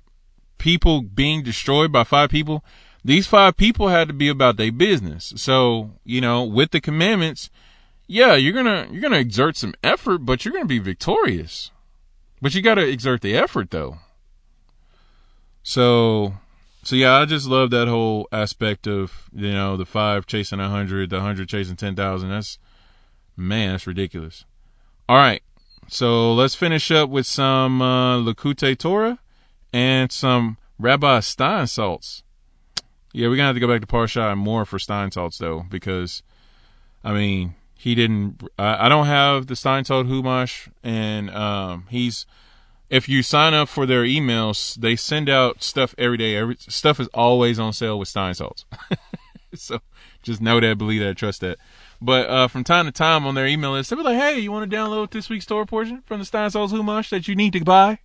people 0.58 1.02
being 1.02 1.42
destroyed 1.42 1.92
by 1.92 2.04
five 2.04 2.30
people, 2.30 2.64
these 3.04 3.26
five 3.26 3.56
people 3.56 3.88
had 3.88 4.08
to 4.08 4.14
be 4.14 4.28
about 4.28 4.56
their 4.56 4.72
business. 4.72 5.32
So, 5.36 5.92
you 6.04 6.20
know, 6.20 6.44
with 6.44 6.70
the 6.70 6.80
commandments, 6.80 7.50
yeah, 8.06 8.34
you're 8.34 8.52
gonna 8.52 8.88
you're 8.90 9.02
gonna 9.02 9.18
exert 9.18 9.56
some 9.56 9.74
effort, 9.82 10.18
but 10.18 10.44
you're 10.44 10.52
gonna 10.52 10.66
be 10.66 10.78
victorious. 10.78 11.70
But 12.42 12.54
you 12.54 12.62
gotta 12.62 12.86
exert 12.86 13.20
the 13.20 13.36
effort 13.36 13.70
though. 13.70 13.98
So 15.62 16.34
so 16.82 16.96
yeah, 16.96 17.14
I 17.14 17.24
just 17.24 17.46
love 17.46 17.70
that 17.70 17.88
whole 17.88 18.26
aspect 18.32 18.86
of, 18.86 19.28
you 19.32 19.52
know, 19.52 19.76
the 19.76 19.86
five 19.86 20.26
chasing 20.26 20.60
a 20.60 20.68
hundred, 20.68 21.10
the 21.10 21.20
hundred 21.20 21.48
chasing 21.48 21.76
ten 21.76 21.94
thousand. 21.94 22.30
That's 22.30 22.58
man, 23.36 23.72
that's 23.72 23.86
ridiculous. 23.86 24.44
All 25.10 25.16
right. 25.16 25.42
So 25.88 26.34
let's 26.34 26.54
finish 26.54 26.88
up 26.92 27.10
with 27.10 27.26
some 27.26 27.82
uh, 27.82 28.18
Likutei 28.18 28.78
Torah 28.78 29.18
and 29.72 30.12
some 30.12 30.56
Rabbi 30.78 31.18
Steinsaltz. 31.18 32.22
Yeah, 33.12 33.26
we're 33.26 33.34
gonna 33.34 33.48
have 33.48 33.56
to 33.56 33.60
go 33.60 33.66
back 33.66 33.80
to 33.80 33.88
Parsha 33.88 34.32
Emor 34.32 34.64
for 34.64 34.78
Steinsaltz 34.78 35.38
though, 35.38 35.66
because 35.68 36.22
I 37.02 37.12
mean, 37.12 37.56
he 37.74 37.96
didn't. 37.96 38.40
I, 38.56 38.86
I 38.86 38.88
don't 38.88 39.06
have 39.06 39.48
the 39.48 39.54
Steinsaltz 39.54 40.06
Humash, 40.06 40.70
and 40.84 41.28
um, 41.30 41.86
he's. 41.90 42.24
If 42.88 43.08
you 43.08 43.24
sign 43.24 43.52
up 43.52 43.68
for 43.68 43.86
their 43.86 44.04
emails, 44.04 44.76
they 44.76 44.94
send 44.94 45.28
out 45.28 45.64
stuff 45.64 45.92
every 45.98 46.18
day. 46.18 46.36
Every 46.36 46.54
stuff 46.60 47.00
is 47.00 47.08
always 47.08 47.58
on 47.58 47.72
sale 47.72 47.98
with 47.98 48.08
Steinsaltz. 48.08 48.64
so 49.56 49.80
just 50.22 50.40
know 50.40 50.60
that, 50.60 50.78
believe 50.78 51.00
that, 51.00 51.16
trust 51.16 51.40
that. 51.40 51.58
But 52.02 52.30
uh, 52.30 52.48
from 52.48 52.64
time 52.64 52.86
to 52.86 52.92
time 52.92 53.26
on 53.26 53.34
their 53.34 53.46
email 53.46 53.72
list, 53.72 53.90
they'll 53.90 53.98
be 53.98 54.04
like, 54.04 54.16
"Hey, 54.16 54.38
you 54.38 54.50
want 54.50 54.70
to 54.70 54.76
download 54.76 55.10
this 55.10 55.28
week's 55.28 55.46
Torah 55.46 55.66
portion 55.66 56.02
from 56.06 56.18
the 56.18 56.24
Steinsaltz 56.24 56.70
Humash 56.70 57.10
that 57.10 57.28
you 57.28 57.34
need 57.34 57.52
to 57.52 57.64
buy? 57.64 57.98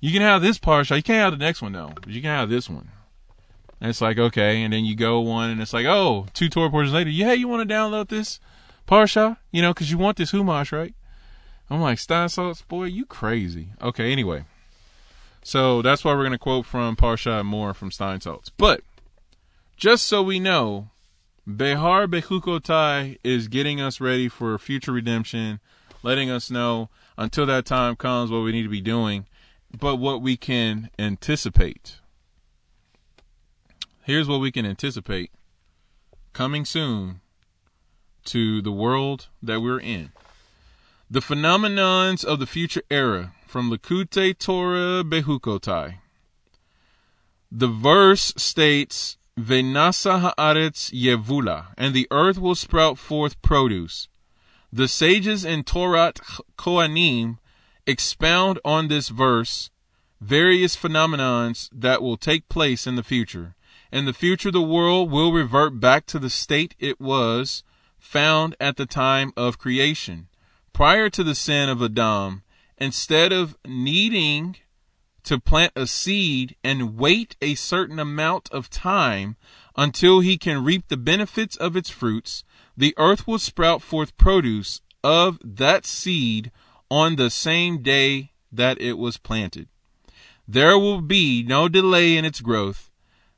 You 0.00 0.12
can 0.12 0.22
have 0.22 0.42
this 0.42 0.58
parsha. 0.58 0.96
You 0.96 1.02
can't 1.02 1.30
have 1.30 1.38
the 1.38 1.44
next 1.44 1.60
one 1.60 1.72
though, 1.72 1.92
but 1.94 2.08
you 2.08 2.20
can 2.20 2.30
have 2.30 2.48
this 2.48 2.68
one." 2.68 2.88
And 3.80 3.90
it's 3.90 4.00
like, 4.00 4.18
okay. 4.18 4.62
And 4.62 4.72
then 4.72 4.84
you 4.84 4.96
go 4.96 5.20
one 5.20 5.50
and 5.50 5.60
it's 5.60 5.72
like, 5.72 5.86
oh, 5.86 6.26
two 6.34 6.48
Torah 6.48 6.70
portions 6.70 6.94
later, 6.94 7.10
yeah, 7.10 7.32
you 7.32 7.46
want 7.46 7.68
to 7.68 7.74
download 7.74 8.08
this 8.08 8.40
Parsha? 8.88 9.36
You 9.52 9.62
know, 9.62 9.72
because 9.72 9.90
you 9.90 9.98
want 9.98 10.16
this 10.16 10.32
Humash, 10.32 10.72
right? 10.72 10.94
I'm 11.70 11.80
like, 11.80 11.98
Steinsaltz, 11.98 12.66
boy, 12.66 12.84
you 12.84 13.04
crazy. 13.04 13.68
Okay, 13.80 14.10
anyway. 14.10 14.44
So 15.42 15.82
that's 15.82 16.04
why 16.04 16.14
we're 16.14 16.28
to 16.28 16.38
quote 16.38 16.66
from 16.66 16.96
Parsha 16.96 17.42
Emor 17.42 17.74
from 17.74 17.90
Steinsaltz. 17.90 18.50
But 18.56 18.80
just 19.76 20.06
so 20.06 20.22
we 20.22 20.40
know, 20.40 20.88
Behar 21.56 22.06
Bechukotai 22.06 23.16
is 23.24 23.48
getting 23.48 23.80
us 23.80 24.02
ready 24.02 24.28
for 24.28 24.58
future 24.58 24.92
redemption, 24.92 25.60
letting 26.02 26.28
us 26.28 26.50
know 26.50 26.90
until 27.16 27.46
that 27.46 27.64
time 27.64 27.96
comes 27.96 28.30
what 28.30 28.40
we 28.40 28.52
need 28.52 28.64
to 28.64 28.68
be 28.68 28.82
doing, 28.82 29.24
but 29.74 29.96
what 29.96 30.20
we 30.20 30.36
can 30.36 30.90
anticipate. 30.98 32.00
Here's 34.02 34.28
what 34.28 34.40
we 34.40 34.52
can 34.52 34.66
anticipate 34.66 35.30
coming 36.34 36.66
soon 36.66 37.22
to 38.26 38.60
the 38.60 38.70
world 38.72 39.28
that 39.42 39.62
we're 39.62 39.80
in. 39.80 40.12
The 41.10 41.20
phenomenons 41.20 42.26
of 42.26 42.40
the 42.40 42.46
future 42.46 42.82
era 42.90 43.32
from 43.46 43.70
Likutei 43.70 44.36
Torah 44.38 45.02
Bechukotai. 45.02 45.94
The 47.50 47.68
verse 47.68 48.34
states, 48.36 49.16
Venasa 49.38 50.34
haaretz 50.34 50.90
yevula, 50.92 51.68
and 51.76 51.94
the 51.94 52.08
earth 52.10 52.38
will 52.38 52.56
sprout 52.56 52.98
forth 52.98 53.40
produce. 53.40 54.08
The 54.72 54.88
sages 54.88 55.44
in 55.44 55.62
Torat 55.62 56.20
Kohanim 56.58 57.38
expound 57.86 58.58
on 58.64 58.88
this 58.88 59.10
verse 59.10 59.70
various 60.20 60.76
phenomenons 60.76 61.68
that 61.72 62.02
will 62.02 62.16
take 62.16 62.48
place 62.48 62.84
in 62.84 62.96
the 62.96 63.04
future. 63.04 63.54
In 63.92 64.06
the 64.06 64.12
future, 64.12 64.50
the 64.50 64.60
world 64.60 65.10
will 65.10 65.32
revert 65.32 65.78
back 65.78 66.04
to 66.06 66.18
the 66.18 66.30
state 66.30 66.74
it 66.80 67.00
was 67.00 67.62
found 67.96 68.56
at 68.58 68.76
the 68.76 68.86
time 68.86 69.32
of 69.36 69.56
creation. 69.56 70.26
Prior 70.72 71.08
to 71.10 71.22
the 71.22 71.36
sin 71.36 71.68
of 71.68 71.80
Adam, 71.80 72.42
instead 72.76 73.32
of 73.32 73.56
needing 73.64 74.56
to 75.28 75.38
plant 75.38 75.74
a 75.76 75.86
seed 75.86 76.56
and 76.64 76.96
wait 76.96 77.36
a 77.42 77.54
certain 77.54 77.98
amount 77.98 78.48
of 78.50 78.70
time 78.70 79.36
until 79.76 80.20
he 80.20 80.38
can 80.38 80.64
reap 80.64 80.88
the 80.88 80.96
benefits 80.96 81.54
of 81.56 81.76
its 81.76 81.90
fruits, 81.90 82.44
the 82.74 82.94
earth 82.96 83.26
will 83.26 83.38
sprout 83.38 83.82
forth 83.82 84.16
produce 84.16 84.80
of 85.04 85.38
that 85.44 85.84
seed 85.84 86.50
on 86.90 87.16
the 87.16 87.28
same 87.28 87.82
day 87.82 88.32
that 88.50 88.80
it 88.80 88.94
was 88.94 89.18
planted. 89.18 89.68
There 90.46 90.78
will 90.78 91.02
be 91.02 91.42
no 91.42 91.68
delay 91.68 92.16
in 92.16 92.24
its 92.24 92.40
growth. 92.40 92.90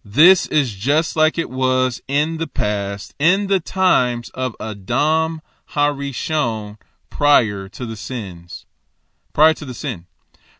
This 0.05 0.47
is 0.47 0.73
just 0.73 1.17
like 1.17 1.39
it 1.39 1.51
was 1.51 2.01
in 2.07 2.37
the 2.37 2.47
past, 2.47 3.17
in 3.19 3.49
the 3.49 3.59
times 3.59 4.31
of 4.31 4.55
Adam 4.61 5.43
Harishon 5.71 6.79
prior 7.11 7.69
to 7.69 7.85
the 7.85 7.97
sins, 7.97 8.65
prior 9.33 9.55
to 9.55 9.65
the 9.65 9.75
sin. 9.75 10.07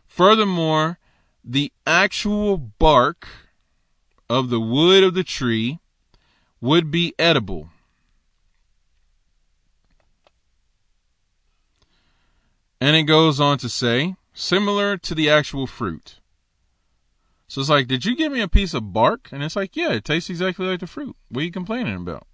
Furthermore, 0.05 0.99
the 1.43 1.71
actual 1.85 2.57
bark 2.57 3.27
of 4.29 4.49
the 4.49 4.59
wood 4.59 5.03
of 5.03 5.13
the 5.13 5.23
tree 5.23 5.79
would 6.59 6.91
be 6.91 7.13
edible. 7.17 7.69
And 12.79 12.95
it 12.95 13.03
goes 13.03 13.39
on 13.39 13.57
to 13.59 13.69
say, 13.69 14.15
similar 14.33 14.97
to 14.97 15.13
the 15.13 15.29
actual 15.29 15.67
fruit. 15.67 16.19
So 17.47 17.61
it's 17.61 17.69
like, 17.69 17.87
did 17.87 18.05
you 18.05 18.15
give 18.15 18.31
me 18.31 18.39
a 18.39 18.47
piece 18.47 18.73
of 18.73 18.93
bark? 18.93 19.29
And 19.31 19.43
it's 19.43 19.55
like, 19.55 19.75
yeah, 19.75 19.91
it 19.91 20.05
tastes 20.05 20.29
exactly 20.29 20.65
like 20.65 20.79
the 20.79 20.87
fruit. 20.87 21.15
What 21.29 21.41
are 21.41 21.45
you 21.45 21.51
complaining 21.51 21.95
about? 21.95 22.25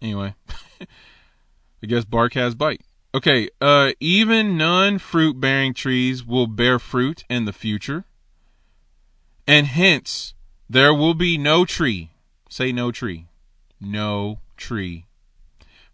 Anyway, 0.00 0.34
I 0.80 1.86
guess 1.86 2.04
bark 2.04 2.32
has 2.34 2.54
bite. 2.54 2.80
Okay, 3.14 3.48
uh, 3.60 3.92
even 4.00 4.58
non 4.58 4.98
fruit 4.98 5.38
bearing 5.38 5.72
trees 5.72 6.26
will 6.26 6.48
bear 6.48 6.80
fruit 6.80 7.24
in 7.30 7.44
the 7.44 7.52
future. 7.52 8.04
And 9.46 9.68
hence, 9.68 10.34
there 10.68 10.92
will 10.92 11.14
be 11.14 11.38
no 11.38 11.64
tree. 11.64 12.10
Say 12.48 12.72
no 12.72 12.90
tree. 12.90 13.28
No 13.80 14.40
tree. 14.56 15.06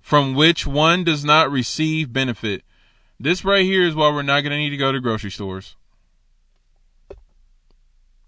From 0.01 0.35
which 0.35 0.67
one 0.67 1.05
does 1.05 1.23
not 1.23 1.51
receive 1.51 2.11
benefit. 2.11 2.63
This 3.19 3.45
right 3.45 3.65
here 3.67 3.83
is 3.83 3.95
why 3.95 4.09
we're 4.11 4.23
not 4.23 4.41
going 4.41 4.53
to 4.53 4.57
need 4.57 4.71
to 4.71 4.79
go 4.79 4.91
to 4.91 5.01
grocery 5.01 5.31
stores. 5.31 5.77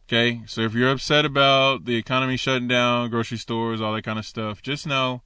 Okay, 0.06 0.42
so 0.46 0.60
if 0.60 0.74
you're 0.74 0.90
upset 0.90 1.24
about 1.24 1.86
the 1.86 1.96
economy 1.96 2.36
shutting 2.36 2.68
down, 2.68 3.08
grocery 3.08 3.38
stores, 3.38 3.80
all 3.80 3.94
that 3.94 4.02
kind 4.02 4.18
of 4.18 4.26
stuff, 4.26 4.60
just 4.60 4.86
know 4.86 5.22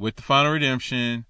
with 0.00 0.16
the 0.16 0.22
final 0.22 0.50
redemption, 0.50 1.26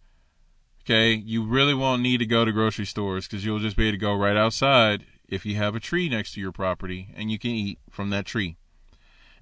okay, 0.85 1.15
you 1.15 1.45
really 1.45 1.75
won't 1.75 2.03
need 2.03 2.19
to 2.19 2.27
go 2.27 2.45
to 2.45 2.53
grocery 2.53 2.85
stores 2.85 3.27
because 3.27 3.45
you'll 3.45 3.59
just 3.59 3.77
be 3.77 3.89
able 3.89 3.95
to 3.95 3.99
go 3.99 4.15
right 4.15 4.37
outside 4.37 5.05
if 5.29 5.47
you 5.47 5.57
have 5.57 5.75
a 5.75 5.81
tree 5.81 6.09
next 6.09 6.35
to 6.35 6.41
your 6.41 6.53
property 6.53 7.09
and 7.17 7.31
you 7.31 7.39
can 7.39 7.51
eat 7.51 7.79
from 7.91 8.11
that 8.11 8.27
tree. 8.27 8.57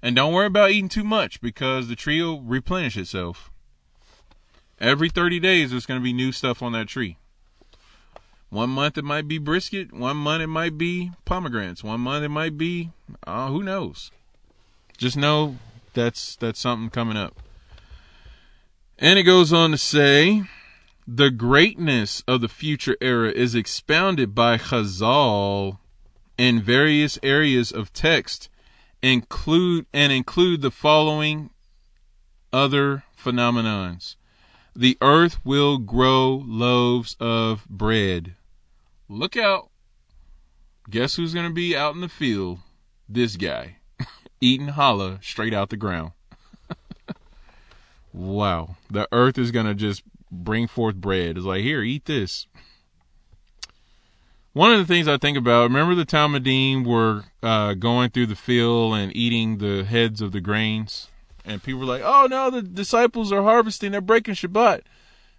And 0.01 0.15
don't 0.15 0.33
worry 0.33 0.47
about 0.47 0.71
eating 0.71 0.89
too 0.89 1.03
much 1.03 1.41
because 1.41 1.87
the 1.87 1.95
tree 1.95 2.21
will 2.21 2.41
replenish 2.41 2.97
itself. 2.97 3.51
Every 4.79 5.09
30 5.09 5.39
days, 5.39 5.71
there's 5.71 5.85
going 5.85 5.99
to 5.99 6.03
be 6.03 6.13
new 6.13 6.31
stuff 6.31 6.61
on 6.61 6.71
that 6.73 6.87
tree. 6.87 7.17
One 8.49 8.69
month 8.69 8.97
it 8.97 9.03
might 9.03 9.27
be 9.27 9.37
brisket. 9.37 9.91
One 9.91 10.17
month 10.17 10.43
it 10.43 10.47
might 10.47 10.77
be 10.77 11.11
pomegranates. 11.25 11.83
One 11.83 12.01
month 12.01 12.23
it 12.23 12.29
might 12.29 12.57
be 12.57 12.91
uh, 13.25 13.47
who 13.47 13.63
knows. 13.63 14.11
Just 14.97 15.17
know 15.17 15.57
that's 15.93 16.35
that's 16.35 16.59
something 16.59 16.89
coming 16.89 17.17
up. 17.17 17.35
And 18.99 19.17
it 19.17 19.23
goes 19.23 19.51
on 19.51 19.71
to 19.71 19.77
say, 19.77 20.43
the 21.07 21.29
greatness 21.29 22.23
of 22.27 22.41
the 22.41 22.47
future 22.47 22.97
era 23.01 23.29
is 23.29 23.55
expounded 23.55 24.33
by 24.33 24.57
Chazal 24.57 25.79
in 26.37 26.61
various 26.61 27.19
areas 27.21 27.71
of 27.71 27.93
text, 27.93 28.49
include 29.01 29.85
and 29.93 30.11
include 30.11 30.61
the 30.61 30.71
following 30.71 31.49
other 32.51 33.03
phenomenons. 33.17 34.15
The 34.75 34.97
earth 35.01 35.45
will 35.45 35.77
grow 35.77 36.43
loaves 36.45 37.15
of 37.19 37.67
bread 37.69 38.35
look 39.13 39.37
out. 39.37 39.69
Guess 40.89 41.15
who's 41.15 41.33
going 41.33 41.47
to 41.47 41.53
be 41.53 41.75
out 41.75 41.95
in 41.95 42.01
the 42.01 42.09
field? 42.09 42.59
This 43.07 43.37
guy, 43.37 43.77
eating 44.41 44.67
challah 44.67 45.23
straight 45.23 45.53
out 45.53 45.69
the 45.69 45.77
ground. 45.77 46.11
wow. 48.13 48.75
The 48.89 49.07
earth 49.11 49.37
is 49.37 49.51
going 49.51 49.65
to 49.65 49.75
just 49.75 50.03
bring 50.33 50.67
forth 50.67 50.95
bread. 50.95 51.37
It's 51.37 51.45
like, 51.45 51.61
here, 51.61 51.81
eat 51.81 52.05
this. 52.05 52.47
One 54.53 54.71
of 54.71 54.79
the 54.79 54.85
things 54.85 55.07
I 55.07 55.17
think 55.17 55.37
about, 55.37 55.63
remember 55.63 55.95
the 55.95 56.05
Talmidim 56.05 56.85
were 56.85 57.23
uh, 57.41 57.73
going 57.73 58.11
through 58.11 58.27
the 58.27 58.35
field 58.35 58.93
and 58.95 59.15
eating 59.15 59.57
the 59.57 59.83
heads 59.83 60.21
of 60.21 60.31
the 60.31 60.41
grains? 60.41 61.07
And 61.43 61.61
people 61.61 61.81
were 61.81 61.85
like, 61.85 62.03
oh 62.03 62.27
no, 62.29 62.49
the 62.49 62.61
disciples 62.61 63.31
are 63.31 63.43
harvesting, 63.43 63.91
they're 63.91 64.01
breaking 64.01 64.35
Shabbat. 64.35 64.81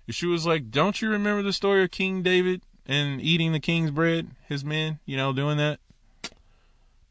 Yeshua 0.09 0.33
was 0.33 0.47
like, 0.47 0.71
don't 0.71 1.01
you 1.01 1.09
remember 1.09 1.43
the 1.43 1.53
story 1.53 1.85
of 1.85 1.91
King 1.91 2.23
David? 2.23 2.63
and 2.87 3.21
eating 3.21 3.53
the 3.53 3.61
king's 3.61 3.91
bread, 3.91 4.31
his 4.49 4.65
men, 4.65 4.99
you 5.07 5.17
know, 5.17 5.33
doing 5.33 5.57
that. 5.59 5.81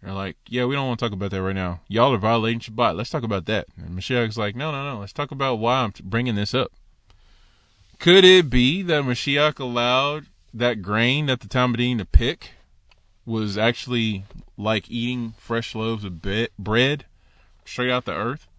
They're 0.02 0.14
like, 0.14 0.36
yeah, 0.48 0.66
we 0.66 0.76
don't 0.76 0.88
want 0.88 1.00
to 1.00 1.06
talk 1.06 1.14
about 1.14 1.32
that 1.32 1.42
right 1.42 1.56
now. 1.56 1.80
Y'all 1.88 2.14
are 2.14 2.18
violating 2.18 2.60
Shabbat. 2.60 2.96
Let's 2.96 3.10
talk 3.10 3.24
about 3.24 3.46
that. 3.46 3.68
And 3.78 3.98
Mashiach's 3.98 4.38
like, 4.38 4.56
no, 4.56 4.72
no, 4.72 4.84
no. 4.84 5.00
Let's 5.00 5.14
talk 5.14 5.32
about 5.32 5.56
why 5.56 5.78
I'm 5.78 5.94
bringing 6.04 6.36
this 6.36 6.54
up. 6.54 6.72
Could 8.04 8.26
it 8.26 8.50
be 8.50 8.82
that 8.82 9.06
Mashiach 9.06 9.60
allowed 9.60 10.26
that 10.54 10.82
grain 10.82 11.28
that 11.28 11.40
the 11.40 11.48
Talmidim 11.48 12.00
to 12.00 12.06
pick 12.06 12.52
was 13.26 13.58
actually 13.58 14.26
like 14.58 14.92
eating 14.92 15.36
fresh 15.38 15.74
loaves 15.74 16.04
of 16.04 16.22
be- 16.22 16.50
bread 16.60 17.06
straight 17.64 17.90
out 17.90 18.04
the 18.04 18.14
earth? 18.14 18.50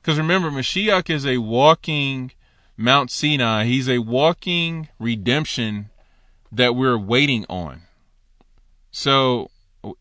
Because 0.00 0.16
remember, 0.16 0.50
Mashiach 0.50 1.10
is 1.10 1.26
a 1.26 1.36
walking 1.36 2.32
Mount 2.78 3.10
Sinai. 3.10 3.66
He's 3.66 3.90
a 3.90 3.98
walking 3.98 4.88
redemption 4.98 5.90
that 6.50 6.74
we're 6.74 6.96
waiting 6.96 7.44
on. 7.50 7.82
So 8.90 9.50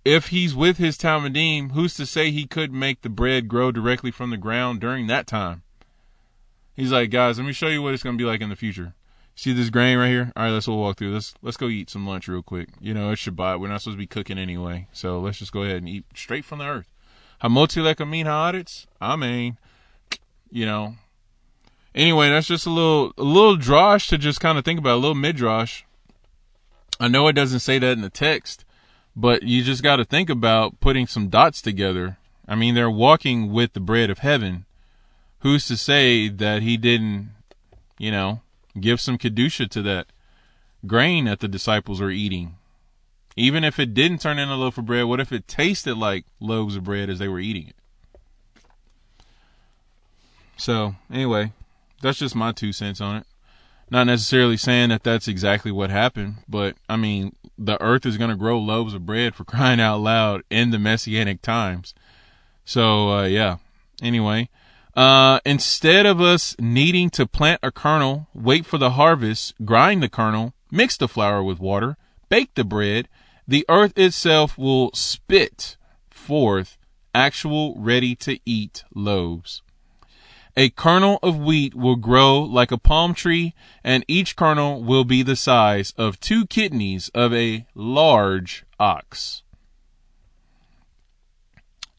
if 0.05 0.27
he's 0.27 0.55
with 0.55 0.77
his 0.77 0.97
Talmidim, 0.97 1.73
who's 1.73 1.95
to 1.95 2.05
say 2.05 2.31
he 2.31 2.47
couldn't 2.47 2.79
make 2.79 3.01
the 3.01 3.09
bread 3.09 3.49
grow 3.49 3.69
directly 3.69 4.11
from 4.11 4.29
the 4.29 4.37
ground 4.37 4.79
during 4.79 5.07
that 5.07 5.27
time? 5.27 5.62
He's 6.75 6.91
like, 6.91 7.11
guys, 7.11 7.37
let 7.37 7.45
me 7.45 7.53
show 7.53 7.67
you 7.67 7.81
what 7.81 7.93
it's 7.93 8.03
to 8.03 8.13
be 8.13 8.23
like 8.23 8.41
in 8.41 8.49
the 8.49 8.55
future. 8.55 8.93
See 9.35 9.53
this 9.53 9.69
grain 9.69 9.97
right 9.97 10.09
here? 10.09 10.31
All 10.35 10.43
right, 10.43 10.51
let's 10.51 10.67
walk 10.67 10.97
through. 10.97 11.13
Let's 11.13 11.33
let's 11.41 11.57
go 11.57 11.67
eat 11.67 11.89
some 11.89 12.05
lunch 12.05 12.27
real 12.27 12.43
quick. 12.43 12.69
You 12.79 12.93
know, 12.93 13.11
it's 13.11 13.21
Shabbat. 13.21 13.59
We're 13.59 13.67
not 13.67 13.81
supposed 13.81 13.97
to 13.97 13.99
be 13.99 14.07
cooking 14.07 14.37
anyway, 14.37 14.87
so 14.93 15.19
let's 15.19 15.39
just 15.39 15.51
go 15.51 15.63
ahead 15.63 15.77
and 15.77 15.89
eat 15.89 16.05
straight 16.15 16.45
from 16.45 16.59
the 16.59 16.65
earth. 16.65 16.91
Hamotzi 17.43 17.81
lechem 17.81 18.09
min 18.09 18.27
haaretz. 18.27 18.85
Amen. 19.01 19.57
You 20.51 20.65
know. 20.65 20.95
Anyway, 21.95 22.29
that's 22.29 22.47
just 22.47 22.67
a 22.67 22.69
little 22.69 23.13
a 23.17 23.23
little 23.23 23.57
drosh 23.57 24.07
to 24.09 24.17
just 24.17 24.39
kind 24.39 24.57
of 24.57 24.65
think 24.65 24.79
about, 24.79 24.95
a 24.95 25.01
little 25.01 25.15
midrash 25.15 25.83
I 26.99 27.07
know 27.07 27.27
it 27.27 27.33
doesn't 27.33 27.59
say 27.59 27.79
that 27.79 27.91
in 27.91 28.01
the 28.01 28.09
text, 28.09 28.65
but 29.15 29.43
you 29.43 29.63
just 29.63 29.83
got 29.83 29.97
to 29.97 30.05
think 30.05 30.29
about 30.29 30.79
putting 30.79 31.07
some 31.07 31.27
dots 31.27 31.61
together. 31.61 32.17
I 32.47 32.55
mean, 32.55 32.75
they're 32.75 32.89
walking 32.89 33.51
with 33.51 33.73
the 33.73 33.79
bread 33.79 34.09
of 34.09 34.19
heaven. 34.19 34.65
Who's 35.43 35.67
to 35.67 35.75
say 35.75 36.29
that 36.29 36.61
he 36.61 36.77
didn't, 36.77 37.31
you 37.97 38.11
know, 38.11 38.39
give 38.79 39.01
some 39.01 39.17
kedusha 39.17 39.69
to 39.71 39.81
that 39.81 40.07
grain 40.87 41.25
that 41.25 41.41
the 41.41 41.49
disciples 41.49 41.99
were 41.99 42.09
eating? 42.09 42.55
Even 43.35 43.65
if 43.65 43.77
it 43.77 43.93
didn't 43.93 44.21
turn 44.21 44.39
into 44.39 44.53
a 44.53 44.55
loaf 44.55 44.77
of 44.77 44.85
bread, 44.85 45.05
what 45.05 45.19
if 45.19 45.33
it 45.33 45.45
tasted 45.45 45.95
like 45.97 46.23
loaves 46.39 46.77
of 46.77 46.85
bread 46.85 47.09
as 47.09 47.19
they 47.19 47.27
were 47.27 47.41
eating 47.41 47.67
it? 47.67 47.75
So 50.55 50.95
anyway, 51.11 51.51
that's 52.01 52.19
just 52.19 52.35
my 52.35 52.53
two 52.53 52.71
cents 52.71 53.01
on 53.01 53.17
it. 53.17 53.27
Not 53.89 54.05
necessarily 54.05 54.55
saying 54.55 54.89
that 54.89 55.03
that's 55.03 55.27
exactly 55.27 55.73
what 55.73 55.89
happened, 55.89 56.35
but 56.47 56.77
I 56.87 56.95
mean, 56.95 57.35
the 57.57 57.81
earth 57.81 58.05
is 58.05 58.17
going 58.17 58.29
to 58.29 58.37
grow 58.37 58.57
loaves 58.59 58.93
of 58.93 59.05
bread 59.05 59.35
for 59.35 59.43
crying 59.43 59.81
out 59.81 59.97
loud 59.97 60.43
in 60.49 60.71
the 60.71 60.79
messianic 60.79 61.41
times. 61.41 61.93
So 62.63 63.09
uh, 63.11 63.25
yeah. 63.25 63.57
Anyway, 64.01 64.49
uh, 64.95 65.39
instead 65.45 66.05
of 66.05 66.21
us 66.21 66.55
needing 66.59 67.09
to 67.11 67.25
plant 67.25 67.59
a 67.63 67.71
kernel, 67.71 68.27
wait 68.33 68.65
for 68.65 68.77
the 68.77 68.91
harvest, 68.91 69.53
grind 69.65 70.03
the 70.03 70.09
kernel, 70.09 70.53
mix 70.69 70.97
the 70.97 71.07
flour 71.07 71.43
with 71.43 71.59
water, 71.59 71.97
bake 72.29 72.53
the 72.53 72.63
bread, 72.63 73.07
the 73.47 73.65
earth 73.69 73.97
itself 73.97 74.57
will 74.57 74.91
spit 74.93 75.77
forth 76.09 76.77
actual 77.13 77.75
ready 77.77 78.15
to 78.15 78.39
eat 78.45 78.83
loaves. 78.93 79.61
A 80.55 80.69
kernel 80.69 81.17
of 81.23 81.39
wheat 81.39 81.73
will 81.73 81.95
grow 81.95 82.39
like 82.39 82.71
a 82.71 82.77
palm 82.77 83.15
tree, 83.15 83.55
and 83.83 84.05
each 84.07 84.35
kernel 84.35 84.83
will 84.83 85.03
be 85.03 85.23
the 85.23 85.35
size 85.35 85.93
of 85.97 86.19
two 86.19 86.45
kidneys 86.45 87.09
of 87.09 87.33
a 87.33 87.65
large 87.73 88.63
ox. 88.79 89.41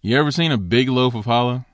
You 0.00 0.16
ever 0.18 0.30
seen 0.30 0.52
a 0.52 0.58
big 0.58 0.88
loaf 0.88 1.16
of 1.16 1.24
challah? 1.24 1.66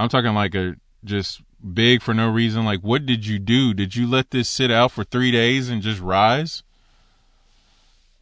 I'm 0.00 0.08
talking 0.08 0.32
like 0.32 0.54
a 0.54 0.76
just 1.04 1.42
big 1.74 2.00
for 2.02 2.14
no 2.14 2.30
reason. 2.30 2.64
Like, 2.64 2.80
what 2.80 3.04
did 3.04 3.26
you 3.26 3.38
do? 3.38 3.74
Did 3.74 3.94
you 3.94 4.06
let 4.06 4.30
this 4.30 4.48
sit 4.48 4.70
out 4.70 4.92
for 4.92 5.04
three 5.04 5.30
days 5.30 5.68
and 5.68 5.82
just 5.82 6.00
rise? 6.00 6.62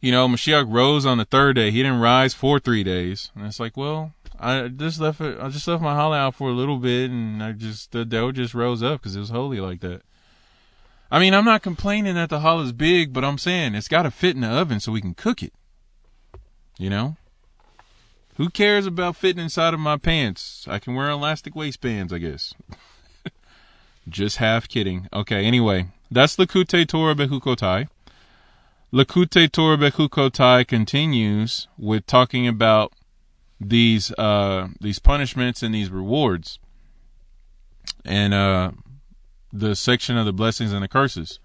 You 0.01 0.11
know, 0.11 0.27
Mashiach 0.27 0.65
rose 0.69 1.05
on 1.05 1.17
the 1.17 1.25
third 1.25 1.55
day. 1.55 1.71
He 1.71 1.81
didn't 1.81 1.99
rise 2.01 2.33
for 2.33 2.59
three 2.59 2.83
days. 2.83 3.31
And 3.33 3.45
it's 3.45 3.59
like, 3.61 3.77
well, 3.77 4.11
I 4.37 4.67
just 4.67 4.99
left 4.99 5.21
it. 5.21 5.39
I 5.39 5.47
just 5.47 5.67
left 5.69 5.81
my 5.81 5.93
challah 5.93 6.17
out 6.17 6.35
for 6.35 6.49
a 6.49 6.53
little 6.53 6.77
bit, 6.77 7.11
and 7.11 7.41
I 7.41 7.53
just 7.53 7.93
the 7.93 8.03
dough 8.03 8.33
just 8.33 8.53
rose 8.53 8.83
up 8.83 9.01
because 9.01 9.15
it 9.15 9.19
was 9.19 9.29
holy 9.29 9.61
like 9.61 9.79
that. 9.79 10.01
I 11.09 11.19
mean, 11.19 11.33
I'm 11.33 11.45
not 11.45 11.63
complaining 11.63 12.15
that 12.15 12.29
the 12.29 12.39
challah 12.39 12.65
is 12.65 12.71
big, 12.73 13.13
but 13.13 13.23
I'm 13.23 13.37
saying 13.37 13.75
it's 13.75 13.87
got 13.87 14.03
to 14.03 14.11
fit 14.11 14.35
in 14.35 14.41
the 14.41 14.49
oven 14.49 14.81
so 14.81 14.91
we 14.91 15.01
can 15.01 15.13
cook 15.13 15.41
it. 15.41 15.53
You 16.77 16.89
know, 16.89 17.17
who 18.39 18.49
cares 18.49 18.85
about 18.85 19.17
fitting 19.17 19.43
inside 19.43 19.73
of 19.73 19.81
my 19.81 19.97
pants? 19.97 20.65
I 20.65 20.79
can 20.79 20.95
wear 20.95 21.09
elastic 21.09 21.57
waistbands, 21.57 22.13
I 22.13 22.19
guess. 22.19 22.53
Just 24.07 24.37
half 24.37 24.65
kidding. 24.69 25.09
Okay, 25.11 25.43
anyway, 25.43 25.87
that's 26.09 26.37
Likutei 26.37 26.87
Torah 26.87 27.15
Bechukotai. 27.15 27.89
Likutei 28.93 29.51
Torah 29.51 29.75
Bechukotai 29.75 30.65
continues 30.65 31.67
with 31.77 32.05
talking 32.05 32.47
about 32.47 32.93
these 33.59 34.13
uh, 34.13 34.69
these 34.79 34.99
punishments 34.99 35.61
and 35.61 35.75
these 35.75 35.89
rewards, 35.89 36.59
and 38.05 38.33
uh, 38.33 38.71
the 39.51 39.75
section 39.75 40.15
of 40.15 40.25
the 40.25 40.31
blessings 40.31 40.71
and 40.71 40.81
the 40.81 40.87
curses. 40.87 41.39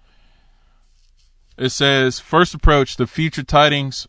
It 1.57 1.71
says, 1.71 2.21
first 2.21 2.53
approach: 2.53 2.95
the 2.95 3.05
future 3.05 3.43
tidings 3.43 4.07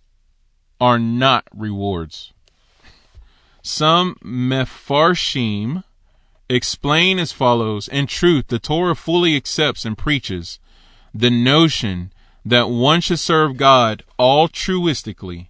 are 0.81 1.01
not 1.01 1.49
rewards. 1.53 2.33
Some 3.67 4.15
Mefarshim 4.23 5.83
explain 6.49 7.19
as 7.19 7.33
follows. 7.33 7.89
In 7.89 8.07
truth, 8.07 8.47
the 8.47 8.61
Torah 8.61 8.95
fully 8.95 9.35
accepts 9.35 9.85
and 9.85 9.99
preaches 9.99 10.61
the 11.13 11.31
notion 11.31 12.13
that 12.45 12.71
one 12.71 13.01
should 13.01 13.19
serve 13.19 13.57
God 13.57 14.05
altruistically 14.21 15.49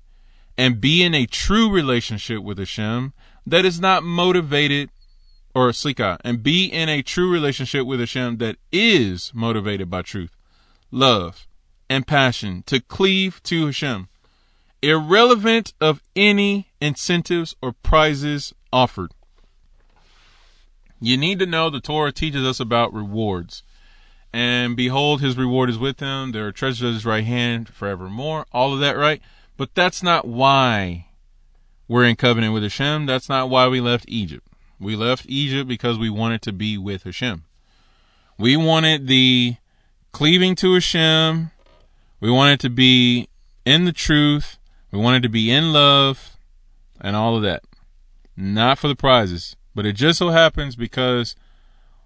and 0.57 0.81
be 0.81 1.03
in 1.03 1.15
a 1.15 1.27
true 1.27 1.71
relationship 1.71 2.43
with 2.43 2.59
Hashem 2.59 3.13
that 3.47 3.67
is 3.67 3.81
not 3.81 4.03
motivated 4.03 4.89
or 5.55 5.71
slika, 5.75 6.19
and 6.25 6.43
be 6.43 6.65
in 6.65 6.89
a 6.89 7.03
true 7.03 7.31
relationship 7.31 7.85
with 7.85 8.01
Hashem 8.01 8.39
that 8.39 8.57
is 8.73 9.31
motivated 9.35 9.91
by 9.91 10.01
truth, 10.01 10.35
love, 10.91 11.47
and 11.91 12.07
passion 12.07 12.63
to 12.65 12.81
cleave 12.81 13.43
to 13.43 13.67
Hashem. 13.67 14.09
Irrelevant 14.81 15.75
of 15.83 16.03
any 16.17 16.66
incentives 16.81 17.55
or 17.63 17.73
prizes 17.73 18.53
offered. 18.73 19.13
You 21.01 21.17
need 21.17 21.39
to 21.41 21.47
know 21.47 21.69
the 21.69 21.81
Torah 21.81 22.13
teaches 22.13 22.45
us 22.45 22.61
about 22.61 22.93
rewards. 22.93 23.63
And 24.33 24.77
behold, 24.77 25.21
his 25.21 25.37
reward 25.37 25.71
is 25.71 25.79
with 25.79 26.01
him. 26.01 26.33
There 26.33 26.47
are 26.47 26.53
treasures 26.53 26.89
at 26.89 26.95
his 26.95 27.07
right 27.07 27.25
hand 27.25 27.69
forevermore. 27.69 28.47
All 28.53 28.75
of 28.75 28.81
that, 28.81 28.97
right? 28.97 29.21
But 29.57 29.75
that's 29.75 30.03
not 30.03 30.27
why 30.27 31.07
we're 31.89 32.05
in 32.05 32.17
covenant 32.17 32.53
with 32.53 32.63
Hashem. 32.63 33.07
That's 33.07 33.29
not 33.29 33.49
why 33.49 33.69
we 33.69 33.81
left 33.81 34.05
Egypt. 34.09 34.47
We 34.79 34.97
left 34.97 35.25
Egypt 35.27 35.69
because 35.69 35.99
we 35.99 36.11
wanted 36.11 36.43
to 36.43 36.53
be 36.53 36.77
with 36.77 37.05
Hashem. 37.05 37.45
We 38.39 38.57
wanted 38.57 39.07
the 39.07 39.57
cleaving 40.13 40.55
to 40.57 40.75
Hashem. 40.75 41.51
We 42.21 42.31
wanted 42.31 42.61
to 42.61 42.71
be 42.71 43.29
in 43.65 43.85
the 43.85 43.93
truth. 43.93 44.59
We 44.91 44.99
wanted 44.99 45.23
to 45.23 45.29
be 45.29 45.51
in 45.51 45.73
love 45.73 46.36
and 47.07 47.15
all 47.15 47.37
of 47.37 47.43
that. 47.45 47.63
Not 48.37 48.81
for 48.81 48.89
the 48.89 48.97
prizes. 48.97 49.55
But 49.77 49.87
it 49.87 49.93
just 49.93 50.19
so 50.19 50.31
happens 50.31 50.75
because 50.75 51.37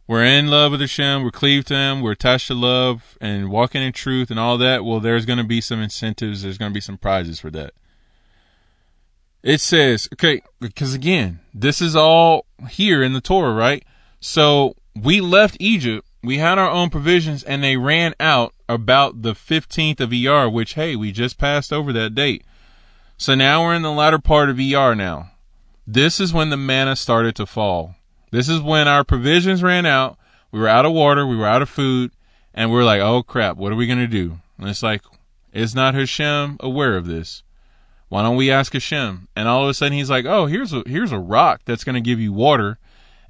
we're 0.07 0.25
in 0.25 0.49
love 0.49 0.73
with 0.73 0.83
Hashem, 0.83 1.23
we're 1.23 1.31
cleaved 1.31 1.69
to 1.69 1.75
Him, 1.75 2.03
we're 2.03 2.13
attached 2.13 2.49
to 2.49 2.55
love 2.55 3.17
and 3.19 3.51
walking 3.51 3.83
in 3.83 3.95
truth 3.95 4.31
and 4.31 4.39
all 4.39 4.59
that. 4.59 4.85
Well, 4.85 5.01
there's 5.01 5.25
going 5.25 5.39
to 5.39 5.45
be 5.45 5.63
some 5.63 5.81
incentives, 5.81 6.43
there's 6.43 6.59
going 6.59 6.71
to 6.71 6.75
be 6.75 6.83
some 6.83 6.99
prizes 6.99 7.41
for 7.41 7.51
that. 7.51 7.73
It 9.43 9.63
says, 9.63 10.07
okay, 10.13 10.43
because 10.61 10.93
again, 10.93 11.41
this 11.55 11.81
is 11.81 11.97
all 11.97 12.45
here 12.69 13.03
in 13.03 13.15
the 13.15 13.23
Torah, 13.23 13.55
right? 13.55 13.83
So 14.21 14.77
we 14.95 15.23
left 15.23 15.57
Egypt, 15.61 16.07
we 16.23 16.37
had 16.37 16.59
our 16.59 16.69
own 16.69 16.91
provisions, 16.91 17.43
and 17.43 17.65
they 17.65 17.79
ran 17.79 18.13
out 18.21 18.53
about 18.69 19.23
the 19.23 19.33
15th 19.33 20.01
of 20.01 20.13
ER, 20.13 20.51
which, 20.51 20.75
hey, 20.75 20.95
we 20.95 21.11
just 21.11 21.39
passed 21.39 21.73
over 21.73 21.91
that 21.95 22.15
date. 22.15 22.45
So 23.21 23.35
now 23.35 23.63
we're 23.63 23.75
in 23.75 23.83
the 23.83 23.93
latter 23.93 24.19
part 24.19 24.49
of 24.49 24.59
ER 24.59 24.95
now. 24.95 25.33
This 25.87 26.21
is 26.21 26.33
when 26.33 26.49
the 26.49 26.57
manna 26.57 26.97
started 26.97 27.37
to 27.37 27.45
fall. 27.45 27.95
This 28.31 28.49
is 28.49 28.63
when 28.63 28.89
our 28.89 29.05
provisions 29.05 29.63
ran 29.63 29.85
out. 29.85 30.17
We 30.51 30.59
were 30.59 30.69
out 30.69 30.87
of 30.87 30.95
water. 30.95 31.27
We 31.27 31.37
were 31.37 31.47
out 31.47 31.61
of 31.61 31.69
food. 31.69 32.13
And 32.55 32.73
we're 32.73 32.83
like, 32.83 33.03
oh 33.03 33.23
crap, 33.23 33.59
what 33.59 33.73
are 33.73 33.77
we 33.77 33.87
going 33.87 33.99
to 33.99 34.07
do? 34.07 34.39
And 34.57 34.71
it's 34.71 34.83
like, 34.83 35.03
is 35.53 35.75
not 35.75 35.95
Hashem 35.95 36.57
aware 36.61 36.97
of 36.97 37.05
this? 37.05 37.43
Why 38.09 38.23
don't 38.23 38.37
we 38.37 38.51
ask 38.51 38.73
Hashem? 38.73 39.29
And 39.37 39.47
all 39.47 39.65
of 39.65 39.69
a 39.69 39.75
sudden 39.75 39.99
he's 39.99 40.09
like, 40.09 40.25
oh, 40.25 40.47
here's 40.47 40.73
a, 40.73 40.83
here's 40.87 41.13
a 41.13 41.19
rock 41.19 41.61
that's 41.67 41.85
going 41.85 41.97
to 41.97 42.01
give 42.01 42.21
you 42.21 42.33
water. 42.33 42.79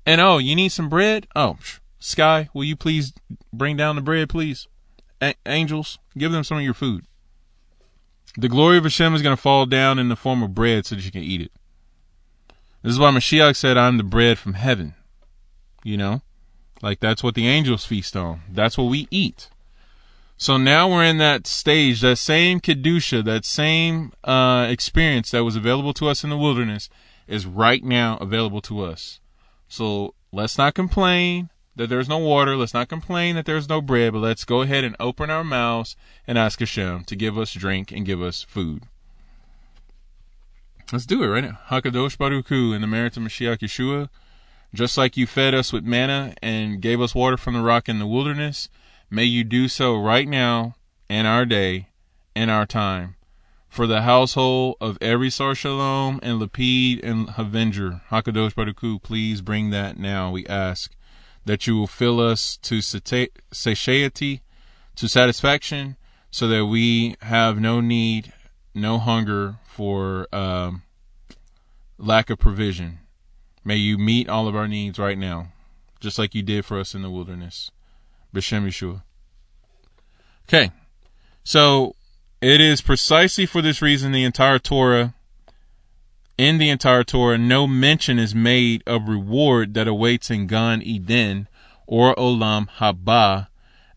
And 0.06 0.20
oh, 0.20 0.38
you 0.38 0.54
need 0.54 0.70
some 0.70 0.88
bread? 0.88 1.26
Oh, 1.34 1.58
sky, 1.98 2.48
will 2.54 2.62
you 2.62 2.76
please 2.76 3.12
bring 3.52 3.76
down 3.76 3.96
the 3.96 4.02
bread, 4.02 4.28
please? 4.28 4.68
A- 5.20 5.34
angels, 5.46 5.98
give 6.16 6.30
them 6.30 6.44
some 6.44 6.58
of 6.58 6.62
your 6.62 6.74
food. 6.74 7.06
The 8.36 8.48
glory 8.48 8.78
of 8.78 8.84
Hashem 8.84 9.14
is 9.14 9.22
going 9.22 9.36
to 9.36 9.42
fall 9.42 9.66
down 9.66 9.98
in 9.98 10.08
the 10.08 10.16
form 10.16 10.42
of 10.42 10.54
bread 10.54 10.86
so 10.86 10.94
that 10.94 11.04
you 11.04 11.10
can 11.10 11.22
eat 11.22 11.40
it. 11.40 11.52
This 12.82 12.92
is 12.92 12.98
why 12.98 13.10
Mashiach 13.10 13.56
said, 13.56 13.76
I'm 13.76 13.96
the 13.96 14.04
bread 14.04 14.38
from 14.38 14.54
heaven. 14.54 14.94
You 15.84 15.96
know? 15.96 16.22
Like 16.82 17.00
that's 17.00 17.22
what 17.22 17.34
the 17.34 17.46
angels 17.46 17.84
feast 17.84 18.16
on. 18.16 18.40
That's 18.50 18.78
what 18.78 18.84
we 18.84 19.06
eat. 19.10 19.48
So 20.36 20.56
now 20.56 20.90
we're 20.90 21.04
in 21.04 21.18
that 21.18 21.46
stage, 21.46 22.00
that 22.00 22.16
same 22.16 22.60
Kedusha, 22.60 23.22
that 23.24 23.44
same 23.44 24.12
uh, 24.24 24.66
experience 24.70 25.30
that 25.32 25.44
was 25.44 25.56
available 25.56 25.92
to 25.94 26.08
us 26.08 26.24
in 26.24 26.30
the 26.30 26.38
wilderness 26.38 26.88
is 27.28 27.44
right 27.44 27.84
now 27.84 28.16
available 28.18 28.62
to 28.62 28.82
us. 28.82 29.20
So 29.68 30.14
let's 30.32 30.56
not 30.56 30.74
complain 30.74 31.50
that 31.76 31.88
there's 31.88 32.08
no 32.08 32.18
water. 32.18 32.56
Let's 32.56 32.74
not 32.74 32.88
complain 32.88 33.36
that 33.36 33.46
there's 33.46 33.68
no 33.68 33.80
bread, 33.80 34.12
but 34.12 34.20
let's 34.20 34.44
go 34.44 34.62
ahead 34.62 34.84
and 34.84 34.96
open 35.00 35.30
our 35.30 35.44
mouths 35.44 35.96
and 36.26 36.36
ask 36.36 36.60
Hashem 36.60 37.04
to 37.04 37.16
give 37.16 37.38
us 37.38 37.52
drink 37.52 37.92
and 37.92 38.06
give 38.06 38.20
us 38.22 38.42
food. 38.42 38.84
Let's 40.92 41.06
do 41.06 41.22
it 41.22 41.28
right 41.28 41.44
now. 41.44 41.58
Hakadosh 41.68 42.18
Baruch 42.18 42.48
Hu 42.48 42.72
in 42.72 42.80
the 42.80 42.86
merit 42.86 43.16
of 43.16 43.22
Mashiach 43.22 43.58
Yeshua, 43.58 44.08
just 44.74 44.98
like 44.98 45.16
you 45.16 45.26
fed 45.26 45.54
us 45.54 45.72
with 45.72 45.84
manna 45.84 46.34
and 46.42 46.80
gave 46.80 47.00
us 47.00 47.14
water 47.14 47.36
from 47.36 47.54
the 47.54 47.62
rock 47.62 47.88
in 47.88 47.98
the 47.98 48.06
wilderness, 48.06 48.68
may 49.08 49.24
you 49.24 49.44
do 49.44 49.68
so 49.68 49.96
right 49.96 50.28
now 50.28 50.74
in 51.08 51.26
our 51.26 51.46
day, 51.46 51.88
in 52.34 52.48
our 52.48 52.66
time. 52.66 53.16
For 53.68 53.86
the 53.86 54.02
household 54.02 54.76
of 54.80 54.98
every 55.00 55.30
Sar 55.30 55.54
Shalom 55.54 56.18
and 56.24 56.40
Lapid 56.40 57.04
and 57.04 57.32
Avenger, 57.38 58.02
Hakadosh 58.10 58.56
Baruch 58.56 58.80
Hu, 58.80 58.98
please 58.98 59.42
bring 59.42 59.70
that 59.70 59.96
now, 59.96 60.32
we 60.32 60.44
ask 60.48 60.92
that 61.44 61.66
you 61.66 61.76
will 61.76 61.86
fill 61.86 62.20
us 62.20 62.56
to 62.58 62.80
satiety, 62.80 64.42
to 64.96 65.08
satisfaction, 65.08 65.96
so 66.30 66.46
that 66.48 66.66
we 66.66 67.16
have 67.22 67.58
no 67.58 67.80
need, 67.80 68.32
no 68.74 68.98
hunger 68.98 69.56
for 69.64 70.28
um, 70.34 70.82
lack 71.98 72.30
of 72.30 72.38
provision. 72.38 73.00
May 73.64 73.76
you 73.76 73.98
meet 73.98 74.28
all 74.28 74.48
of 74.48 74.56
our 74.56 74.68
needs 74.68 74.98
right 74.98 75.18
now, 75.18 75.48
just 75.98 76.18
like 76.18 76.34
you 76.34 76.42
did 76.42 76.64
for 76.64 76.78
us 76.78 76.94
in 76.94 77.02
the 77.02 77.10
wilderness. 77.10 77.70
B'Shem 78.34 78.66
Yeshua. 78.66 79.02
Okay, 80.48 80.70
so 81.44 81.94
it 82.40 82.60
is 82.60 82.80
precisely 82.80 83.46
for 83.46 83.62
this 83.62 83.82
reason 83.82 84.12
the 84.12 84.24
entire 84.24 84.58
Torah 84.58 85.14
In 86.40 86.56
the 86.56 86.70
entire 86.70 87.04
Torah, 87.04 87.36
no 87.36 87.66
mention 87.66 88.18
is 88.18 88.34
made 88.34 88.82
of 88.86 89.10
reward 89.10 89.74
that 89.74 89.86
awaits 89.86 90.30
in 90.30 90.46
Gan 90.46 90.80
Eden 90.80 91.48
or 91.86 92.14
Olam 92.14 92.66
Haba, 92.78 93.48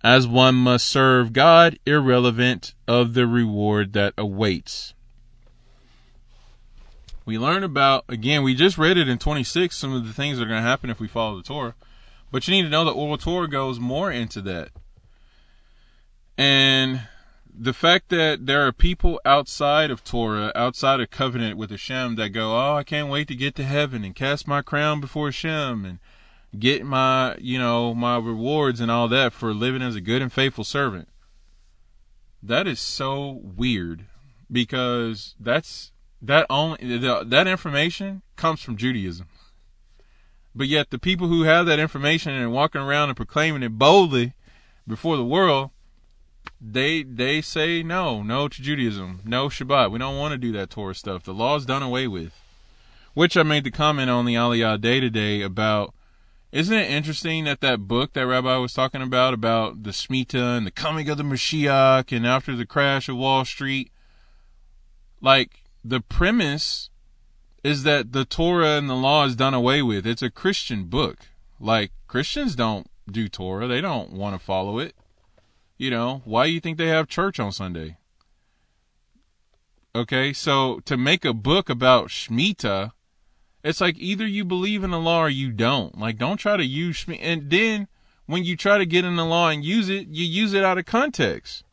as 0.04 0.28
one 0.28 0.56
must 0.56 0.86
serve 0.86 1.32
God 1.32 1.80
irrelevant 1.86 2.74
of 2.86 3.14
the 3.14 3.28
reward 3.28 3.94
that 3.94 4.14
awaits. 4.18 4.94
We 7.24 7.38
learn 7.38 7.64
about, 7.64 8.04
again, 8.10 8.44
we 8.44 8.56
just 8.56 8.78
read 8.78 8.98
it 8.98 9.08
in 9.08 9.20
26, 9.20 9.78
some 9.78 9.94
of 9.94 10.06
the 10.06 10.12
things 10.12 10.38
that 10.38 10.44
are 10.44 10.50
going 10.50 10.62
to 10.62 10.68
happen 10.68 10.90
if 10.90 11.00
we 11.00 11.08
follow 11.08 11.38
the 11.38 11.44
Torah. 11.44 11.76
But 12.30 12.46
you 12.46 12.56
need 12.56 12.64
to 12.64 12.70
know 12.70 12.84
that 12.84 12.92
oral 12.92 13.18
Torah 13.18 13.48
goes 13.48 13.80
more 13.80 14.12
into 14.12 14.42
that. 14.42 14.72
And 16.38 17.04
the 17.56 17.74
fact 17.74 18.10
that 18.10 18.46
there 18.46 18.66
are 18.66 18.72
people 18.72 19.22
outside 19.26 19.92
of 19.92 20.04
Torah, 20.04 20.52
outside 20.56 21.00
of 21.00 21.12
covenant 21.12 21.58
with 21.58 21.70
Hashem, 21.70 22.16
that 22.16 22.30
go, 22.30 22.56
"Oh, 22.56 22.76
I 22.76 22.84
can't 22.84 23.10
wait 23.10 23.28
to 23.28 23.36
get 23.36 23.56
to 23.56 23.64
heaven 23.64 24.04
and 24.04 24.16
cast 24.16 24.48
my 24.48 24.62
crown 24.62 25.00
before 25.00 25.28
Hashem 25.28 25.86
and 25.86 26.00
get 26.58 26.86
my, 26.86 27.36
you 27.38 27.60
know, 27.60 27.94
my 27.94 28.18
rewards 28.18 28.80
and 28.80 28.90
all 28.90 29.08
that 29.10 29.34
for 29.34 29.54
living 29.54 29.82
as 29.82 29.96
a 29.96 30.02
good 30.02 30.22
and 30.22 30.34
faithful 30.34 30.64
servant." 30.64 31.10
That 32.42 32.68
is 32.68 32.80
so 32.80 33.40
weird 33.44 34.06
because 34.52 35.36
that's 35.40 35.92
that 36.22 36.46
only 36.50 36.98
that 36.98 37.48
information 37.48 38.24
comes 38.36 38.62
from 38.62 38.78
Judaism. 38.78 39.28
But 40.56 40.68
yet 40.68 40.90
the 40.90 41.00
people 41.00 41.28
who 41.28 41.44
have 41.44 41.66
that 41.68 41.80
information 41.80 42.34
and 42.34 42.52
walking 42.52 42.82
around 42.82 43.10
and 43.10 43.18
proclaiming 43.18 43.64
it 43.64 43.78
boldly 43.78 44.34
before 44.88 45.18
the 45.18 45.26
world 45.26 45.72
they 46.62 47.04
they 47.04 47.42
say 47.42 47.84
no, 47.84 48.24
no 48.24 48.48
to 48.48 48.62
Judaism, 48.62 49.22
no 49.26 49.48
Shabbat. 49.48 49.92
We 49.92 50.00
don't 50.00 50.18
want 50.18 50.32
to 50.32 50.38
do 50.38 50.52
that 50.54 50.70
Torah 50.70 50.96
stuff. 50.96 51.24
The 51.24 51.34
law's 51.34 51.66
done 51.66 51.84
away 51.84 52.08
with. 52.08 52.34
Which 53.14 53.38
I 53.38 53.44
made 53.44 53.64
the 53.64 53.72
comment 53.72 54.10
on 54.10 54.26
the 54.26 54.36
Aliyah 54.36 54.82
Day 54.82 55.00
today 55.00 55.42
about. 55.42 55.94
Isn't 56.52 56.78
it 56.78 56.90
interesting 56.90 57.46
that 57.46 57.62
that 57.62 57.88
book 57.88 58.14
that 58.14 58.28
Rabbi 58.28 58.58
was 58.58 58.74
talking 58.74 59.02
about 59.02 59.34
about 59.34 59.84
the 59.84 59.90
Shemitah 59.90 60.58
and 60.58 60.68
the 60.68 60.72
coming 60.72 61.10
of 61.10 61.18
the 61.18 61.24
Mashiach 61.24 62.16
and 62.16 62.28
after 62.28 62.56
the 62.56 62.66
crash 62.66 63.10
of 63.10 63.18
Wall 63.18 63.44
Street, 63.44 63.92
like 65.20 65.64
the 65.84 66.00
premise 66.00 66.92
is 67.64 67.84
that 67.84 68.12
the 68.12 68.24
Torah 68.24 68.78
and 68.78 68.90
the 68.90 68.96
law 68.96 69.26
is 69.26 69.36
done 69.36 69.54
away 69.54 69.82
with. 69.82 70.06
It's 70.06 70.22
a 70.22 70.30
Christian 70.30 70.86
book. 70.86 71.28
Like 71.60 71.92
Christians 72.08 72.56
don't 72.56 72.88
do 73.10 73.28
Torah; 73.28 73.68
they 73.68 73.82
don't 73.82 74.12
want 74.12 74.36
to 74.36 74.46
follow 74.46 74.80
it. 74.80 74.96
You 75.84 75.90
know, 75.90 76.22
why 76.24 76.46
do 76.46 76.54
you 76.54 76.62
think 76.62 76.78
they 76.78 76.88
have 76.88 77.10
church 77.10 77.42
on 77.42 77.52
Sunday? 77.52 77.98
Okay, 79.94 80.32
so 80.32 80.80
to 80.86 80.96
make 80.96 81.26
a 81.26 81.34
book 81.34 81.70
about 81.70 82.08
Shemitah, 82.08 82.94
it's 83.66 83.82
like 83.82 83.98
either 83.98 84.26
you 84.26 84.46
believe 84.46 84.86
in 84.86 84.92
the 84.92 84.98
law 84.98 85.26
or 85.26 85.28
you 85.28 85.52
don't. 85.52 86.00
Like, 86.00 86.18
don't 86.18 86.38
try 86.38 86.56
to 86.56 86.64
use 86.64 87.04
Shemitah. 87.04 87.20
And 87.22 87.50
then 87.50 87.90
when 88.28 88.46
you 88.46 88.56
try 88.56 88.78
to 88.78 88.86
get 88.86 89.04
in 89.04 89.18
the 89.18 89.26
law 89.26 89.50
and 89.50 89.66
use 89.66 89.90
it, 89.90 90.08
you 90.08 90.26
use 90.26 90.54
it 90.54 90.64
out 90.64 90.78
of 90.78 90.86
context. 90.86 91.66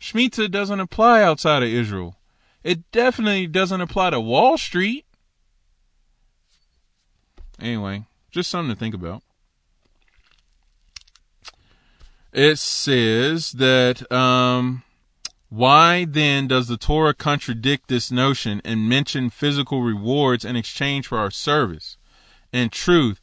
Shemitah 0.00 0.50
doesn't 0.50 0.80
apply 0.80 1.22
outside 1.22 1.62
of 1.62 1.68
Israel. 1.68 2.16
It 2.64 2.90
definitely 2.90 3.46
doesn't 3.46 3.80
apply 3.80 4.10
to 4.10 4.20
Wall 4.20 4.58
Street. 4.58 5.06
Anyway, 7.60 8.06
just 8.32 8.50
something 8.50 8.74
to 8.74 8.80
think 8.80 8.96
about 8.96 9.22
it 12.38 12.56
says 12.56 13.50
that 13.52 14.10
um, 14.12 14.84
why 15.48 16.04
then 16.04 16.46
does 16.46 16.68
the 16.68 16.76
Torah 16.76 17.12
contradict 17.12 17.88
this 17.88 18.12
notion 18.12 18.62
and 18.64 18.88
mention 18.88 19.28
physical 19.28 19.82
rewards 19.82 20.44
in 20.44 20.54
exchange 20.54 21.08
for 21.08 21.18
our 21.18 21.32
service? 21.32 21.96
In 22.52 22.70
truth, 22.70 23.20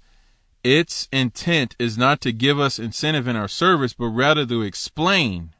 its 0.65 1.07
intent 1.13 1.77
is 1.79 1.97
not 1.97 2.19
to 2.21 2.33
give 2.33 2.59
us 2.59 2.77
incentive 2.77 3.25
in 3.25 3.37
our 3.37 3.47
service, 3.47 3.93
but 3.93 4.07
rather 4.07 4.45
to 4.45 4.63
explain 4.63 5.51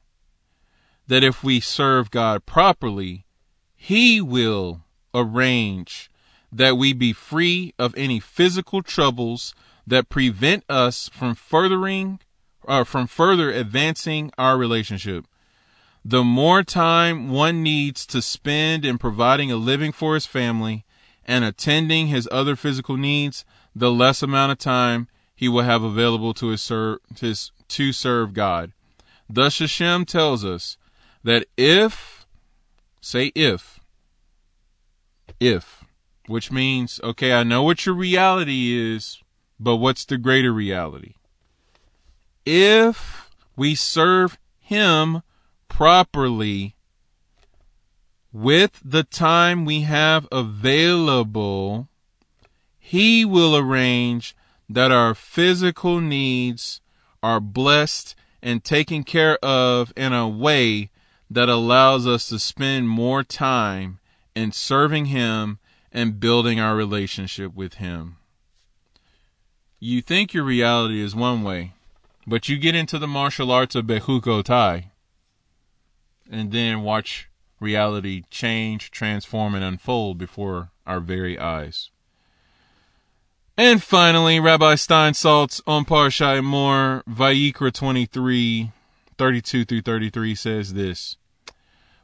that 1.08 1.24
if 1.24 1.42
we 1.42 1.62
serve 1.62 2.12
God 2.12 2.46
properly, 2.46 3.26
He 3.74 4.20
will 4.20 4.82
arrange 5.14 6.12
that 6.52 6.78
we 6.78 6.92
be 6.92 7.14
free 7.14 7.74
of 7.80 7.96
any 7.96 8.20
physical 8.20 8.84
troubles 8.84 9.56
that 9.88 10.10
prevent 10.10 10.66
us 10.68 11.10
from 11.14 11.36
furthering 11.36 12.20
uh, 12.68 12.84
from 12.84 13.08
further 13.08 13.52
advancing 13.52 14.32
our 14.38 14.58
relationship. 14.58 15.26
The 16.04 16.24
more 16.24 16.64
time 16.64 17.30
one 17.30 17.64
needs 17.64 18.06
to 18.08 18.22
spend 18.22 18.86
in 18.86 18.98
providing 18.98 19.52
a 19.52 19.56
living 19.56 19.92
for 19.92 20.14
his 20.14 20.26
family 20.26 20.86
and 21.26 21.44
attending 21.44 22.08
his 22.08 22.30
other 22.32 22.56
physical 22.56 22.96
needs, 22.96 23.44
the 23.76 23.92
less 23.92 24.22
amount 24.22 24.52
of 24.52 24.60
time 24.60 25.08
he 25.36 25.50
will 25.50 25.64
have 25.64 25.82
available 25.84 26.34
to 26.36 26.50
his, 26.50 26.62
ser- 26.62 27.00
his 27.20 27.52
to 27.68 27.92
serve 27.92 28.34
God. 28.34 28.72
Thus 29.28 29.58
Hashem 29.58 30.06
tells 30.06 30.46
us 30.46 30.78
that 31.24 31.48
if, 31.58 32.28
say 33.02 33.32
if, 33.34 33.80
if, 35.40 35.84
which 36.28 36.52
means, 36.52 37.00
okay, 37.04 37.34
I 37.34 37.44
know 37.44 37.64
what 37.64 37.86
your 37.86 37.96
reality 37.96 38.94
is, 38.94 39.22
but 39.60 39.78
what's 39.78 40.06
the 40.06 40.18
greater 40.18 40.54
reality? 40.54 41.15
If 42.46 43.30
we 43.56 43.76
serve 43.76 44.38
Him 44.60 45.22
properly 45.68 46.76
with 48.32 48.82
the 48.84 49.04
time 49.04 49.66
we 49.66 49.82
have 49.82 50.28
available, 50.32 51.88
He 52.78 53.26
will 53.26 53.56
arrange 53.56 54.36
that 54.70 54.92
our 54.92 55.14
physical 55.16 56.02
needs 56.02 56.82
are 57.22 57.40
blessed 57.40 58.16
and 58.42 58.64
taken 58.64 59.04
care 59.04 59.38
of 59.44 59.94
in 59.96 60.14
a 60.14 60.28
way 60.28 60.92
that 61.30 61.50
allows 61.50 62.06
us 62.06 62.28
to 62.30 62.38
spend 62.38 62.90
more 62.90 63.24
time 63.24 64.00
in 64.36 64.52
serving 64.52 65.06
Him 65.06 65.60
and 65.92 66.20
building 66.20 66.60
our 66.60 66.76
relationship 66.76 67.56
with 67.56 67.76
Him. 67.76 68.18
You 69.80 70.02
think 70.02 70.34
your 70.34 70.44
reality 70.44 71.00
is 71.00 71.16
one 71.16 71.44
way, 71.44 71.75
but 72.28 72.50
you 72.50 72.58
get 72.58 72.76
into 72.76 72.98
the 72.98 73.08
martial 73.08 73.52
arts 73.52 73.76
of 73.76 73.86
Bechukotai 73.86 74.86
and 76.30 76.52
then 76.52 76.82
watch 76.82 77.30
reality 77.60 78.24
change, 78.30 78.92
transform, 78.92 79.56
and 79.56 79.64
unfold 79.64 80.18
before 80.18 80.72
our 80.86 81.00
very 81.00 81.38
eyes. 81.38 81.90
And 83.58 83.82
finally, 83.82 84.40
Rabbi 84.40 84.76
Steinsaltz 84.76 85.62
on 85.66 85.86
Parsha 85.86 86.40
Emor, 86.40 87.04
Vayikra 87.06 87.72
23, 87.72 88.72
32 89.18 89.66
through 89.66 89.82
33 89.82 90.36
says 90.36 90.74
this. 90.74 91.16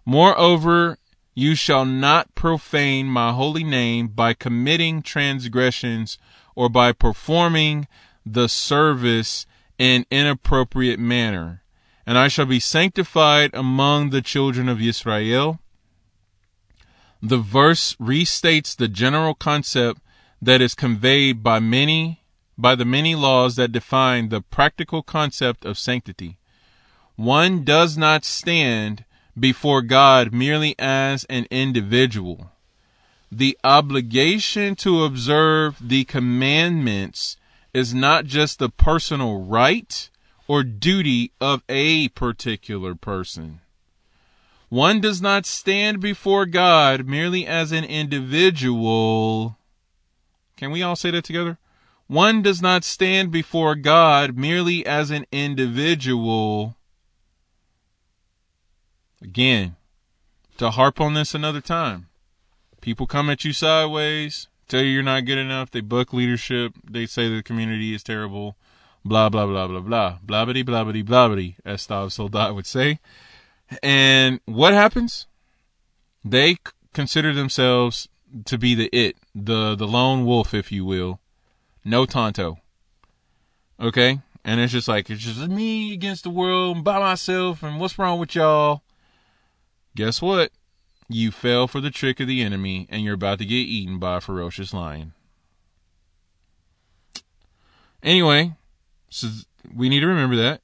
Moreover, 0.05 0.97
you 1.33 1.55
shall 1.55 1.85
not 1.85 2.33
profane 2.35 3.07
my 3.07 3.33
holy 3.33 3.63
name 3.63 4.07
by 4.07 4.33
committing 4.33 5.01
transgressions 5.01 6.17
or 6.55 6.69
by 6.69 6.91
performing 6.93 7.87
the 8.25 8.47
service 8.47 9.45
in 9.81 10.05
inappropriate 10.11 10.99
manner, 10.99 11.63
and 12.05 12.15
I 12.15 12.27
shall 12.27 12.45
be 12.45 12.59
sanctified 12.59 13.49
among 13.55 14.11
the 14.11 14.21
children 14.21 14.69
of 14.69 14.79
Israel. 14.79 15.59
The 17.19 17.39
verse 17.39 17.95
restates 17.95 18.75
the 18.75 18.87
general 18.87 19.33
concept 19.33 19.99
that 20.39 20.61
is 20.61 20.75
conveyed 20.75 21.41
by 21.41 21.59
many 21.59 22.21
by 22.59 22.75
the 22.75 22.85
many 22.85 23.15
laws 23.15 23.55
that 23.55 23.71
define 23.71 24.29
the 24.29 24.41
practical 24.41 25.01
concept 25.01 25.65
of 25.65 25.79
sanctity. 25.79 26.37
One 27.15 27.63
does 27.63 27.97
not 27.97 28.23
stand 28.23 29.03
before 29.39 29.81
God 29.81 30.31
merely 30.31 30.75
as 30.77 31.23
an 31.23 31.47
individual. 31.49 32.51
The 33.31 33.57
obligation 33.63 34.75
to 34.75 35.05
observe 35.05 35.77
the 35.81 36.03
commandments 36.03 37.37
is 37.73 37.93
not 37.93 38.25
just 38.25 38.59
the 38.59 38.69
personal 38.69 39.41
right 39.41 40.09
or 40.47 40.63
duty 40.63 41.31
of 41.39 41.63
a 41.69 42.09
particular 42.09 42.95
person. 42.95 43.61
One 44.69 45.01
does 45.01 45.21
not 45.21 45.45
stand 45.45 45.99
before 45.99 46.45
God 46.45 47.05
merely 47.05 47.45
as 47.45 47.71
an 47.71 47.83
individual. 47.83 49.57
Can 50.57 50.71
we 50.71 50.81
all 50.81 50.95
say 50.95 51.11
that 51.11 51.23
together? 51.23 51.57
One 52.07 52.41
does 52.41 52.61
not 52.61 52.83
stand 52.83 53.31
before 53.31 53.75
God 53.75 54.37
merely 54.37 54.85
as 54.85 55.11
an 55.11 55.25
individual. 55.31 56.75
Again, 59.21 59.75
to 60.57 60.71
harp 60.71 60.99
on 60.99 61.13
this 61.13 61.33
another 61.33 61.61
time. 61.61 62.07
People 62.81 63.07
come 63.07 63.29
at 63.29 63.45
you 63.45 63.53
sideways 63.53 64.47
tell 64.71 64.81
you 64.81 64.89
you're 64.89 65.03
not 65.03 65.25
good 65.25 65.37
enough. 65.37 65.69
They 65.69 65.81
book 65.81 66.13
leadership. 66.13 66.73
They 66.89 67.05
say 67.05 67.27
the 67.27 67.43
community 67.43 67.93
is 67.93 68.03
terrible. 68.03 68.55
Blah 69.03 69.29
blah 69.29 69.45
blah 69.45 69.67
blah 69.67 69.81
blah. 69.81 70.17
Blabbity 70.25 70.63
blabbity 70.63 71.03
blabbity, 71.03 71.55
as 71.65 71.85
Stav 71.85 72.11
Soldat 72.11 72.55
would 72.55 72.65
say. 72.65 72.99
And 73.83 74.39
what 74.45 74.73
happens? 74.73 75.27
They 76.23 76.57
consider 76.93 77.33
themselves 77.33 78.07
to 78.45 78.57
be 78.57 78.75
the 78.75 78.89
it, 78.93 79.17
the 79.35 79.75
the 79.75 79.87
lone 79.87 80.25
wolf, 80.25 80.53
if 80.53 80.71
you 80.71 80.85
will. 80.85 81.19
No 81.83 82.05
Tonto. 82.05 82.59
Okay? 83.79 84.19
And 84.45 84.59
it's 84.59 84.71
just 84.71 84.87
like 84.87 85.09
it's 85.09 85.21
just 85.21 85.47
me 85.47 85.93
against 85.93 86.23
the 86.23 86.29
world 86.29 86.83
by 86.83 86.99
myself 86.99 87.63
and 87.63 87.79
what's 87.79 87.99
wrong 87.99 88.19
with 88.19 88.35
y'all? 88.35 88.83
Guess 89.95 90.21
what? 90.21 90.51
You 91.13 91.31
fell 91.31 91.67
for 91.67 91.81
the 91.81 91.91
trick 91.91 92.19
of 92.19 92.27
the 92.27 92.41
enemy 92.41 92.87
and 92.89 93.03
you're 93.03 93.15
about 93.15 93.39
to 93.39 93.45
get 93.45 93.55
eaten 93.55 93.99
by 93.99 94.17
a 94.17 94.21
ferocious 94.21 94.73
lion. 94.73 95.13
Anyway, 98.03 98.55
so 99.09 99.27
we 99.73 99.89
need 99.89 99.99
to 99.99 100.07
remember 100.07 100.35
that. 100.35 100.61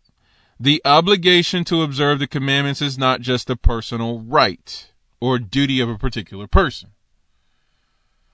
The 0.60 0.82
obligation 0.86 1.64
to 1.66 1.84
observe 1.84 2.18
the 2.20 2.28
commandments 2.28 2.82
is 2.82 2.98
not 2.98 3.22
just 3.22 3.50
a 3.50 3.56
personal 3.56 4.20
right 4.20 4.92
or 5.20 5.38
duty 5.38 5.80
of 5.80 5.90
a 5.90 5.98
particular 5.98 6.48
person. 6.48 6.92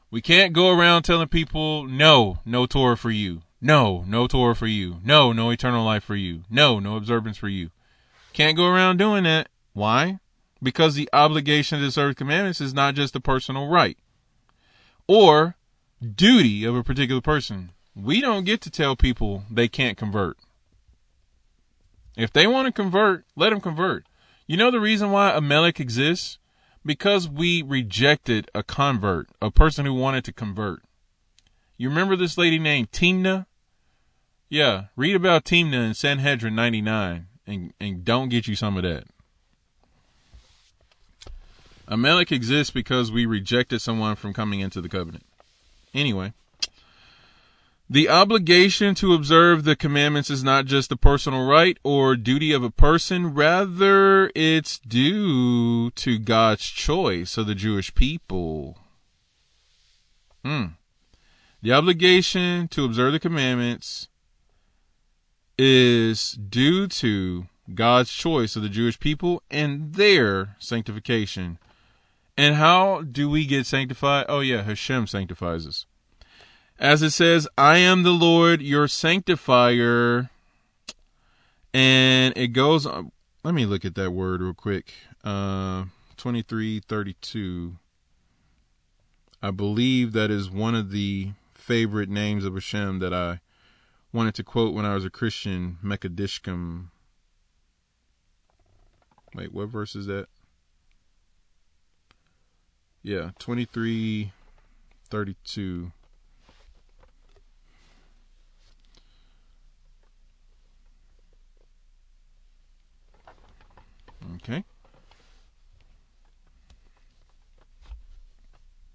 We 0.09 0.21
can't 0.21 0.53
go 0.53 0.69
around 0.69 1.03
telling 1.03 1.27
people, 1.27 1.85
no, 1.85 2.39
no 2.45 2.65
Torah 2.65 2.95
for 2.95 3.11
you. 3.11 3.41
No, 3.59 4.03
no 4.07 4.27
Torah 4.27 4.55
for 4.55 4.67
you. 4.67 4.99
No, 5.03 5.33
no 5.33 5.49
eternal 5.49 5.83
life 5.83 6.03
for 6.03 6.15
you. 6.15 6.43
No, 6.49 6.79
no 6.79 6.95
observance 6.95 7.37
for 7.37 7.49
you. 7.49 7.71
Can't 8.31 8.57
go 8.57 8.67
around 8.67 8.97
doing 8.97 9.23
that. 9.23 9.49
Why? 9.73 10.19
Because 10.63 10.95
the 10.95 11.09
obligation 11.11 11.79
to 11.79 11.85
observe 11.85 12.15
commandments 12.15 12.61
is 12.61 12.73
not 12.73 12.95
just 12.95 13.15
a 13.15 13.19
personal 13.19 13.67
right 13.67 13.97
or 15.07 15.55
duty 16.01 16.63
of 16.63 16.75
a 16.75 16.83
particular 16.83 17.21
person. 17.21 17.71
We 17.93 18.21
don't 18.21 18.45
get 18.45 18.61
to 18.61 18.71
tell 18.71 18.95
people 18.95 19.43
they 19.51 19.67
can't 19.67 19.97
convert. 19.97 20.37
If 22.15 22.31
they 22.31 22.47
want 22.47 22.67
to 22.67 22.71
convert, 22.71 23.25
let 23.35 23.49
them 23.49 23.59
convert. 23.59 24.05
You 24.47 24.57
know 24.57 24.71
the 24.71 24.79
reason 24.79 25.11
why 25.11 25.31
Amalek 25.31 25.79
exists? 25.79 26.39
because 26.85 27.29
we 27.29 27.61
rejected 27.61 28.49
a 28.53 28.63
convert, 28.63 29.29
a 29.41 29.51
person 29.51 29.85
who 29.85 29.93
wanted 29.93 30.23
to 30.25 30.33
convert. 30.33 30.83
You 31.77 31.89
remember 31.89 32.15
this 32.15 32.37
lady 32.37 32.59
named 32.59 32.91
Timna? 32.91 33.45
Yeah, 34.49 34.85
read 34.95 35.15
about 35.15 35.45
Timna 35.45 35.87
in 35.87 35.93
Sanhedrin 35.93 36.55
99 36.55 37.27
and, 37.47 37.73
and 37.79 38.05
don't 38.05 38.29
get 38.29 38.47
you 38.47 38.55
some 38.55 38.77
of 38.77 38.83
that. 38.83 39.05
Amalek 41.93 42.31
exists 42.31 42.71
because 42.71 43.11
we 43.11 43.27
rejected 43.27 43.79
someone 43.79 44.15
from 44.15 44.33
coming 44.33 44.61
into 44.61 44.81
the 44.81 44.89
covenant. 44.89 45.27
Anyway, 45.93 46.33
the 47.87 48.09
obligation 48.09 48.95
to 48.95 49.13
observe 49.13 49.63
the 49.63 49.75
commandments 49.75 50.31
is 50.31 50.43
not 50.43 50.65
just 50.65 50.91
a 50.91 50.97
personal 50.97 51.45
right 51.45 51.77
or 51.83 52.15
duty 52.15 52.51
of 52.51 52.63
a 52.63 52.71
person, 52.71 53.35
rather, 53.35 54.31
it's 54.33 54.79
due 54.79 55.91
to 55.91 56.17
God's 56.17 56.63
choice 56.65 57.37
of 57.37 57.45
the 57.45 57.53
Jewish 57.53 57.93
people. 57.93 58.79
Hmm. 60.43 60.65
The 61.61 61.73
obligation 61.73 62.69
to 62.69 62.85
observe 62.85 63.13
the 63.13 63.19
commandments 63.19 64.07
is 65.59 66.31
due 66.31 66.87
to 66.87 67.45
God's 67.75 68.11
choice 68.11 68.55
of 68.55 68.63
the 68.63 68.69
Jewish 68.69 68.99
people 68.99 69.43
and 69.51 69.93
their 69.93 70.55
sanctification. 70.57 71.59
And 72.35 72.55
how 72.55 73.01
do 73.01 73.29
we 73.29 73.45
get 73.45 73.65
sanctified? 73.65 74.25
Oh, 74.27 74.39
yeah, 74.39 74.63
Hashem 74.63 75.07
sanctifies 75.07 75.67
us 75.67 75.85
as 76.79 77.01
it 77.01 77.11
says, 77.11 77.47
I 77.57 77.77
am 77.77 78.03
the 78.03 78.11
Lord, 78.11 78.61
your 78.61 78.87
sanctifier. 78.87 80.29
And 81.73 82.37
it 82.37 82.49
goes 82.49 82.85
on. 82.85 83.11
Let 83.43 83.53
me 83.53 83.65
look 83.65 83.83
at 83.85 83.95
that 83.95 84.11
word 84.11 84.41
real 84.41 84.53
quick. 84.53 84.93
Uh, 85.23 85.85
2332. 86.17 87.77
I 89.41 89.51
believe 89.51 90.13
that 90.13 90.31
is 90.31 90.49
one 90.49 90.75
of 90.75 90.91
the 90.91 91.31
favorite 91.53 92.09
names 92.09 92.45
of 92.45 92.53
Hashem 92.53 92.99
that 92.99 93.13
I 93.13 93.39
wanted 94.13 94.35
to 94.35 94.43
quote 94.43 94.73
when 94.73 94.85
I 94.85 94.93
was 94.93 95.03
a 95.03 95.09
Christian, 95.09 95.77
Mekadishkim. 95.83 96.87
Wait, 99.33 99.53
what 99.53 99.69
verse 99.69 99.95
is 99.95 100.05
that? 100.05 100.27
Yeah, 103.03 103.31
2332. 103.37 105.91
Okay. 114.35 114.63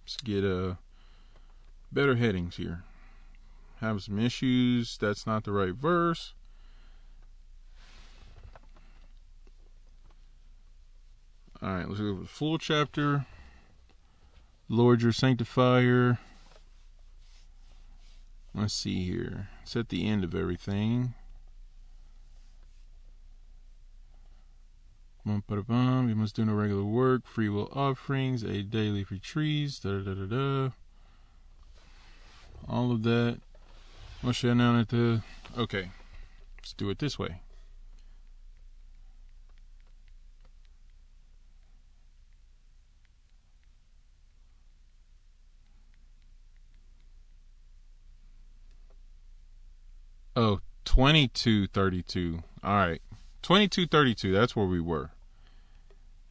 Let's 0.05 0.17
get 0.25 0.43
a 0.43 0.71
uh, 0.71 0.75
better 1.93 2.17
headings 2.17 2.57
here. 2.57 2.83
Have 3.81 4.03
some 4.03 4.19
issues. 4.19 4.97
That's 4.97 5.27
not 5.27 5.45
the 5.45 5.53
right 5.53 5.75
verse. 5.75 6.33
All 11.61 11.69
right, 11.69 11.87
let's 11.87 12.01
go 12.01 12.15
the 12.15 12.27
full 12.27 12.57
chapter. 12.57 13.27
Lord, 14.69 15.01
your 15.01 15.13
sanctifier. 15.13 16.19
Let's 18.55 18.75
see 18.75 19.05
here. 19.05 19.49
It's 19.63 19.77
at 19.77 19.89
the 19.89 20.07
end 20.07 20.25
of 20.25 20.35
everything. 20.35 21.15
We 25.25 26.15
must 26.15 26.37
do 26.37 26.45
no 26.45 26.55
regular 26.55 26.85
work, 26.85 27.27
free 27.27 27.49
will 27.49 27.71
offerings, 27.73 28.43
a 28.43 28.63
daily 28.63 29.05
free 29.05 29.19
trees, 29.19 29.79
da 29.79 29.99
da 30.01 30.15
da 30.15 30.25
da. 30.25 30.71
All 32.69 32.93
of 32.93 33.03
that. 33.03 33.39
Okay. 35.57 35.91
Let's 36.59 36.73
do 36.73 36.91
it 36.91 36.99
this 36.99 37.19
way. 37.19 37.41
Oh, 50.39 50.61
2232. 50.85 52.43
All 52.63 52.75
right. 52.75 53.03
2232. 53.43 54.33
That's 54.33 54.55
where 54.55 54.67
we 54.67 54.81
were 54.81 55.11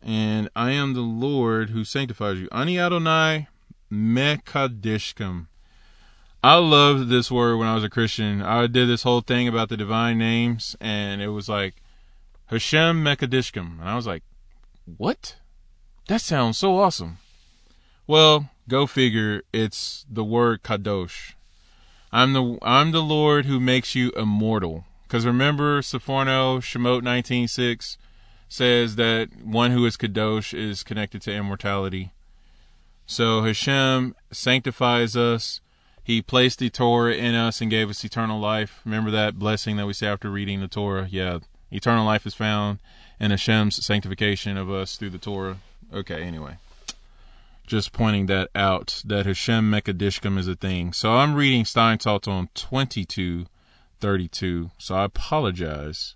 and 0.02 0.50
I 0.56 0.72
am 0.72 0.94
the 0.94 1.02
Lord 1.02 1.72
who 1.72 1.84
sanctifies 1.84 2.40
you. 2.40 2.48
Ani 2.52 2.80
Adonai 2.80 3.48
Mekadishkim. 3.92 5.48
I 6.44 6.56
loved 6.56 7.10
this 7.10 7.32
word 7.32 7.58
when 7.58 7.68
I 7.68 7.76
was 7.76 7.84
a 7.84 7.90
Christian. 7.90 8.42
I 8.42 8.68
did 8.68 8.88
this 8.88 9.04
whole 9.04 9.22
thing 9.22 9.48
about 9.48 9.70
the 9.70 9.78
divine 9.78 10.18
names, 10.18 10.76
and 10.80 11.22
it 11.22 11.30
was 11.30 11.50
like 11.50 11.82
Hashem 12.46 13.04
Mekadishkim. 13.04 13.80
And 13.80 13.90
I 13.90 13.96
was 13.96 14.08
like, 14.08 14.24
what? 14.98 15.36
That 16.08 16.22
sounds 16.22 16.58
so 16.58 16.78
awesome. 16.78 17.18
Well, 18.06 18.50
go 18.70 18.88
figure. 18.88 19.42
It's 19.52 20.06
the 20.10 20.24
word 20.24 20.64
kadosh. 20.64 21.34
I'm 22.12 22.34
the 22.34 22.58
I'm 22.62 22.92
the 22.92 23.02
Lord 23.02 23.46
who 23.46 23.60
makes 23.60 23.96
you 23.96 24.12
immortal. 24.12 24.86
Because 25.04 25.26
remember, 25.26 25.82
Sforno 25.82 26.60
Shemot 26.60 27.02
19.6, 27.02 27.98
says 28.50 28.96
that 28.96 29.30
one 29.44 29.72
who 29.72 29.86
is 29.86 29.98
kadosh 29.98 30.54
is 30.58 30.84
connected 30.84 31.22
to 31.24 31.34
immortality. 31.34 32.12
So 33.06 33.44
Hashem 33.44 34.16
sanctifies 34.32 35.16
us. 35.16 35.62
He 36.04 36.22
placed 36.22 36.60
the 36.60 36.70
Torah 36.70 37.14
in 37.14 37.36
us 37.36 37.60
and 37.60 37.70
gave 37.70 37.90
us 37.90 38.04
eternal 38.04 38.40
life. 38.40 38.82
Remember 38.86 39.12
that 39.12 39.38
blessing 39.38 39.76
that 39.78 39.86
we 39.86 39.94
say 39.94 40.08
after 40.08 40.30
reading 40.30 40.62
the 40.62 40.68
Torah? 40.68 41.08
Yeah, 41.10 41.40
eternal 41.72 42.06
life 42.06 42.26
is 42.26 42.34
found 42.34 42.80
in 43.20 43.32
Hashem's 43.32 43.86
sanctification 43.86 44.58
of 44.58 44.70
us 44.70 44.96
through 44.96 45.10
the 45.10 45.18
Torah. 45.18 45.58
Okay, 45.94 46.24
anyway. 46.24 46.58
Just 47.68 47.94
pointing 47.94 48.26
that 48.26 48.50
out, 48.56 49.04
that 49.06 49.28
Hashem 49.28 49.70
Mekadishkim 49.70 50.40
is 50.40 50.48
a 50.48 50.56
thing. 50.56 50.94
So 50.94 51.12
I'm 51.12 51.36
reading 51.36 51.66
Steinsaltz 51.66 52.28
on 52.28 52.50
2232. 52.56 54.72
So 54.80 54.96
I 54.96 55.04
apologize 55.04 56.16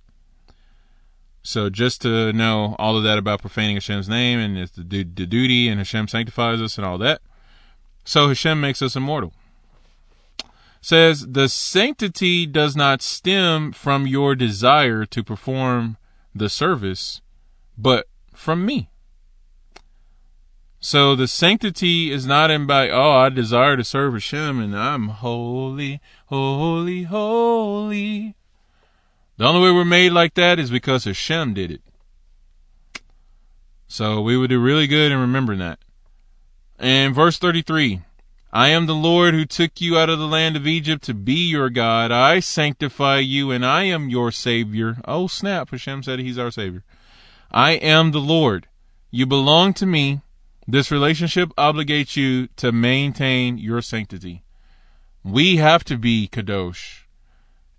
so 1.43 1.69
just 1.69 2.01
to 2.03 2.31
know 2.33 2.75
all 2.77 2.97
of 2.97 3.03
that 3.03 3.17
about 3.17 3.41
profaning 3.41 3.75
Hashem's 3.75 4.07
name 4.07 4.39
and 4.39 4.57
it's 4.57 4.73
the, 4.73 5.03
the 5.03 5.25
duty 5.25 5.67
and 5.67 5.79
Hashem 5.79 6.07
sanctifies 6.07 6.61
us 6.61 6.77
and 6.77 6.85
all 6.85 6.97
that. 6.99 7.21
So 8.03 8.27
Hashem 8.27 8.61
makes 8.61 8.81
us 8.81 8.95
immortal. 8.95 9.33
Says 10.81 11.27
the 11.27 11.49
sanctity 11.49 12.45
does 12.45 12.75
not 12.75 13.01
stem 13.01 13.71
from 13.71 14.07
your 14.07 14.35
desire 14.35 15.05
to 15.05 15.23
perform 15.23 15.97
the 16.33 16.49
service, 16.49 17.21
but 17.77 18.07
from 18.33 18.65
me. 18.65 18.89
So 20.83 21.15
the 21.15 21.27
sanctity 21.27 22.11
is 22.11 22.25
not 22.25 22.49
in 22.49 22.65
by, 22.65 22.89
oh, 22.89 23.11
I 23.11 23.29
desire 23.29 23.77
to 23.77 23.83
serve 23.83 24.13
Hashem 24.13 24.59
and 24.59 24.75
I'm 24.75 25.09
holy, 25.09 26.01
holy, 26.25 27.03
holy. 27.03 28.35
The 29.37 29.45
only 29.45 29.61
way 29.61 29.71
we're 29.71 29.85
made 29.85 30.11
like 30.11 30.33
that 30.33 30.57
is 30.57 30.71
because 30.71 31.03
Hashem 31.03 31.53
did 31.53 31.69
it. 31.69 31.81
So 33.87 34.21
we 34.21 34.35
would 34.35 34.49
do 34.49 34.59
really 34.59 34.87
good 34.87 35.11
in 35.11 35.19
remembering 35.19 35.59
that. 35.59 35.77
And 36.79 37.13
verse 37.13 37.37
33 37.37 38.01
I 38.51 38.69
am 38.69 38.87
the 38.87 38.95
Lord 38.95 39.35
who 39.35 39.45
took 39.45 39.81
you 39.81 39.99
out 39.99 40.09
of 40.09 40.17
the 40.17 40.27
land 40.27 40.55
of 40.55 40.65
Egypt 40.65 41.03
to 41.03 41.13
be 41.13 41.47
your 41.47 41.69
God. 41.69 42.11
I 42.11 42.39
sanctify 42.39 43.19
you 43.19 43.51
and 43.51 43.63
I 43.63 43.83
am 43.83 44.09
your 44.09 44.31
Savior. 44.31 44.97
Oh, 45.05 45.27
snap. 45.27 45.69
Hashem 45.69 46.01
said 46.01 46.17
he's 46.17 46.39
our 46.39 46.49
Savior. 46.49 46.83
I 47.51 47.73
am 47.73 48.11
the 48.11 48.19
Lord. 48.19 48.67
You 49.11 49.27
belong 49.27 49.73
to 49.75 49.85
me. 49.85 50.21
This 50.67 50.91
relationship 50.91 51.49
obligates 51.57 52.15
you 52.15 52.47
to 52.57 52.71
maintain 52.71 53.57
your 53.57 53.81
sanctity. 53.81 54.43
We 55.23 55.57
have 55.57 55.83
to 55.85 55.97
be 55.97 56.27
Kadosh 56.31 57.01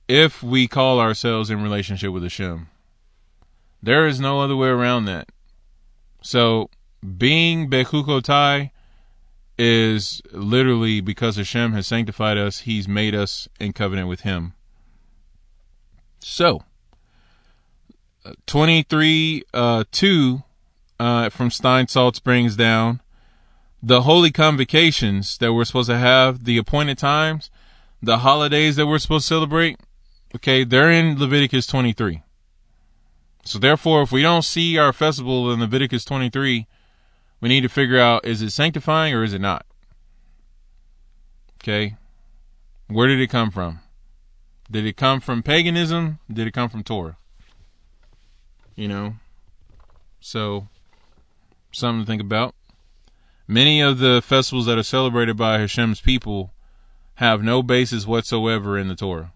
if 0.08 0.42
we 0.42 0.68
call 0.68 1.00
ourselves 1.00 1.50
in 1.50 1.62
relationship 1.62 2.12
with 2.12 2.22
Hashem. 2.22 2.68
There 3.82 4.06
is 4.06 4.20
no 4.20 4.40
other 4.40 4.56
way 4.56 4.68
around 4.68 5.06
that. 5.06 5.30
So, 6.22 6.70
being 7.16 7.68
Bechukotai 7.68 8.70
is 9.58 10.22
literally 10.32 11.00
because 11.00 11.36
Hashem 11.36 11.72
has 11.72 11.86
sanctified 11.86 12.38
us, 12.38 12.60
He's 12.60 12.86
made 12.86 13.14
us 13.14 13.48
in 13.58 13.72
covenant 13.72 14.08
with 14.08 14.20
Him. 14.20 14.54
So, 16.20 16.62
uh, 18.24 18.34
23 18.46 19.42
uh, 19.52 19.84
2 19.90 20.42
uh, 21.02 21.30
from 21.30 21.50
Stein 21.50 21.88
Salt 21.88 22.14
Springs 22.14 22.54
down, 22.54 23.00
the 23.82 24.02
holy 24.02 24.30
convocations 24.30 25.36
that 25.38 25.52
we're 25.52 25.64
supposed 25.64 25.90
to 25.90 25.98
have, 25.98 26.44
the 26.44 26.56
appointed 26.58 26.96
times, 26.96 27.50
the 28.00 28.18
holidays 28.18 28.76
that 28.76 28.86
we're 28.86 29.00
supposed 29.00 29.24
to 29.24 29.34
celebrate, 29.34 29.80
okay, 30.36 30.62
they're 30.62 30.92
in 30.92 31.18
Leviticus 31.18 31.66
23. 31.66 32.22
So 33.44 33.58
therefore, 33.58 34.02
if 34.02 34.12
we 34.12 34.22
don't 34.22 34.44
see 34.44 34.78
our 34.78 34.92
festival 34.92 35.52
in 35.52 35.58
Leviticus 35.58 36.04
23, 36.04 36.68
we 37.40 37.48
need 37.48 37.62
to 37.62 37.68
figure 37.68 37.98
out 37.98 38.24
is 38.24 38.40
it 38.40 38.50
sanctifying 38.50 39.12
or 39.12 39.24
is 39.24 39.32
it 39.32 39.40
not? 39.40 39.66
Okay. 41.60 41.96
Where 42.86 43.08
did 43.08 43.20
it 43.20 43.26
come 43.26 43.50
from? 43.50 43.80
Did 44.70 44.86
it 44.86 44.96
come 44.96 45.18
from 45.18 45.42
paganism? 45.42 46.20
Did 46.32 46.46
it 46.46 46.54
come 46.54 46.68
from 46.68 46.84
Torah? 46.84 47.16
You 48.76 48.86
know? 48.86 49.14
So, 50.20 50.68
something 51.72 52.04
to 52.04 52.06
think 52.06 52.22
about. 52.22 52.54
Many 53.46 53.80
of 53.80 53.98
the 53.98 54.22
festivals 54.22 54.66
that 54.66 54.78
are 54.78 54.82
celebrated 54.82 55.36
by 55.36 55.58
Hashem's 55.58 56.00
people 56.00 56.54
have 57.16 57.42
no 57.42 57.62
basis 57.62 58.06
whatsoever 58.06 58.78
in 58.78 58.88
the 58.88 58.94
Torah. 58.94 59.32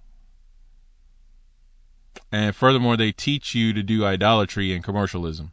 And 2.33 2.55
furthermore, 2.55 2.97
they 2.97 3.13
teach 3.13 3.55
you 3.55 3.73
to 3.73 3.83
do 3.83 4.05
idolatry 4.05 4.73
and 4.73 4.83
commercialism. 4.83 5.53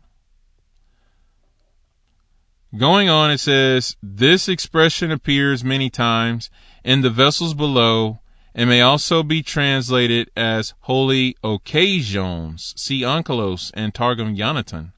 Going 2.75 3.09
on, 3.09 3.29
it 3.29 3.39
says, 3.39 3.95
This 4.01 4.49
expression 4.49 5.11
appears 5.11 5.63
many 5.63 5.89
times 5.89 6.49
in 6.83 7.01
the 7.01 7.11
vessels 7.11 7.53
below 7.53 8.19
and 8.55 8.69
may 8.69 8.81
also 8.81 9.23
be 9.23 9.43
translated 9.43 10.29
as 10.35 10.73
holy 10.81 11.35
occasions. 11.43 12.73
See 12.75 13.01
Onkelos 13.01 13.71
and 13.73 13.93
Targum 13.93 14.35
Yonatan. 14.35 14.92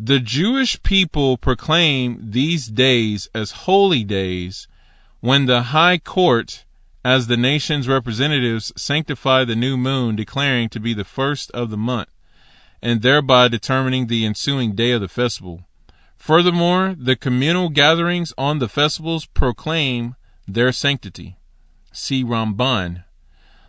The 0.00 0.20
Jewish 0.20 0.80
people 0.84 1.36
proclaim 1.36 2.30
these 2.30 2.68
days 2.68 3.28
as 3.34 3.66
holy 3.66 4.04
days 4.04 4.68
when 5.18 5.46
the 5.46 5.74
high 5.74 5.98
court, 5.98 6.64
as 7.04 7.26
the 7.26 7.36
nation's 7.36 7.88
representatives, 7.88 8.72
sanctify 8.76 9.42
the 9.42 9.56
new 9.56 9.76
moon, 9.76 10.14
declaring 10.14 10.68
to 10.68 10.78
be 10.78 10.94
the 10.94 11.04
first 11.04 11.50
of 11.50 11.70
the 11.70 11.76
month, 11.76 12.10
and 12.80 13.02
thereby 13.02 13.48
determining 13.48 14.06
the 14.06 14.24
ensuing 14.24 14.76
day 14.76 14.92
of 14.92 15.00
the 15.00 15.08
festival. 15.08 15.66
Furthermore, 16.16 16.94
the 16.96 17.16
communal 17.16 17.68
gatherings 17.68 18.32
on 18.38 18.60
the 18.60 18.68
festivals 18.68 19.26
proclaim 19.26 20.14
their 20.46 20.70
sanctity. 20.70 21.38
See 21.90 22.22
Ramban. 22.22 23.02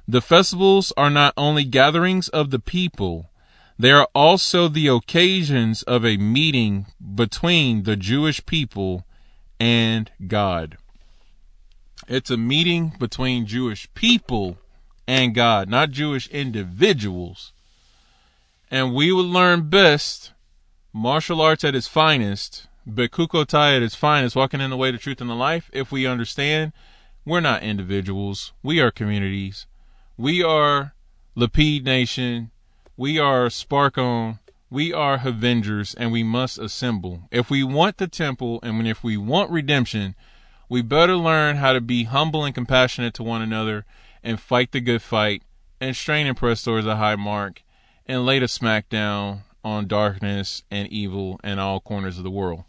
The 0.08 0.22
festivals 0.22 0.94
are 0.96 1.10
not 1.10 1.34
only 1.36 1.64
gatherings 1.64 2.30
of 2.30 2.52
the 2.52 2.60
people, 2.60 3.32
they 3.80 3.92
are 3.92 4.10
also 4.14 4.68
the 4.68 4.88
occasions 4.88 5.84
of 5.84 6.06
a 6.06 6.18
meeting 6.18 6.88
between 7.16 7.84
the 7.84 7.96
Jewish 7.96 8.46
people 8.46 9.06
and 9.58 10.12
God. 10.28 10.78
It's 12.10 12.30
a 12.30 12.36
meeting 12.36 12.94
between 13.00 13.46
Jewish 13.46 13.88
people 13.94 14.58
and 15.08 15.34
God, 15.34 15.70
not 15.70 15.92
Jewish 15.92 16.28
individuals. 16.28 17.54
And 18.70 18.94
we 18.94 19.14
will 19.14 19.24
learn 19.24 19.70
best 19.70 20.34
martial 20.92 21.40
arts 21.40 21.64
at 21.64 21.74
its 21.74 21.88
finest, 21.88 22.68
Bekukotai 22.88 23.78
at 23.78 23.82
its 23.82 23.96
finest, 23.96 24.36
walking 24.36 24.60
in 24.60 24.72
the 24.72 24.78
way, 24.78 24.92
the 24.92 24.98
truth, 24.98 25.22
and 25.22 25.30
the 25.30 25.36
life, 25.36 25.70
if 25.72 25.90
we 25.90 26.06
understand 26.06 26.74
we're 27.26 27.40
not 27.40 27.64
individuals, 27.64 28.52
we 28.62 28.82
are 28.82 28.92
communities. 28.92 29.68
We 30.18 30.44
are 30.44 30.94
Lapid 31.38 31.84
Nation, 31.84 32.52
we 33.00 33.18
are 33.18 33.46
Sparkon, 33.48 34.40
we 34.70 34.92
are 34.92 35.22
Avengers, 35.24 35.94
and 35.94 36.12
we 36.12 36.22
must 36.22 36.60
assemble. 36.60 37.22
If 37.32 37.50
we 37.50 37.64
want 37.64 37.96
the 37.96 38.10
temple 38.10 38.60
and 38.62 38.86
if 38.86 39.06
we 39.06 39.16
want 39.16 39.50
redemption, 39.52 40.16
we 40.68 40.82
better 40.82 41.16
learn 41.16 41.56
how 41.56 41.72
to 41.72 41.80
be 41.80 42.04
humble 42.04 42.44
and 42.44 42.54
compassionate 42.54 43.14
to 43.14 43.24
one 43.24 43.42
another 43.42 43.86
and 44.22 44.38
fight 44.38 44.74
the 44.74 44.82
good 44.82 45.02
fight 45.02 45.44
and 45.80 45.96
strain 45.96 46.28
and 46.28 46.36
press 46.36 46.62
towards 46.62 46.86
a 46.86 46.98
high 46.98 47.16
mark 47.16 47.64
and 48.06 48.26
lay 48.26 48.38
the 48.38 48.50
smack 48.50 48.90
down 48.90 49.44
on 49.64 49.88
darkness 49.88 50.64
and 50.70 50.90
evil 50.90 51.40
in 51.42 51.58
all 51.58 51.80
corners 51.80 52.18
of 52.18 52.26
the 52.26 52.30
world. 52.30 52.66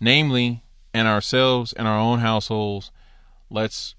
Namely, 0.00 0.62
in 0.94 1.08
ourselves 1.08 1.72
and 1.72 1.88
our 1.88 1.98
own 1.98 2.20
households, 2.20 2.92
let's 3.50 3.96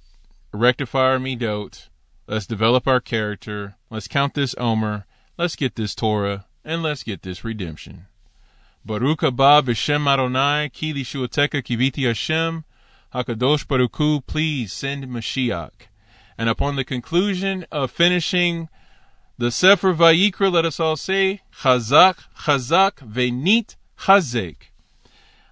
rectify 0.53 1.11
our 1.11 1.19
midot, 1.19 1.89
let's 2.25 2.47
develop 2.47 2.87
our 2.87 3.01
character, 3.01 3.75
let's 3.89 4.07
count 4.07 4.33
this 4.33 4.55
Omer, 4.57 5.05
let's 5.37 5.55
get 5.55 5.75
this 5.75 5.95
Torah, 5.95 6.45
and 6.63 6.81
let's 6.81 7.03
get 7.03 7.23
this 7.23 7.43
redemption. 7.43 8.05
Baruch 8.85 9.21
haba 9.21 9.63
b'shem 9.63 10.07
Adonai, 10.07 10.69
ki 10.69 10.93
lishuateka 10.93 11.63
kiviti 11.63 12.07
Hashem, 12.07 12.63
HaKadosh 13.13 13.67
Baruch 13.67 13.95
Hu, 13.95 14.21
please 14.21 14.71
send 14.73 15.05
Mashiach. 15.05 15.87
And 16.37 16.49
upon 16.49 16.75
the 16.75 16.83
conclusion 16.83 17.65
of 17.71 17.91
finishing 17.91 18.69
the 19.37 19.51
Sefer 19.51 19.93
Vayikra, 19.93 20.51
let 20.51 20.65
us 20.65 20.79
all 20.79 20.95
say, 20.95 21.41
Chazak, 21.61 22.17
Chazak, 22.39 22.95
Venit, 22.97 23.75
Chazek. 24.01 24.55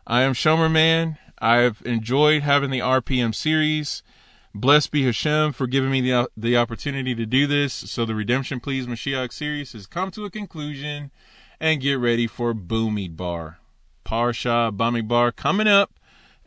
I 0.05 0.21
am 0.21 0.33
Shomer 0.33 0.71
Man. 0.71 1.17
I've 1.39 1.81
enjoyed 1.85 2.43
having 2.43 2.69
the 2.69 2.79
RPM 2.79 3.33
series. 3.33 4.03
Blessed 4.55 4.91
be 4.91 5.03
Hashem 5.03 5.53
for 5.53 5.65
giving 5.65 5.89
me 5.89 6.01
the, 6.01 6.13
uh, 6.13 6.25
the 6.37 6.57
opportunity 6.57 7.15
to 7.15 7.25
do 7.25 7.47
this. 7.47 7.73
So 7.73 8.05
the 8.05 8.13
Redemption 8.13 8.59
Please 8.59 8.85
Mashiach 8.85 9.33
series 9.33 9.73
has 9.73 9.87
come 9.87 10.11
to 10.11 10.25
a 10.25 10.29
conclusion 10.29 11.09
and 11.59 11.81
get 11.81 11.95
ready 11.95 12.27
for 12.27 12.53
Bamidbar. 12.53 13.55
Parsha 14.05 14.75
Bamidbar 14.75 15.35
coming 15.35 15.67
up 15.67 15.93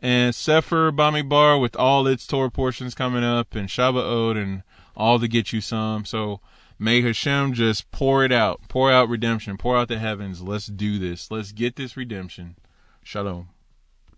and 0.01 0.33
Sefer 0.33 0.91
Bamidbar 0.91 1.59
with 1.59 1.75
all 1.75 2.07
its 2.07 2.25
Torah 2.25 2.51
portions 2.51 2.95
coming 2.95 3.23
up 3.23 3.55
and 3.55 3.67
Shabbat 3.67 4.41
and 4.41 4.63
all 4.95 5.19
to 5.19 5.27
get 5.27 5.51
you 5.51 5.59
some. 5.59 6.05
So 6.05 6.39
May 6.79 7.01
Hashem 7.01 7.53
just 7.53 7.89
pour 7.89 8.23
it 8.23 8.31
out, 8.31 8.61
pour 8.67 8.91
out 8.91 9.09
redemption, 9.09 9.57
pour 9.57 9.75
out 9.75 9.87
the 9.87 9.97
heavens. 9.97 10.43
Let's 10.43 10.67
do 10.67 10.99
this. 10.99 11.31
Let's 11.31 11.51
get 11.51 11.75
this 11.75 11.97
redemption. 11.97 12.55
Shalom. 13.03 13.49